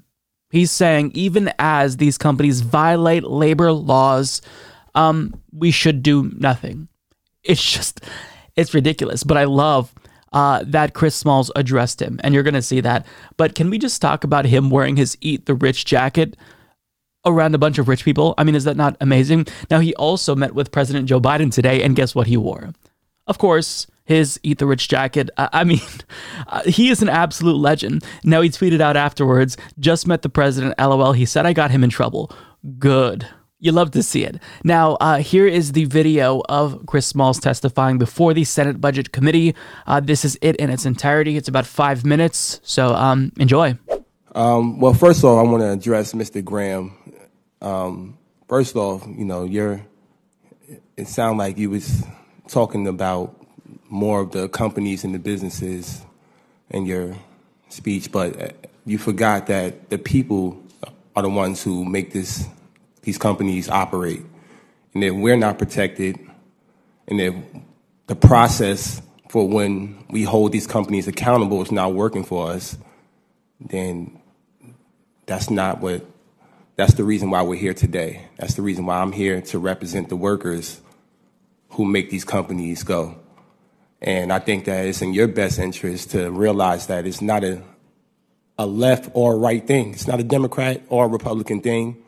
[0.49, 4.41] He's saying even as these companies violate labor laws,
[4.95, 6.87] um, we should do nothing.
[7.43, 8.01] It's just,
[8.55, 9.23] it's ridiculous.
[9.23, 9.93] But I love
[10.33, 13.05] uh, that Chris Smalls addressed him, and you're going to see that.
[13.37, 16.37] But can we just talk about him wearing his Eat the Rich jacket
[17.25, 18.33] around a bunch of rich people?
[18.37, 19.47] I mean, is that not amazing?
[19.69, 22.73] Now, he also met with President Joe Biden today, and guess what he wore?
[23.27, 25.29] Of course, his Eat the Rich jacket.
[25.37, 25.81] I mean,
[26.47, 28.03] uh, he is an absolute legend.
[28.23, 31.13] Now, he tweeted out afterwards, just met the president, lol.
[31.13, 32.31] He said I got him in trouble.
[32.77, 33.27] Good.
[33.61, 34.39] You love to see it.
[34.63, 39.53] Now, uh, here is the video of Chris Smalls testifying before the Senate Budget Committee.
[39.85, 41.35] Uh, this is it in its entirety.
[41.35, 43.77] It's about five minutes, so um, enjoy.
[44.33, 46.41] Um, well, first off, I want to address Mr.
[46.41, 46.93] Graham.
[47.61, 48.17] Um,
[48.47, 49.85] first off, you know, you're.
[50.95, 52.05] It sounded like you was
[52.47, 53.35] talking about
[53.89, 56.05] more of the companies and the businesses
[56.69, 57.13] in your
[57.67, 58.49] speech, but uh,
[58.85, 60.61] you forgot that the people
[61.15, 62.47] are the ones who make this
[63.09, 64.21] these companies operate.
[64.93, 66.19] And if we're not protected,
[67.07, 67.33] and if
[68.05, 72.77] the process for when we hold these companies accountable is not working for us,
[73.59, 74.21] then
[75.25, 76.05] that's not what,
[76.75, 78.27] that's the reason why we're here today.
[78.37, 80.81] That's the reason why I'm here to represent the workers
[81.69, 83.17] who make these companies go.
[84.03, 87.63] And I think that it's in your best interest to realize that it's not a,
[88.59, 89.93] a left or right thing.
[89.93, 92.03] It's not a Democrat or a Republican thing.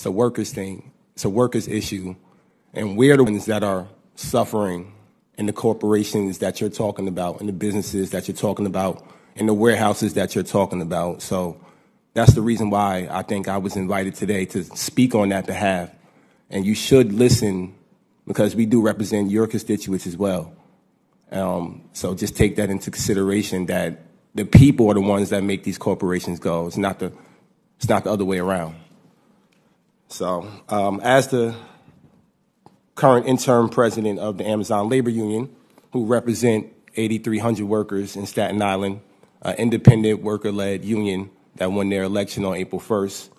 [0.00, 0.92] It's a workers thing.
[1.12, 2.16] It's a workers issue.
[2.72, 4.94] And we're the ones that are suffering
[5.36, 9.06] in the corporations that you're talking about, in the businesses that you're talking about,
[9.36, 11.20] in the warehouses that you're talking about.
[11.20, 11.60] So
[12.14, 15.90] that's the reason why I think I was invited today to speak on that behalf.
[16.48, 17.74] And you should listen
[18.26, 20.50] because we do represent your constituents as well.
[21.30, 24.00] Um, so just take that into consideration that
[24.34, 26.68] the people are the ones that make these corporations go.
[26.68, 27.12] It's not the,
[27.76, 28.76] it's not the other way around.
[30.10, 31.54] So, um, as the
[32.96, 35.54] current interim president of the Amazon Labor Union,
[35.92, 36.66] who represent
[36.96, 39.02] 8,300 workers in Staten Island,
[39.42, 43.30] an independent worker-led union that won their election on April 1st.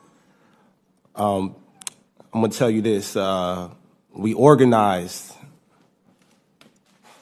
[1.18, 1.56] Um,
[2.34, 3.18] I'm going to tell you this.
[3.18, 3.70] Uh,
[4.14, 5.34] we organized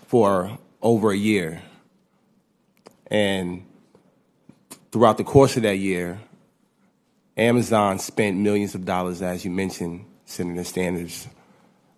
[0.06, 1.64] for over a year.
[3.08, 3.66] And
[4.92, 6.20] throughout the course of that year,
[7.40, 11.28] Amazon spent millions of dollars, as you mentioned, Senator Sanders.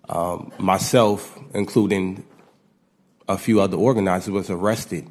[0.07, 2.23] Um, myself, including
[3.27, 5.07] a few other organizers, was arrested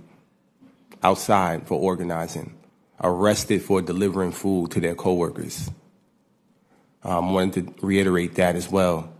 [1.02, 2.54] outside for organizing,
[3.02, 5.68] arrested for delivering food to their coworkers.
[7.02, 9.12] I um, wanted to reiterate that as well.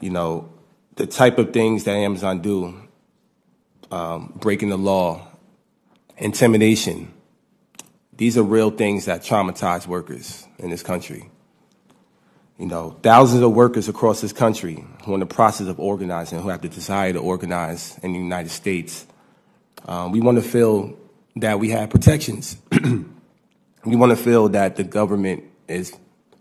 [0.00, 0.50] You know,
[0.96, 2.74] the type of things that Amazon do,
[3.90, 5.26] um, breaking the law,
[6.16, 7.11] intimidation,
[8.14, 11.30] these are real things that traumatize workers in this country.
[12.58, 16.40] You know, thousands of workers across this country who are in the process of organizing,
[16.40, 19.06] who have the desire to organize in the United States.
[19.86, 20.96] Um, we want to feel
[21.36, 22.58] that we have protections.
[22.70, 25.96] we want to feel that the government is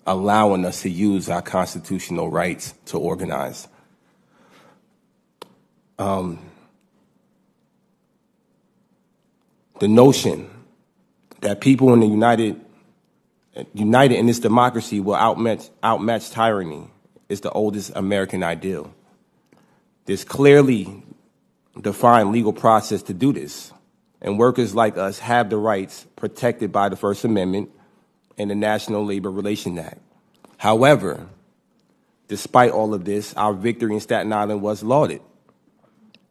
[0.05, 3.67] allowing us to use our constitutional rights to organize.
[5.97, 6.39] Um,
[9.79, 10.49] the notion
[11.41, 12.59] that people in the United,
[13.73, 16.87] united in this democracy will outmatch, outmatch tyranny
[17.29, 18.93] is the oldest American ideal.
[20.05, 21.03] There's clearly
[21.79, 23.71] defined legal process to do this,
[24.21, 27.69] and workers like us have the rights protected by the First Amendment
[28.37, 29.99] and the National Labor Relations Act.
[30.57, 31.27] However,
[32.27, 35.21] despite all of this, our victory in Staten Island was lauded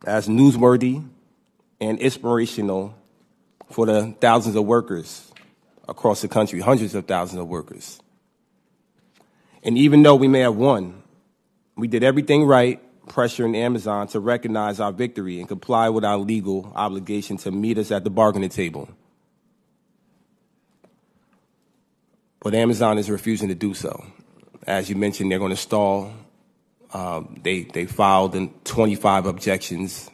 [0.07, 1.07] as newsworthy
[1.81, 2.95] and inspirational
[3.70, 5.30] for the thousands of workers
[5.88, 8.01] across the country, hundreds of thousands of workers.
[9.62, 11.02] And even though we may have won,
[11.76, 16.72] we did everything right, pressuring Amazon to recognize our victory and comply with our legal
[16.74, 18.88] obligation to meet us at the bargaining table.
[22.40, 24.05] But Amazon is refusing to do so.
[24.66, 26.12] As you mentioned, they're going to stall.
[26.92, 28.34] Um, they, they filed
[28.64, 30.10] 25 objections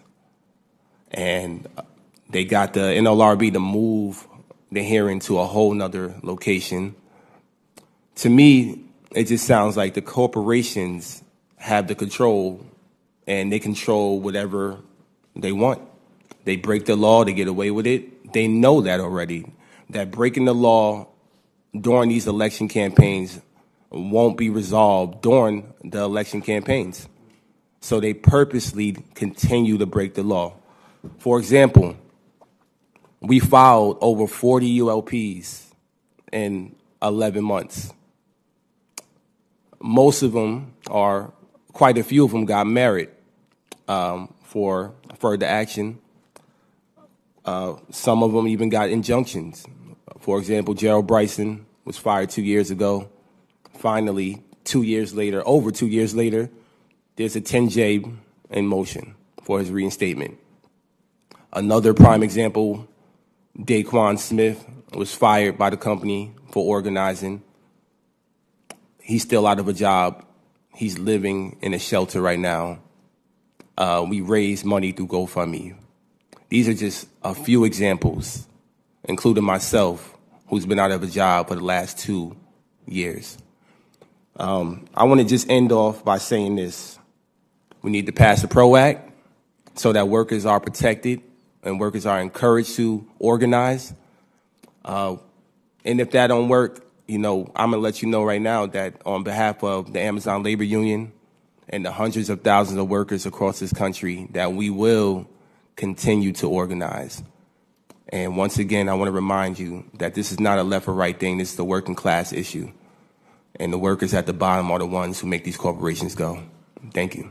[1.10, 1.66] and
[2.36, 4.28] they got the NLRB to move
[4.70, 6.94] the hearing to a whole nother location.
[8.16, 11.22] To me, it just sounds like the corporations
[11.56, 12.60] have the control
[13.26, 14.80] and they control whatever
[15.34, 15.80] they want.
[16.44, 18.34] They break the law, they get away with it.
[18.34, 19.50] They know that already.
[19.88, 21.08] That breaking the law
[21.74, 23.40] during these election campaigns
[23.88, 27.08] won't be resolved during the election campaigns.
[27.80, 30.52] So they purposely continue to break the law.
[31.16, 31.96] For example,
[33.27, 35.73] we filed over 40 ULPs
[36.32, 37.93] in 11 months.
[39.81, 41.32] Most of them are,
[41.73, 43.12] quite a few of them got merit
[43.89, 45.98] um, for further action.
[47.44, 49.66] Uh, some of them even got injunctions.
[50.20, 53.09] For example, Gerald Bryson was fired two years ago.
[53.78, 56.51] Finally, two years later, over two years later,
[57.16, 58.12] there's a 10J
[58.51, 60.39] in motion for his reinstatement.
[61.53, 62.89] Another prime example,
[63.58, 67.42] Daquan Smith was fired by the company for organizing.
[69.00, 70.24] He's still out of a job.
[70.74, 72.80] He's living in a shelter right now.
[73.78, 75.74] Uh, we raise money through GoFundMe.
[76.50, 78.46] These are just a few examples,
[79.04, 80.16] including myself,
[80.48, 82.36] who's been out of a job for the last two
[82.86, 83.38] years.
[84.36, 86.98] Um, I want to just end off by saying this.
[87.80, 89.10] We need to pass the PRO Act
[89.74, 91.22] so that workers are protected
[91.66, 93.93] and workers are encouraged to organize.
[94.84, 95.16] Uh,
[95.84, 99.02] and if that don't work, you know, I'm gonna let you know right now that
[99.05, 101.12] on behalf of the Amazon Labor Union
[101.68, 105.28] and the hundreds of thousands of workers across this country, that we will
[105.74, 107.22] continue to organize.
[108.09, 110.94] And once again, I want to remind you that this is not a left or
[110.94, 111.38] right thing.
[111.38, 112.70] This is a working class issue.
[113.59, 116.43] And the workers at the bottom are the ones who make these corporations go.
[116.94, 117.30] Thank you.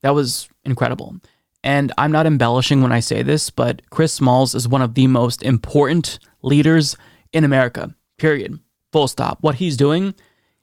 [0.00, 1.16] That was incredible.
[1.64, 5.06] And I'm not embellishing when I say this, but Chris Smalls is one of the
[5.06, 6.94] most important leaders
[7.32, 8.60] in America, period.
[8.92, 9.38] Full stop.
[9.40, 10.14] What he's doing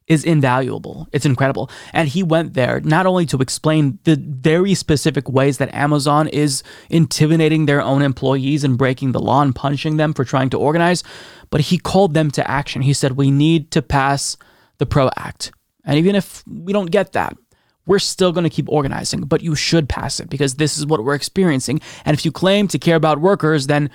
[0.05, 1.07] is invaluable.
[1.11, 1.71] It's incredible.
[1.91, 6.61] And he went there not only to explain the very specific ways that Amazon is
[6.91, 11.03] intimidating their own employees and breaking the law and punishing them for trying to organize,
[11.49, 12.83] but he called them to action.
[12.83, 14.37] He said, We need to pass
[14.77, 15.51] the PRO Act.
[15.83, 17.35] And even if we don't get that,
[17.85, 21.03] we're still going to keep organizing, but you should pass it because this is what
[21.03, 21.81] we're experiencing.
[22.05, 23.89] And if you claim to care about workers, then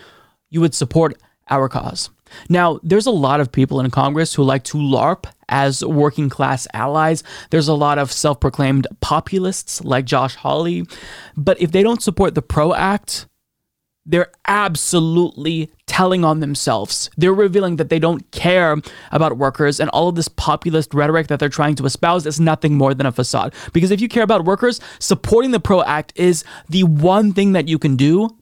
[0.50, 1.16] you would support
[1.48, 2.10] our cause.
[2.48, 6.66] Now, there's a lot of people in Congress who like to LARP as working class
[6.74, 7.22] allies.
[7.50, 10.86] There's a lot of self proclaimed populists like Josh Hawley.
[11.36, 13.26] But if they don't support the PRO Act,
[14.04, 17.10] they're absolutely telling on themselves.
[17.16, 18.76] They're revealing that they don't care
[19.12, 22.74] about workers, and all of this populist rhetoric that they're trying to espouse is nothing
[22.74, 23.54] more than a facade.
[23.72, 27.68] Because if you care about workers, supporting the PRO Act is the one thing that
[27.68, 28.36] you can do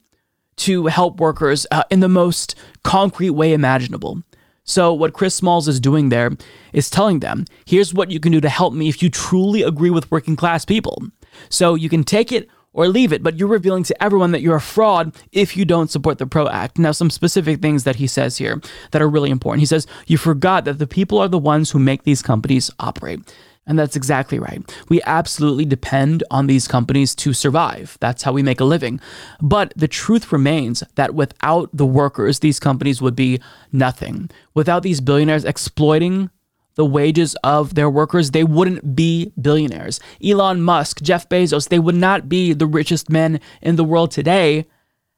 [0.57, 4.23] to help workers uh, in the most concrete way imaginable.
[4.65, 6.31] So, what Chris Smalls is doing there
[6.73, 9.91] is telling them here's what you can do to help me if you truly agree
[9.91, 11.03] with working class people.
[11.51, 14.57] So, you can take it or leave it, but you're revealing to everyone that you're
[14.57, 16.79] a fraud if you don't support the PRO Act.
[16.79, 18.61] Now, some specific things that he says here
[18.91, 19.61] that are really important.
[19.61, 23.21] He says, You forgot that the people are the ones who make these companies operate.
[23.67, 24.63] And that's exactly right.
[24.91, 27.97] We absolutely depend on these companies to survive.
[28.01, 29.01] That's how we make a living.
[29.41, 33.41] But the truth remains that without the workers, these companies would be
[33.73, 34.29] nothing.
[34.53, 36.29] Without these billionaires exploiting
[36.75, 40.01] the wages of their workers, they wouldn't be billionaires.
[40.23, 44.67] Elon Musk, Jeff Bezos, they would not be the richest men in the world today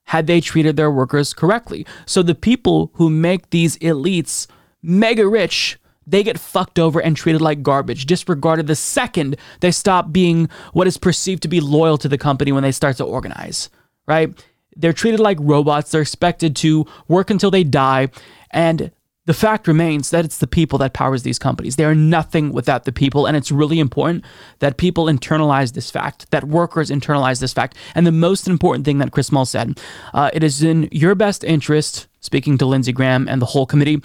[0.04, 1.86] had they treated their workers correctly.
[2.04, 4.46] So the people who make these elites
[4.82, 10.12] mega rich they get fucked over and treated like garbage, disregarded the second they stop
[10.12, 13.68] being what is perceived to be loyal to the company when they start to organize,
[14.06, 14.32] right?
[14.76, 15.90] They're treated like robots.
[15.90, 18.10] They're expected to work until they die.
[18.50, 18.92] And
[19.26, 21.76] the fact remains that it's the people that powers these companies.
[21.76, 24.24] They are nothing without the people, and it's really important
[24.60, 27.76] that people internalize this fact, that workers internalize this fact.
[27.94, 29.80] And the most important thing that Chris Smalls said,
[30.14, 34.00] uh, it is in your best interest, speaking to Lindsey Graham and the whole committee,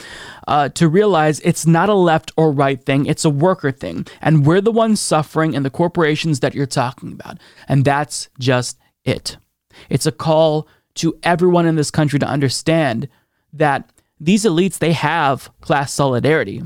[0.48, 4.08] uh, to realize it's not a left or right thing, it's a worker thing.
[4.22, 7.38] And we're the ones suffering and the corporations that you're talking about.
[7.68, 9.38] And that's just it.
[9.90, 13.08] It's a call to everyone in this country to understand
[13.54, 13.90] that
[14.22, 16.62] these elites, they have class solidarity.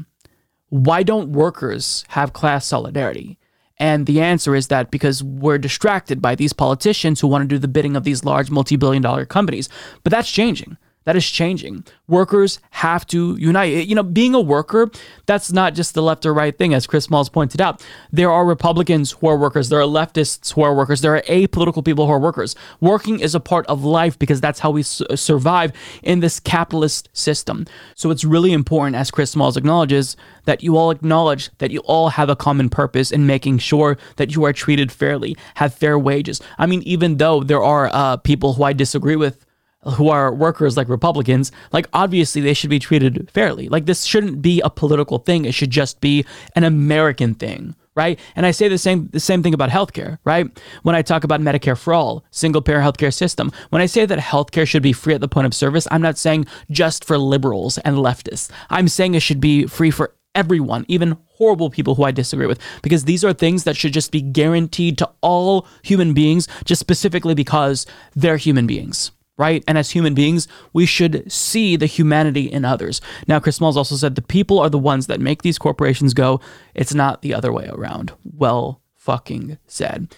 [0.69, 3.39] Why don't workers have class solidarity?
[3.77, 7.57] And the answer is that because we're distracted by these politicians who want to do
[7.57, 9.69] the bidding of these large multi billion dollar companies.
[10.03, 10.77] But that's changing.
[11.05, 11.85] That is changing.
[12.07, 13.87] Workers have to unite.
[13.87, 14.89] You know, being a worker,
[15.27, 17.85] that's not just the left or right thing, as Chris Smalls pointed out.
[18.11, 21.85] There are Republicans who are workers, there are leftists who are workers, there are apolitical
[21.85, 22.55] people who are workers.
[22.81, 25.71] Working is a part of life because that's how we su- survive
[26.01, 27.67] in this capitalist system.
[27.93, 32.09] So it's really important, as Chris Smalls acknowledges, that you all acknowledge that you all
[32.09, 36.41] have a common purpose in making sure that you are treated fairly, have fair wages.
[36.57, 39.45] I mean, even though there are uh, people who I disagree with
[39.93, 43.69] who are workers like Republicans, like obviously they should be treated fairly.
[43.69, 45.45] Like this shouldn't be a political thing.
[45.45, 46.25] It should just be
[46.55, 48.19] an American thing, right?
[48.35, 50.47] And I say the same the same thing about healthcare, right?
[50.83, 54.19] When I talk about Medicare for all, single payer healthcare system, when I say that
[54.19, 57.77] healthcare should be free at the point of service, I'm not saying just for liberals
[57.79, 58.49] and leftists.
[58.69, 62.59] I'm saying it should be free for everyone, even horrible people who I disagree with,
[62.81, 67.33] because these are things that should just be guaranteed to all human beings, just specifically
[67.33, 67.85] because
[68.15, 69.63] they're human beings right?
[69.67, 73.01] And as human beings, we should see the humanity in others.
[73.27, 76.39] Now, Chris Smalls also said the people are the ones that make these corporations go.
[76.73, 78.13] It's not the other way around.
[78.23, 80.15] Well, fucking said.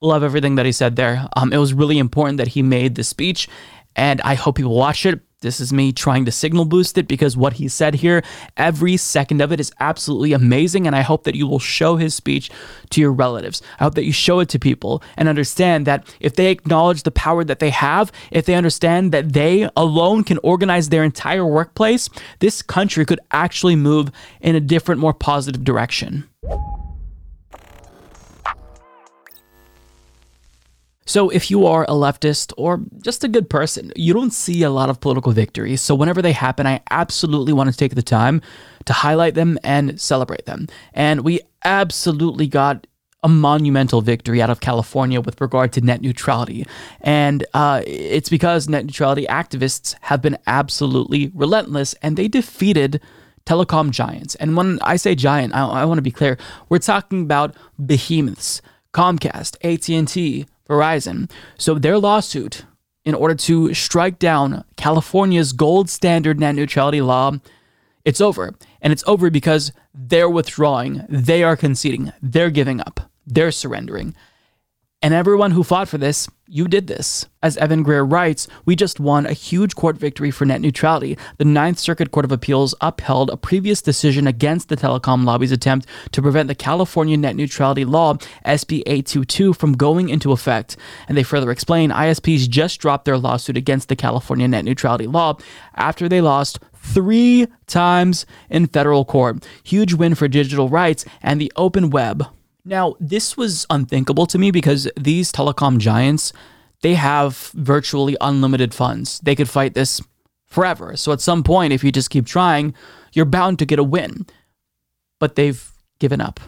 [0.00, 1.28] Love everything that he said there.
[1.36, 3.48] Um, it was really important that he made the speech,
[3.96, 7.34] and I hope people watch it this is me trying to signal boost it because
[7.34, 8.22] what he said here,
[8.58, 10.86] every second of it is absolutely amazing.
[10.86, 12.50] And I hope that you will show his speech
[12.90, 13.62] to your relatives.
[13.78, 17.10] I hope that you show it to people and understand that if they acknowledge the
[17.10, 22.10] power that they have, if they understand that they alone can organize their entire workplace,
[22.40, 24.10] this country could actually move
[24.42, 26.29] in a different, more positive direction.
[31.10, 34.70] So, if you are a leftist or just a good person, you don't see a
[34.70, 35.80] lot of political victories.
[35.80, 38.40] So, whenever they happen, I absolutely want to take the time
[38.84, 40.68] to highlight them and celebrate them.
[40.94, 42.86] And we absolutely got
[43.24, 46.64] a monumental victory out of California with regard to net neutrality.
[47.00, 53.00] And uh, it's because net neutrality activists have been absolutely relentless and they defeated
[53.46, 54.36] telecom giants.
[54.36, 56.38] And when I say giant, I, I want to be clear,
[56.68, 58.62] we're talking about behemoths.
[58.92, 61.30] Comcast, AT&T, Verizon.
[61.58, 62.64] So their lawsuit,
[63.04, 67.32] in order to strike down California's gold standard net neutrality law,
[68.04, 68.54] it's over.
[68.80, 74.14] And it's over because they're withdrawing, they are conceding, they're giving up, they're surrendering.
[75.02, 77.24] And everyone who fought for this, you did this.
[77.42, 81.16] As Evan Greer writes, we just won a huge court victory for net neutrality.
[81.38, 85.86] The Ninth Circuit Court of Appeals upheld a previous decision against the telecom lobby's attempt
[86.12, 88.14] to prevent the California net neutrality law,
[88.44, 90.76] SB 822, from going into effect.
[91.08, 95.38] And they further explain ISPs just dropped their lawsuit against the California net neutrality law
[95.76, 99.46] after they lost three times in federal court.
[99.62, 102.26] Huge win for digital rights and the open web.
[102.64, 106.32] Now, this was unthinkable to me because these telecom giants,
[106.82, 109.20] they have virtually unlimited funds.
[109.20, 110.00] They could fight this
[110.46, 110.96] forever.
[110.96, 112.74] So at some point, if you just keep trying,
[113.12, 114.26] you're bound to get a win.
[115.18, 116.40] But they've given up.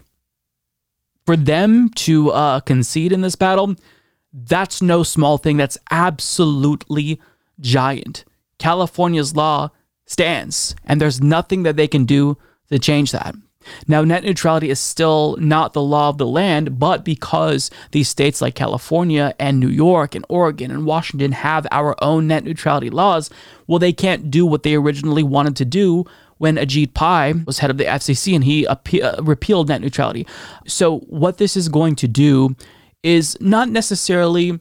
[1.25, 3.77] For them to uh, concede in this battle,
[4.33, 5.57] that's no small thing.
[5.57, 7.21] That's absolutely
[7.61, 8.25] giant.
[8.59, 9.71] California's law
[10.07, 12.37] stands, and there's nothing that they can do
[12.71, 13.35] to change that.
[13.87, 18.41] Now, net neutrality is still not the law of the land, but because these states
[18.41, 23.31] like California and New York and Oregon and Washington have our own net neutrality laws,
[23.67, 26.05] well, they can't do what they originally wanted to do
[26.39, 28.77] when Ajit Pai was head of the FCC and he uh,
[29.23, 30.27] repealed net neutrality.
[30.67, 32.57] So, what this is going to do
[33.03, 34.59] is not necessarily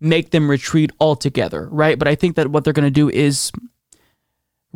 [0.00, 1.96] make them retreat altogether, right?
[1.98, 3.52] But I think that what they're going to do is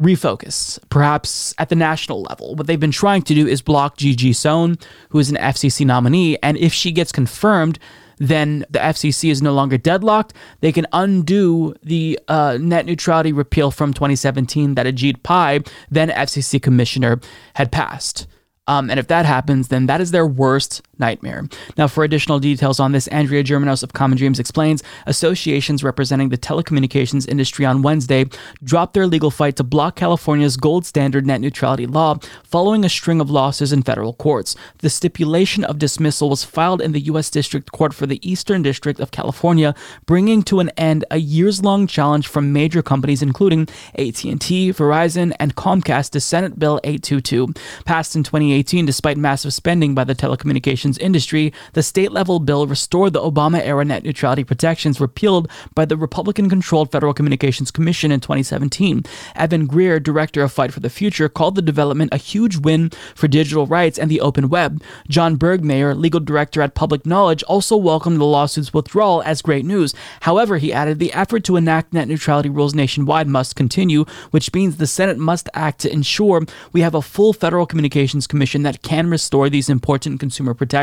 [0.01, 2.55] refocus, perhaps at the national level.
[2.55, 4.79] What they've been trying to do is block Gigi Sohn,
[5.11, 7.79] who is an FCC nominee, and if she gets confirmed,
[8.19, 10.33] then the FCC is no longer deadlocked.
[10.61, 15.61] They can undo the uh, net neutrality repeal from 2017 that Ajit Pai,
[15.91, 17.21] then FCC commissioner,
[17.55, 18.27] had passed.
[18.67, 21.45] Um, and if that happens, then that is their worst nightmare.
[21.77, 26.39] Now, for additional details on this, Andrea Germanos of Common Dreams explains associations representing the
[26.39, 28.27] telecommunications industry on Wednesday
[28.63, 33.21] dropped their legal fight to block California's gold standard net neutrality law following a string
[33.21, 34.57] of losses in federal courts.
[34.79, 37.31] The stipulation of dismissal was filed in the U.S.
[37.31, 39.75] District Court for the Eastern District of California,
[40.07, 43.63] bringing to an end a years-long challenge from major companies including
[43.95, 47.53] AT&T, Verizon, and Comcast to Senate Bill 822,
[47.85, 53.13] passed in 2018 despite massive spending by the telecommunications industry, the state level bill restored
[53.13, 58.21] the Obama era net neutrality protections repealed by the Republican controlled Federal Communications Commission in
[58.21, 59.03] 2017.
[59.35, 63.27] Evan Greer, director of Fight for the Future, called the development a huge win for
[63.27, 64.81] digital rights and the open web.
[65.09, 69.93] John Bergmayer, legal director at Public Knowledge, also welcomed the lawsuit's withdrawal as great news.
[70.21, 74.77] However, he added the effort to enact net neutrality rules nationwide must continue, which means
[74.77, 79.11] the Senate must act to ensure we have a full Federal Communications Commission that can
[79.11, 80.76] restore these important consumer protections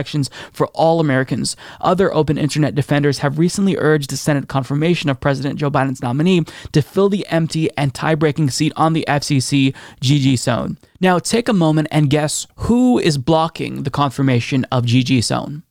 [0.51, 1.55] for all Americans.
[1.81, 6.45] Other open internet defenders have recently urged the Senate confirmation of President Joe Biden's nominee
[6.71, 10.77] to fill the empty and tie breaking seat on the FCC, Gigi Sohn.
[10.99, 15.63] Now, take a moment and guess who is blocking the confirmation of Gigi Sohn.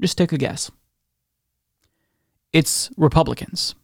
[0.00, 0.70] Just take a guess.
[2.52, 3.74] It's Republicans.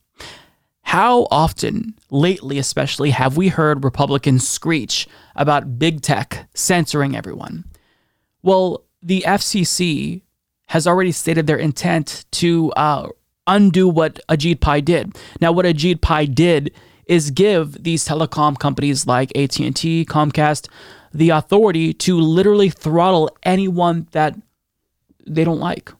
[0.83, 7.65] How often, lately especially, have we heard Republicans screech about big tech censoring everyone?
[8.45, 10.21] Well, the FCC
[10.67, 13.09] has already stated their intent to uh,
[13.47, 15.17] undo what Ajit Pai did.
[15.41, 16.71] Now, what Ajit Pai did
[17.07, 20.69] is give these telecom companies like AT&T, Comcast,
[21.15, 24.37] the authority to literally throttle anyone that
[25.27, 25.91] they don't like.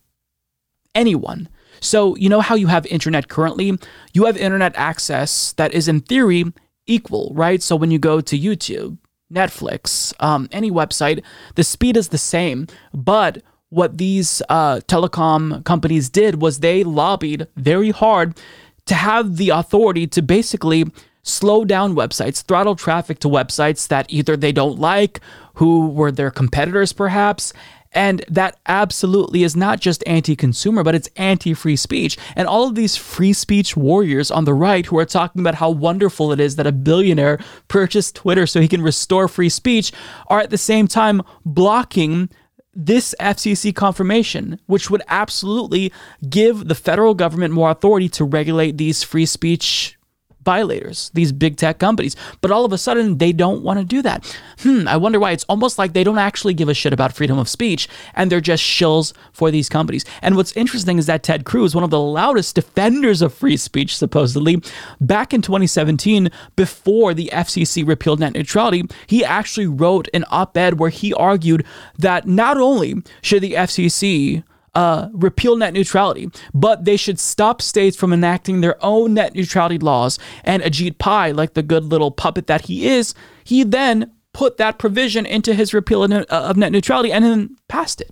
[0.95, 1.49] Anyone.
[1.81, 3.79] So, you know how you have internet currently?
[4.13, 6.45] You have internet access that is, in theory,
[6.87, 7.63] equal, right?
[7.63, 8.99] So, when you go to YouTube,
[9.35, 11.23] Netflix, um, any website,
[11.57, 12.67] the speed is the same.
[12.93, 18.39] But what these uh, telecom companies did was they lobbied very hard
[18.87, 20.85] to have the authority to basically
[21.25, 25.21] slow down websites, throttle traffic to websites that either they don't like,
[25.55, 27.53] who were their competitors perhaps,
[27.95, 32.19] and that absolutely is not just anti consumer, but it's anti free speech.
[32.37, 35.71] And all of these free speech warriors on the right who are talking about how
[35.71, 37.39] wonderful it is that a billionaire
[37.69, 39.93] purchased Twitter so he can restore free speech
[40.27, 42.29] are at the same time blocking
[42.75, 45.93] this FCC confirmation, which would absolutely
[46.29, 49.97] give the federal government more authority to regulate these free speech
[50.45, 52.17] violators, these big tech companies.
[52.41, 54.25] But all of a sudden, they don't want to do that.
[54.61, 55.33] Hmm, I wonder why.
[55.33, 58.41] It's almost like they don't actually give a shit about freedom of speech and they're
[58.41, 60.05] just shills for these companies.
[60.23, 63.97] And what's interesting is that Ted Cruz, one of the loudest defenders of free speech,
[63.97, 64.63] supposedly,
[65.01, 70.79] back in 2017, before the FCC repealed net neutrality, he actually wrote an op ed
[70.79, 71.65] where he argued
[71.99, 77.97] that not only should the FCC uh, repeal net neutrality, but they should stop states
[77.97, 80.19] from enacting their own net neutrality laws.
[80.43, 83.15] And Ajit Pai, like the good little puppet that he is,
[83.45, 88.11] he then put that provision into his repeal of net neutrality and then passed it.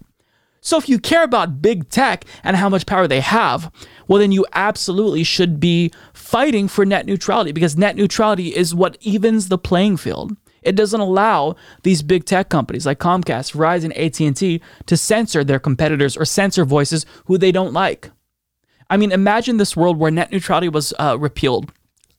[0.65, 3.71] So if you care about big tech and how much power they have,
[4.07, 8.97] well, then you absolutely should be fighting for net neutrality because net neutrality is what
[9.01, 10.37] evens the playing field.
[10.63, 16.17] It doesn't allow these big tech companies like Comcast, Verizon, AT&T to censor their competitors
[16.17, 18.11] or censor voices who they don't like.
[18.91, 21.73] I mean, imagine this world where net neutrality was uh, repealed.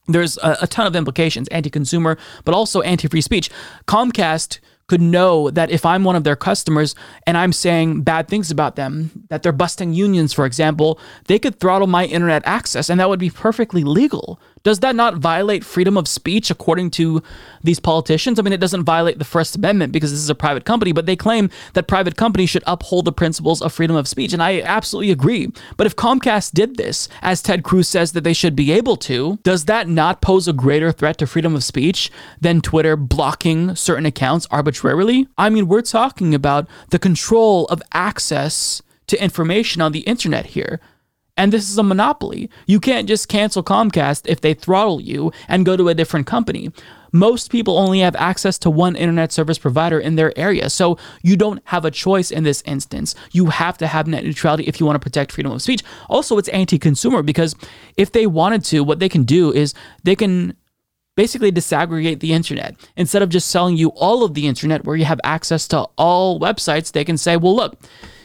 [0.06, 3.50] There's a, a ton of implications, anti-consumer, but also anti-free speech.
[3.86, 6.94] Comcast could know that if I'm one of their customers
[7.26, 11.58] and I'm saying bad things about them, that they're busting unions, for example, they could
[11.58, 14.38] throttle my internet access and that would be perfectly legal.
[14.64, 17.22] Does that not violate freedom of speech according to
[17.62, 18.38] these politicians?
[18.38, 21.04] I mean, it doesn't violate the First Amendment because this is a private company, but
[21.04, 24.32] they claim that private companies should uphold the principles of freedom of speech.
[24.32, 25.52] And I absolutely agree.
[25.76, 29.38] But if Comcast did this, as Ted Cruz says that they should be able to,
[29.42, 32.10] does that not pose a greater threat to freedom of speech
[32.40, 35.28] than Twitter blocking certain accounts arbitrarily?
[35.36, 40.80] I mean, we're talking about the control of access to information on the internet here.
[41.36, 42.48] And this is a monopoly.
[42.66, 46.70] You can't just cancel Comcast if they throttle you and go to a different company.
[47.12, 50.70] Most people only have access to one internet service provider in their area.
[50.70, 53.14] So you don't have a choice in this instance.
[53.32, 55.82] You have to have net neutrality if you want to protect freedom of speech.
[56.08, 57.54] Also, it's anti consumer because
[57.96, 60.56] if they wanted to, what they can do is they can
[61.16, 62.74] basically disaggregate the internet.
[62.96, 66.40] Instead of just selling you all of the internet where you have access to all
[66.40, 67.78] websites, they can say, well, look,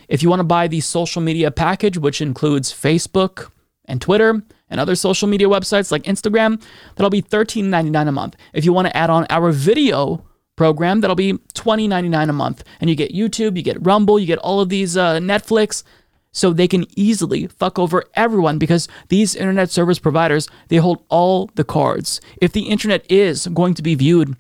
[0.10, 3.52] if you want to buy the social media package, which includes Facebook
[3.86, 6.62] and Twitter and other social media websites like Instagram,
[6.96, 8.36] that'll be $13.99 a month.
[8.54, 10.26] If you want to add on our video
[10.56, 12.64] program, that'll be $20.99 a month.
[12.82, 15.84] And you get YouTube, you get Rumble, you get all of these uh, Netflix.
[16.32, 21.50] So they can easily fuck over everyone because these internet service providers, they hold all
[21.56, 22.22] the cards.
[22.40, 24.36] If the internet is going to be viewed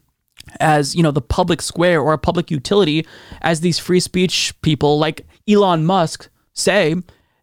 [0.60, 3.06] as you know the public square or a public utility
[3.42, 6.96] as these free speech people like Elon Musk say,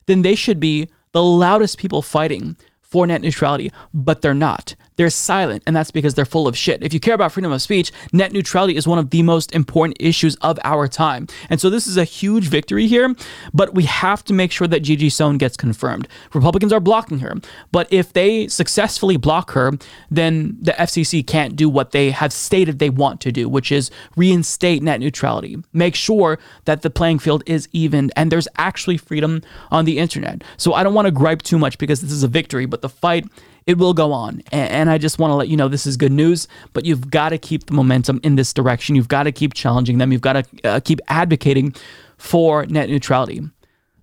[0.06, 4.74] then they should be the loudest people fighting for net neutrality, but they're not.
[4.96, 6.82] They're silent, and that's because they're full of shit.
[6.82, 9.98] If you care about freedom of speech, net neutrality is one of the most important
[10.00, 11.26] issues of our time.
[11.50, 13.14] And so this is a huge victory here,
[13.52, 16.08] but we have to make sure that Gigi Sohn gets confirmed.
[16.32, 17.34] Republicans are blocking her,
[17.72, 19.72] but if they successfully block her,
[20.10, 23.90] then the FCC can't do what they have stated they want to do, which is
[24.16, 25.58] reinstate net neutrality.
[25.74, 30.42] Make sure that the playing field is even and there's actually freedom on the internet.
[30.56, 32.88] So I don't want to gripe too much because this is a victory, but the
[32.88, 33.26] fight
[33.66, 34.42] it will go on.
[34.52, 37.30] And, I just want to let you know this is good news, but you've got
[37.30, 38.94] to keep the momentum in this direction.
[38.94, 40.12] You've got to keep challenging them.
[40.12, 41.74] You've got to uh, keep advocating
[42.16, 43.42] for net neutrality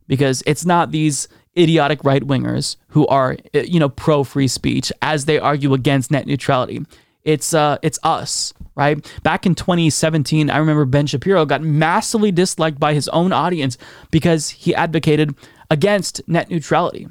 [0.08, 4.92] because it's not these idiotic right wingers who are, uh, you know, pro free speech
[5.02, 6.86] as they argue against net neutrality.
[7.24, 9.10] It's uh, it's us, right?
[9.24, 13.78] Back in 2017, I remember Ben Shapiro got massively disliked by his own audience
[14.12, 15.34] because he advocated
[15.70, 17.08] against net neutrality.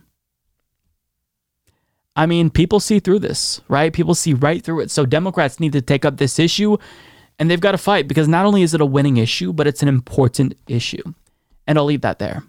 [2.15, 3.93] I mean, people see through this, right?
[3.93, 4.91] People see right through it.
[4.91, 6.77] So Democrats need to take up this issue
[7.39, 9.83] and they've got to fight because not only is it a winning issue, but it's
[9.83, 11.03] an important issue.
[11.67, 12.43] And I'll leave that there.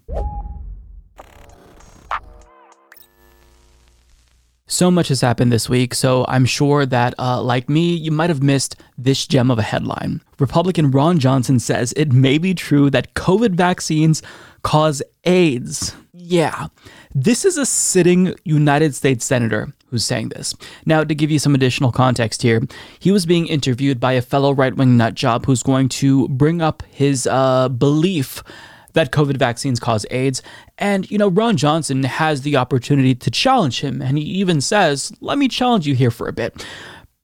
[4.65, 8.31] So much has happened this week, so I'm sure that, uh, like me, you might
[8.31, 10.21] have missed this gem of a headline.
[10.39, 14.23] Republican Ron Johnson says it may be true that COVID vaccines
[14.63, 15.95] cause AIDS.
[16.11, 16.67] Yeah,
[17.15, 20.55] this is a sitting United States Senator who's saying this.
[20.85, 22.61] Now, to give you some additional context here,
[22.99, 26.61] he was being interviewed by a fellow right wing nut job who's going to bring
[26.61, 28.43] up his uh, belief
[28.93, 30.41] that COVID vaccines cause AIDS.
[30.77, 34.01] And, you know, Ron Johnson has the opportunity to challenge him.
[34.01, 36.65] And he even says, let me challenge you here for a bit.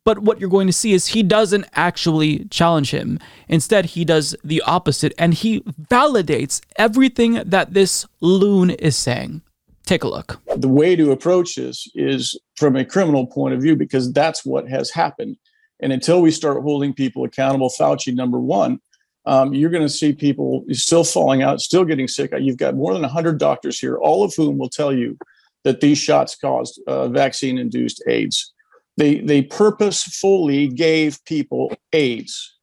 [0.05, 3.19] But what you're going to see is he doesn't actually challenge him.
[3.47, 9.41] Instead, he does the opposite and he validates everything that this loon is saying.
[9.89, 10.39] Take a look.
[10.55, 14.69] The way to approach this is from a criminal point of view because that's what
[14.69, 15.35] has happened.
[15.79, 18.81] And until we start holding people accountable, Fauci, number one,
[19.25, 22.31] um, you're going to see people still falling out, still getting sick.
[22.37, 25.17] You've got more than 100 doctors here, all of whom will tell you
[25.63, 28.53] that these shots caused uh, vaccine induced AIDS.
[28.95, 32.58] They, they purposefully gave people AIDS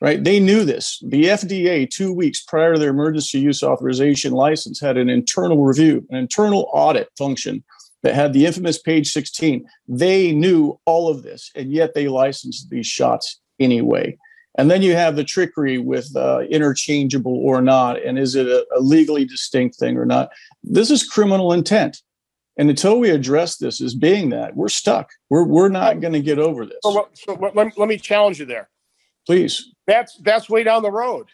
[0.00, 0.22] right?
[0.22, 1.02] They knew this.
[1.06, 6.06] The FDA, two weeks prior to their emergency use authorization license, had an internal review,
[6.10, 7.62] an internal audit function
[8.02, 9.66] that had the infamous page 16.
[9.86, 14.16] They knew all of this, and yet they licensed these shots anyway.
[14.58, 18.66] And then you have the trickery with uh, interchangeable or not, and is it a,
[18.76, 20.30] a legally distinct thing or not?
[20.64, 22.02] This is criminal intent.
[22.56, 25.10] And until we address this as being that, we're stuck.
[25.30, 26.78] We're, we're not going to get over this.
[26.82, 28.68] So, so let, let me challenge you there.
[29.26, 29.72] Please.
[29.90, 31.26] That's that's way down the road.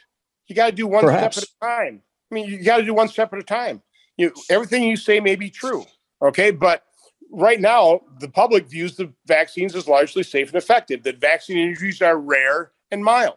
[0.46, 1.36] You got to do one Perhaps.
[1.36, 2.02] step at a time.
[2.30, 3.82] I mean, you got to do one step at a time.
[4.16, 5.84] You everything you say may be true,
[6.22, 6.84] okay, but
[7.30, 11.02] right now the public views the vaccines as largely safe and effective.
[11.02, 13.36] That vaccine injuries are rare and mild.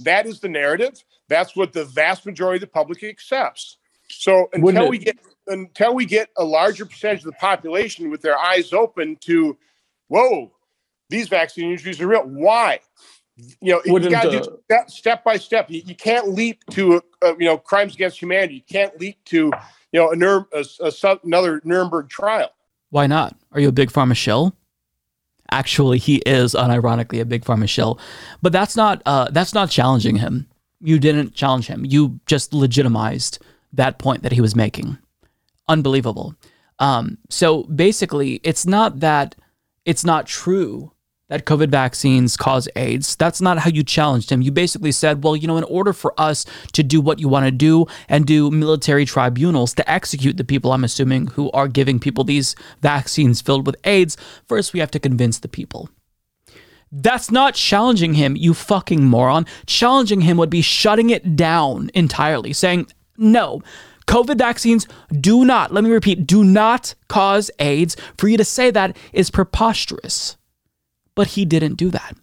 [0.00, 1.02] That is the narrative.
[1.28, 3.78] That's what the vast majority of the public accepts.
[4.10, 5.16] So until we get
[5.46, 9.56] until we get a larger percentage of the population with their eyes open to,
[10.08, 10.52] whoa,
[11.08, 12.24] these vaccine injuries are real.
[12.24, 12.80] Why?
[13.60, 15.70] You know, you got to do step, step by step.
[15.70, 18.54] You, you can't leap to, uh, you know, crimes against humanity.
[18.54, 19.52] You can't leap to,
[19.92, 22.50] you know, a, Nur- a, a, another Nuremberg trial.
[22.90, 23.36] Why not?
[23.52, 24.56] Are you a big pharma shell?
[25.50, 27.98] Actually, he is unironically a big pharma shell,
[28.42, 30.46] but that's not uh, that's not challenging him.
[30.80, 31.86] You didn't challenge him.
[31.86, 33.38] You just legitimized
[33.72, 34.98] that point that he was making.
[35.66, 36.34] Unbelievable.
[36.78, 39.36] Um, so basically, it's not that
[39.86, 40.92] it's not true
[41.28, 43.16] that COVID vaccines cause AIDS.
[43.16, 44.42] That's not how you challenged him.
[44.42, 47.44] You basically said, well, you know, in order for us to do what you want
[47.46, 51.98] to do and do military tribunals to execute the people, I'm assuming, who are giving
[51.98, 54.16] people these vaccines filled with AIDS,
[54.46, 55.90] first we have to convince the people.
[56.90, 59.44] That's not challenging him, you fucking moron.
[59.66, 62.86] Challenging him would be shutting it down entirely, saying,
[63.18, 63.60] no,
[64.06, 64.88] COVID vaccines
[65.20, 67.94] do not, let me repeat, do not cause AIDS.
[68.16, 70.38] For you to say that is preposterous.
[71.18, 72.16] But he didn't do that.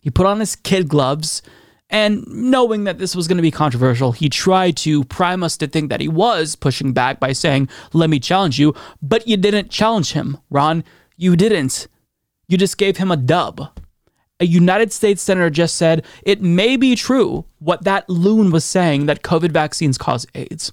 [0.00, 1.40] He put on his kid gloves,
[1.88, 5.66] and knowing that this was going to be controversial, he tried to prime us to
[5.66, 8.74] think that he was pushing back by saying, Let me challenge you.
[9.00, 10.84] But you didn't challenge him, Ron.
[11.16, 11.88] You didn't.
[12.48, 13.62] You just gave him a dub.
[14.40, 19.06] A United States senator just said it may be true what that loon was saying
[19.06, 20.70] that COVID vaccines cause AIDS.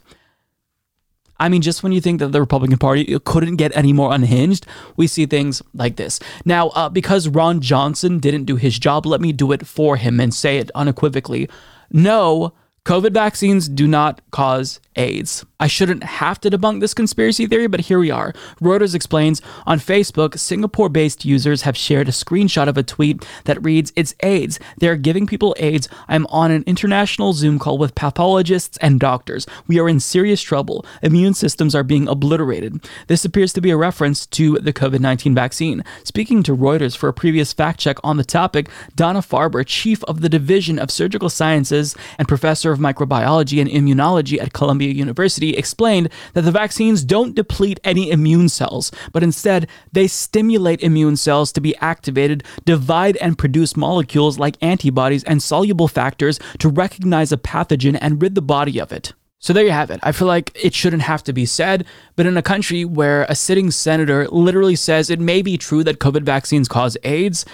[1.40, 4.66] I mean, just when you think that the Republican Party couldn't get any more unhinged,
[4.96, 6.20] we see things like this.
[6.46, 10.20] Now, uh, because Ron Johnson didn't do his job, let me do it for him
[10.20, 11.50] and say it unequivocally.
[11.92, 12.54] No,
[12.86, 15.46] COVID vaccines do not cause AIDS.
[15.60, 18.34] I shouldn't have to debunk this conspiracy theory, but here we are.
[18.62, 23.64] Reuters explains on Facebook, Singapore based users have shared a screenshot of a tweet that
[23.64, 24.60] reads, It's AIDS.
[24.78, 25.88] They're giving people AIDS.
[26.08, 29.46] I'm on an international Zoom call with pathologists and doctors.
[29.68, 30.86] We are in serious trouble.
[31.02, 32.88] Immune systems are being obliterated.
[33.08, 35.84] This appears to be a reference to the COVID 19 vaccine.
[36.04, 40.22] Speaking to Reuters for a previous fact check on the topic, Donna Farber, chief of
[40.22, 46.10] the Division of Surgical Sciences and professor of microbiology and immunology at Columbia University, explained
[46.34, 51.62] that the vaccines don't deplete any immune cells, but instead they stimulate immune cells to
[51.62, 57.98] be activated, divide and produce molecules like antibodies and soluble factors to recognize a pathogen
[58.02, 59.14] and rid the body of it.
[59.40, 60.00] So there you have it.
[60.02, 63.36] I feel like it shouldn't have to be said, but in a country where a
[63.36, 67.46] sitting senator literally says it may be true that COVID vaccines cause AIDS,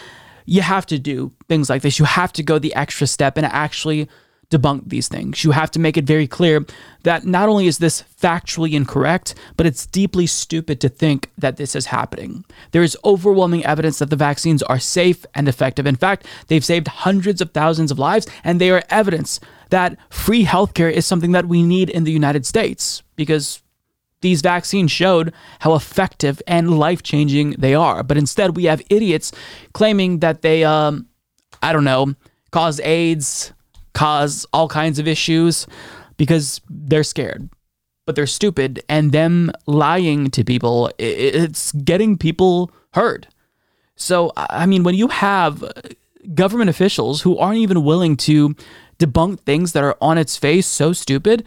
[0.45, 2.00] you have to do things like this.
[2.00, 4.08] You have to go the extra step and actually
[4.52, 5.44] debunk these things.
[5.44, 6.66] You have to make it very clear
[7.04, 11.76] that not only is this factually incorrect, but it's deeply stupid to think that this
[11.76, 12.46] is happening.
[12.72, 15.88] There is overwhelming evidence that the vaccines are safe and effective.
[15.88, 19.40] In fact, they've saved hundreds of thousands of lives, and they are evidence
[19.70, 23.62] that free healthcare is something that we need in the United States because
[24.20, 28.04] these vaccines showed how effective and life changing they are.
[28.04, 29.32] But instead, we have idiots
[29.74, 31.08] claiming that they, um,
[31.64, 32.14] I don't know,
[32.52, 33.54] cause AIDS,
[33.94, 35.68] cause all kinds of issues
[36.18, 37.50] because they're scared.
[38.06, 43.28] But they're stupid, and them lying to people, it's getting people hurt.
[43.95, 45.72] So, I mean, when you have uh,
[46.34, 48.56] government officials who aren't even willing to
[48.98, 51.45] debunk things that are on its face so stupid,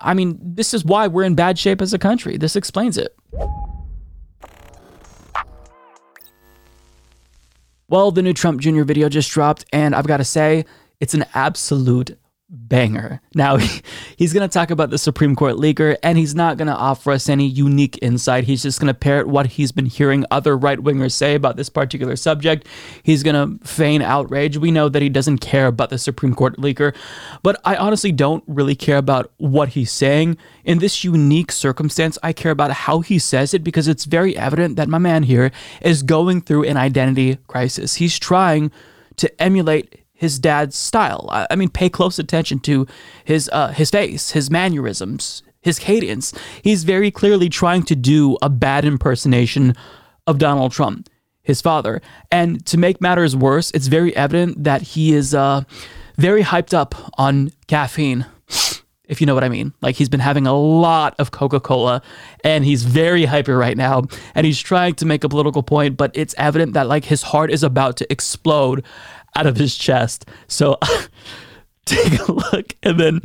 [0.00, 2.36] I mean, this is why we're in bad shape as a country.
[2.36, 3.16] This explains it.
[7.88, 8.82] Well, the new Trump Jr.
[8.82, 10.64] video just dropped, and I've got to say,
[11.04, 12.16] it's an absolute
[12.48, 13.20] banger.
[13.34, 13.56] Now,
[14.16, 17.12] he's going to talk about the Supreme Court leaker, and he's not going to offer
[17.12, 18.44] us any unique insight.
[18.44, 21.68] He's just going to parrot what he's been hearing other right wingers say about this
[21.68, 22.66] particular subject.
[23.02, 24.56] He's going to feign outrage.
[24.56, 26.96] We know that he doesn't care about the Supreme Court leaker,
[27.42, 30.38] but I honestly don't really care about what he's saying.
[30.64, 34.76] In this unique circumstance, I care about how he says it because it's very evident
[34.76, 35.52] that my man here
[35.82, 37.96] is going through an identity crisis.
[37.96, 38.72] He's trying
[39.16, 41.28] to emulate his dad's style.
[41.30, 42.86] I, mean, pay close attention to
[43.24, 46.32] his uh, his face, his mannerisms, his cadence.
[46.62, 49.74] He's very clearly trying to do a bad impersonation
[50.26, 51.10] of Donald Trump,
[51.42, 52.00] his father.
[52.30, 55.64] And to make matters worse, it's very evident that he is uh,
[56.16, 58.26] very hyped up on caffeine.
[59.06, 59.74] If you know what I mean.
[59.82, 62.00] Like he's been having a lot of Coca Cola
[62.42, 64.04] and he's very hyper right now.
[64.34, 67.50] And he's trying to make a political point, but it's evident that like his heart
[67.50, 68.82] is about to explode
[69.36, 70.28] out of his chest.
[70.48, 70.78] So
[71.84, 73.20] take a look, and then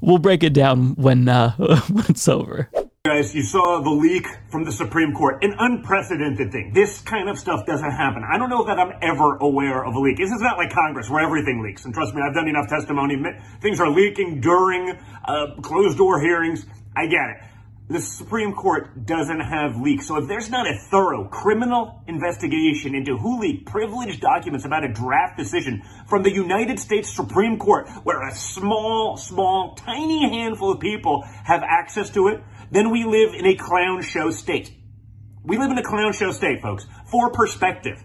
[0.00, 2.70] we'll break it down when uh, when it's over.
[3.04, 6.72] Guys, you saw the leak from the Supreme Court, an unprecedented thing.
[6.74, 8.24] This kind of stuff doesn't happen.
[8.28, 10.16] I don't know that I'm ever aware of a leak.
[10.16, 11.84] This is not like Congress where everything leaks.
[11.84, 13.14] And trust me, I've done enough testimony.
[13.60, 16.66] Things are leaking during uh, closed door hearings.
[16.96, 17.45] I get it
[17.88, 20.08] the Supreme Court doesn't have leaks.
[20.08, 24.92] So if there's not a thorough criminal investigation into who leaked privileged documents about a
[24.92, 30.80] draft decision from the United States Supreme Court, where a small, small, tiny handful of
[30.80, 32.42] people have access to it,
[32.72, 34.72] then we live in a clown show state.
[35.44, 36.86] We live in a clown show state, folks.
[37.06, 38.02] For perspective,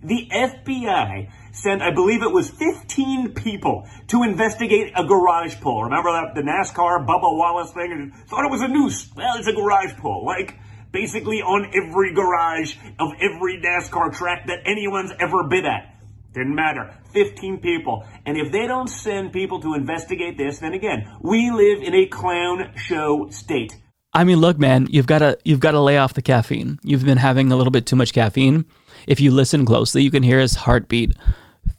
[0.00, 5.84] the FBI sent, I believe it was 15 people to investigate a garage pull.
[5.84, 7.92] Remember that the NASCAR Bubba Wallace thing?
[7.92, 9.10] And thought it was a noose.
[9.16, 10.24] Well, it's a garage pull.
[10.26, 10.58] Like
[10.94, 15.90] basically on every garage of every NASCAR track that anyone's ever been at.
[16.32, 16.94] Didn't matter.
[17.12, 18.04] 15 people.
[18.26, 22.06] And if they don't send people to investigate this, then again, we live in a
[22.06, 23.76] clown show state.
[24.12, 26.78] I mean, look, man, you've got to you've got to lay off the caffeine.
[26.82, 28.64] You've been having a little bit too much caffeine.
[29.06, 31.14] If you listen closely, you can hear his heartbeat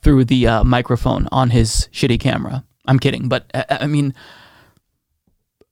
[0.02, 2.64] through the uh, microphone on his shitty camera.
[2.88, 4.14] I'm kidding, but uh, I mean,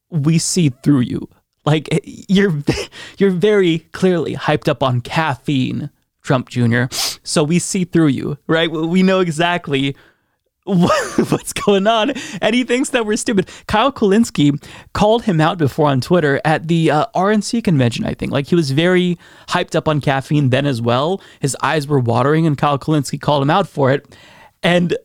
[0.10, 1.28] we see through you.
[1.66, 2.54] Like you're
[3.18, 5.90] you're very clearly hyped up on caffeine,
[6.22, 6.84] Trump Jr.
[7.24, 8.70] So we see through you, right?
[8.70, 9.96] We know exactly
[10.66, 12.14] what's going on?
[12.42, 13.50] And he thinks that we're stupid.
[13.68, 18.32] Kyle kulinski called him out before on twitter at the uh, rnc convention i think.
[18.32, 19.18] Like he was very
[19.50, 21.22] hyped up on caffeine then as well.
[21.42, 24.18] His eyes were watering and kyle kulinski called him out for it.
[24.62, 24.96] And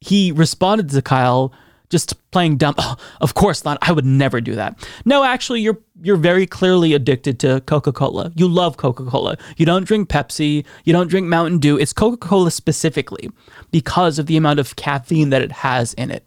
[0.00, 1.52] he responded to kyle
[1.90, 2.74] just playing dumb.
[2.78, 3.78] Oh, of course not.
[3.82, 4.86] I would never do that.
[5.04, 8.32] No, actually, you're you're very clearly addicted to Coca-Cola.
[8.36, 9.36] You love Coca-Cola.
[9.56, 10.64] You don't drink Pepsi.
[10.84, 11.76] You don't drink Mountain Dew.
[11.76, 13.30] It's Coca-Cola specifically
[13.72, 16.24] because of the amount of caffeine that it has in it.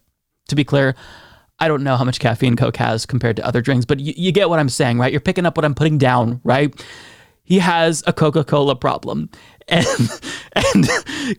[0.49, 0.95] To be clear,
[1.59, 4.31] I don't know how much caffeine Coke has compared to other drinks, but you, you
[4.31, 5.11] get what I'm saying, right?
[5.11, 6.73] You're picking up what I'm putting down, right?
[7.51, 9.29] He has a Coca Cola problem.
[9.67, 9.85] And,
[10.53, 10.87] and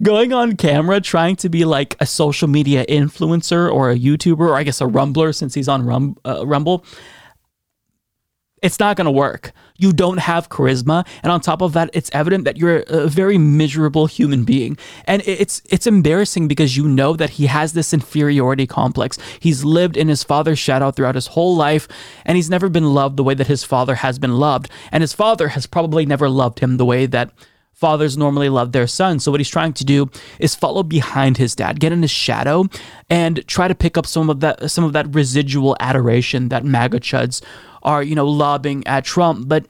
[0.02, 4.54] going on camera trying to be like a social media influencer or a YouTuber, or
[4.54, 6.84] I guess a Rumbler since he's on Rum, uh, Rumble,
[8.62, 9.52] it's not going to work.
[9.76, 13.36] You don't have charisma, and on top of that, it's evident that you're a very
[13.36, 14.78] miserable human being.
[15.06, 19.18] And it's it's embarrassing because you know that he has this inferiority complex.
[19.40, 21.88] He's lived in his father's shadow throughout his whole life,
[22.24, 24.70] and he's never been loved the way that his father has been loved.
[24.92, 27.30] And his father has probably never loved him the way that
[27.82, 29.24] fathers normally love their sons.
[29.24, 32.66] So what he's trying to do is follow behind his dad, get in his shadow,
[33.10, 37.00] and try to pick up some of that some of that residual adoration that MAGA
[37.00, 37.42] chuds
[37.82, 39.66] are, you know, lobbing at Trump, but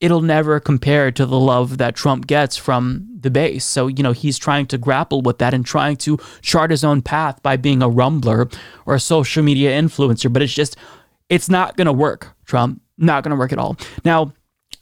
[0.00, 3.64] it'll never compare to the love that Trump gets from the base.
[3.64, 7.00] So, you know, he's trying to grapple with that and trying to chart his own
[7.00, 8.52] path by being a rumbler
[8.86, 10.76] or a social media influencer, but it's just
[11.28, 12.82] it's not going to work, Trump.
[12.98, 13.76] Not going to work at all.
[14.04, 14.32] Now,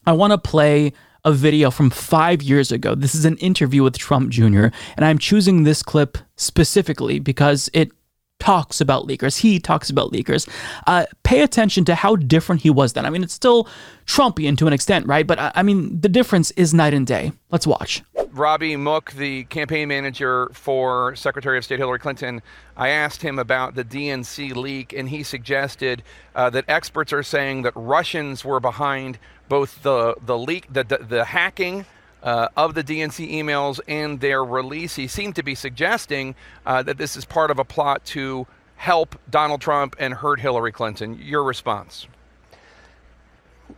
[0.06, 0.94] I want to play
[1.24, 2.94] a video from five years ago.
[2.94, 7.90] This is an interview with Trump Jr., and I'm choosing this clip specifically because it
[8.38, 9.38] talks about leakers.
[9.38, 10.48] He talks about leakers.
[10.86, 13.04] Uh, pay attention to how different he was then.
[13.04, 13.68] I mean, it's still
[14.06, 15.26] Trumpian to an extent, right?
[15.26, 17.32] But uh, I mean, the difference is night and day.
[17.50, 18.02] Let's watch.
[18.30, 22.42] Robbie Mook, the campaign manager for Secretary of State Hillary Clinton,
[22.76, 26.02] I asked him about the DNC leak, and he suggested
[26.34, 30.98] uh, that experts are saying that Russians were behind both the the leak, the the,
[30.98, 31.86] the hacking.
[32.20, 36.34] Uh, of the DNC emails and their release, he seemed to be suggesting
[36.66, 38.44] uh, that this is part of a plot to
[38.74, 41.16] help Donald Trump and hurt Hillary Clinton.
[41.22, 42.08] Your response?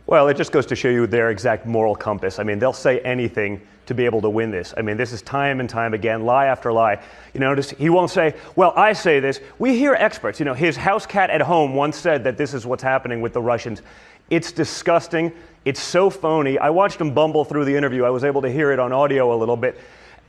[0.05, 2.39] Well, it just goes to show you their exact moral compass.
[2.39, 4.73] I mean, they'll say anything to be able to win this.
[4.77, 7.01] I mean, this is time and time again, lie after lie.
[7.33, 9.41] You notice he won't say, well, I say this.
[9.59, 10.39] We hear experts.
[10.39, 13.33] You know, his house cat at home once said that this is what's happening with
[13.33, 13.81] the Russians.
[14.29, 15.33] It's disgusting.
[15.63, 16.57] It's so phony.
[16.57, 18.03] I watched him bumble through the interview.
[18.03, 19.79] I was able to hear it on audio a little bit.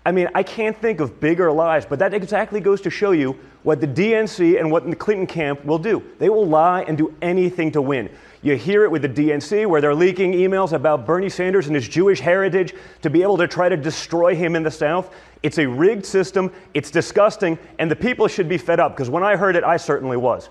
[0.05, 3.39] I mean, I can't think of bigger lies, but that exactly goes to show you
[3.63, 6.03] what the DNC and what the Clinton camp will do.
[6.19, 8.11] They will lie and do anything to win.
[8.43, 11.89] You hear it with the DNC, where they're leaking emails about Bernie Sanders and his
[11.89, 15.15] Jewish heritage to be able to try to destroy him in the South.
[15.45, 19.23] It's a rigged system, it's disgusting, and the people should be fed up, because when
[19.23, 20.51] I heard it, I certainly was.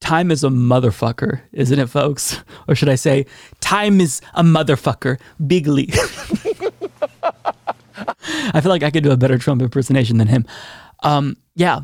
[0.00, 2.42] Time is a motherfucker, isn't it, folks?
[2.66, 3.26] Or should I say,
[3.60, 5.90] time is a motherfucker, bigly.
[8.52, 10.46] I feel like I could do a better Trump impersonation than him.
[11.02, 11.80] Um, yeah,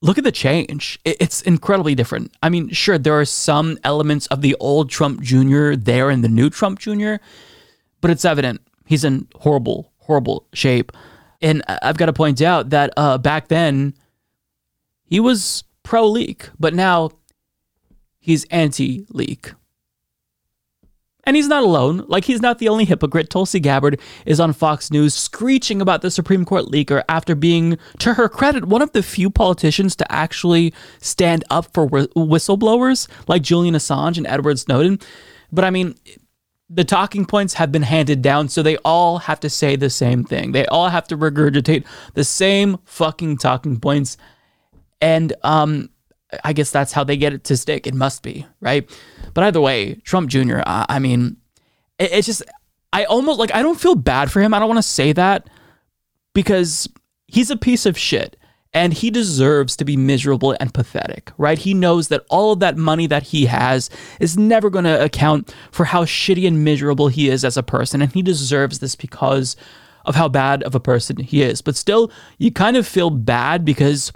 [0.00, 1.00] look at the change.
[1.04, 2.34] It's incredibly different.
[2.42, 5.74] I mean, sure, there are some elements of the old Trump Jr.
[5.74, 7.14] there in the new Trump Jr.,
[8.00, 10.92] but it's evident he's in horrible, horrible shape.
[11.40, 13.94] And I've got to point out that uh, back then
[15.04, 17.10] he was pro leak, but now
[18.24, 19.52] he's anti leak.
[21.26, 22.04] And he's not alone.
[22.08, 23.28] Like, he's not the only hypocrite.
[23.28, 28.14] Tulsi Gabbard is on Fox News screeching about the Supreme Court leaker after being, to
[28.14, 33.74] her credit, one of the few politicians to actually stand up for whistleblowers like Julian
[33.74, 34.98] Assange and Edward Snowden.
[35.52, 35.94] But I mean,
[36.70, 40.24] the talking points have been handed down, so they all have to say the same
[40.24, 40.52] thing.
[40.52, 44.16] They all have to regurgitate the same fucking talking points.
[45.00, 45.90] And um,
[46.44, 47.86] I guess that's how they get it to stick.
[47.86, 48.88] It must be, right?
[49.34, 51.36] But either way, Trump Jr., I, I mean,
[51.98, 52.42] it, it's just,
[52.92, 54.54] I almost like, I don't feel bad for him.
[54.54, 55.48] I don't want to say that
[56.32, 56.88] because
[57.26, 58.36] he's a piece of shit
[58.72, 61.58] and he deserves to be miserable and pathetic, right?
[61.58, 63.88] He knows that all of that money that he has
[64.18, 68.02] is never going to account for how shitty and miserable he is as a person.
[68.02, 69.56] And he deserves this because
[70.04, 71.62] of how bad of a person he is.
[71.62, 74.12] But still, you kind of feel bad because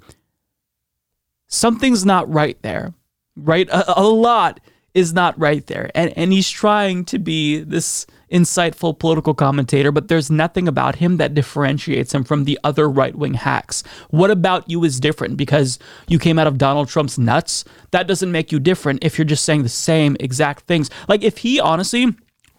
[1.48, 2.94] something's not right there,
[3.36, 3.68] right?
[3.70, 4.60] A, a, lot
[4.94, 5.90] is not right there.
[5.94, 11.16] And, and he's trying to be this insightful political commentator, but there's nothing about him
[11.16, 13.82] that differentiates him from the other right wing hacks.
[14.10, 15.78] What about you is different because
[16.08, 17.64] you came out of Donald Trump's nuts?
[17.90, 20.90] That doesn't make you different if you're just saying the same exact things.
[21.08, 22.14] Like if he honestly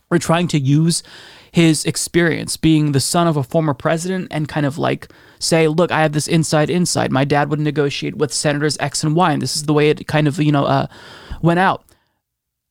[0.10, 1.04] were trying to use
[1.52, 5.92] his experience being the son of a former president and kind of like say, look,
[5.92, 7.12] I have this inside insight.
[7.12, 10.08] My dad would negotiate with senators X and Y, and this is the way it
[10.08, 10.88] kind of, you know, uh,
[11.42, 11.84] went out.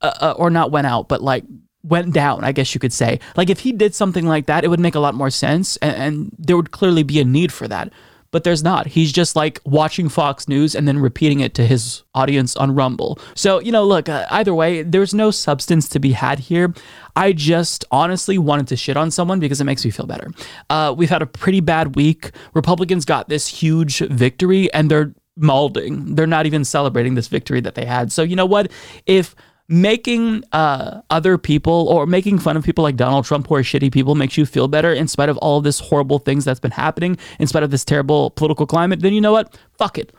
[0.01, 1.43] Uh, uh, or not went out, but like
[1.83, 3.19] went down, I guess you could say.
[3.37, 5.97] Like if he did something like that, it would make a lot more sense, and,
[5.97, 7.93] and there would clearly be a need for that
[8.31, 8.87] but there's not.
[8.87, 13.19] He's just like watching Fox News and then repeating it to his audience on Rumble.
[13.35, 16.75] So, you know, look, uh, either way, there's no substance to be had here.
[17.17, 20.31] I just honestly wanted to shit on someone because it makes me feel better.
[20.71, 22.31] Uh, we've had a pretty bad week.
[22.55, 26.17] Republicans got this huge victory and they're malding.
[26.17, 28.13] They're not even celebrating this victory that they had.
[28.13, 28.71] So, you know what?
[29.07, 29.35] If
[29.69, 33.93] making uh, other people or making fun of people like Donald Trump who are shitty
[33.93, 36.71] people makes you feel better in spite of all of this horrible things that's been
[36.71, 39.59] happening, in spite of this terrible political climate, then you know what?
[39.77, 40.13] Fuck it.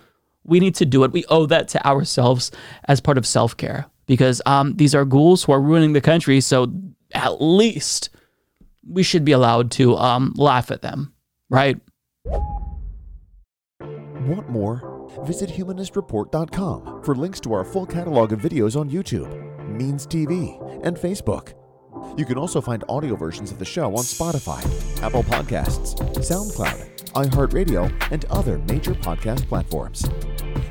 [0.43, 1.11] We need to do it.
[1.11, 2.51] We owe that to ourselves
[2.85, 6.41] as part of self care because um, these are ghouls who are ruining the country.
[6.41, 6.71] So
[7.13, 8.09] at least
[8.87, 11.13] we should be allowed to um, laugh at them,
[11.49, 11.79] right?
[13.81, 14.98] Want more?
[15.25, 20.97] Visit humanistreport.com for links to our full catalog of videos on YouTube, Means TV, and
[20.97, 21.53] Facebook.
[22.17, 24.61] You can also find audio versions of the show on Spotify,
[25.01, 30.03] Apple Podcasts, SoundCloud, iHeartRadio, and other major podcast platforms.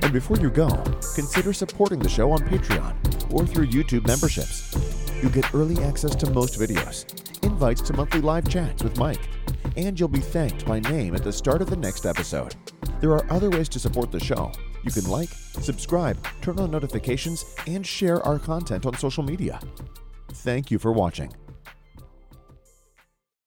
[0.02, 0.68] And before you go,
[1.14, 4.74] consider supporting the show on Patreon or through YouTube memberships.
[5.22, 7.04] You get early access to most videos,
[7.42, 9.28] invites to monthly live chats with Mike,
[9.76, 12.54] and you'll be thanked by name at the start of the next episode.
[13.00, 14.50] There are other ways to support the show.
[14.82, 19.60] You can like, subscribe, turn on notifications, and share our content on social media.
[20.28, 21.32] Thank you for watching.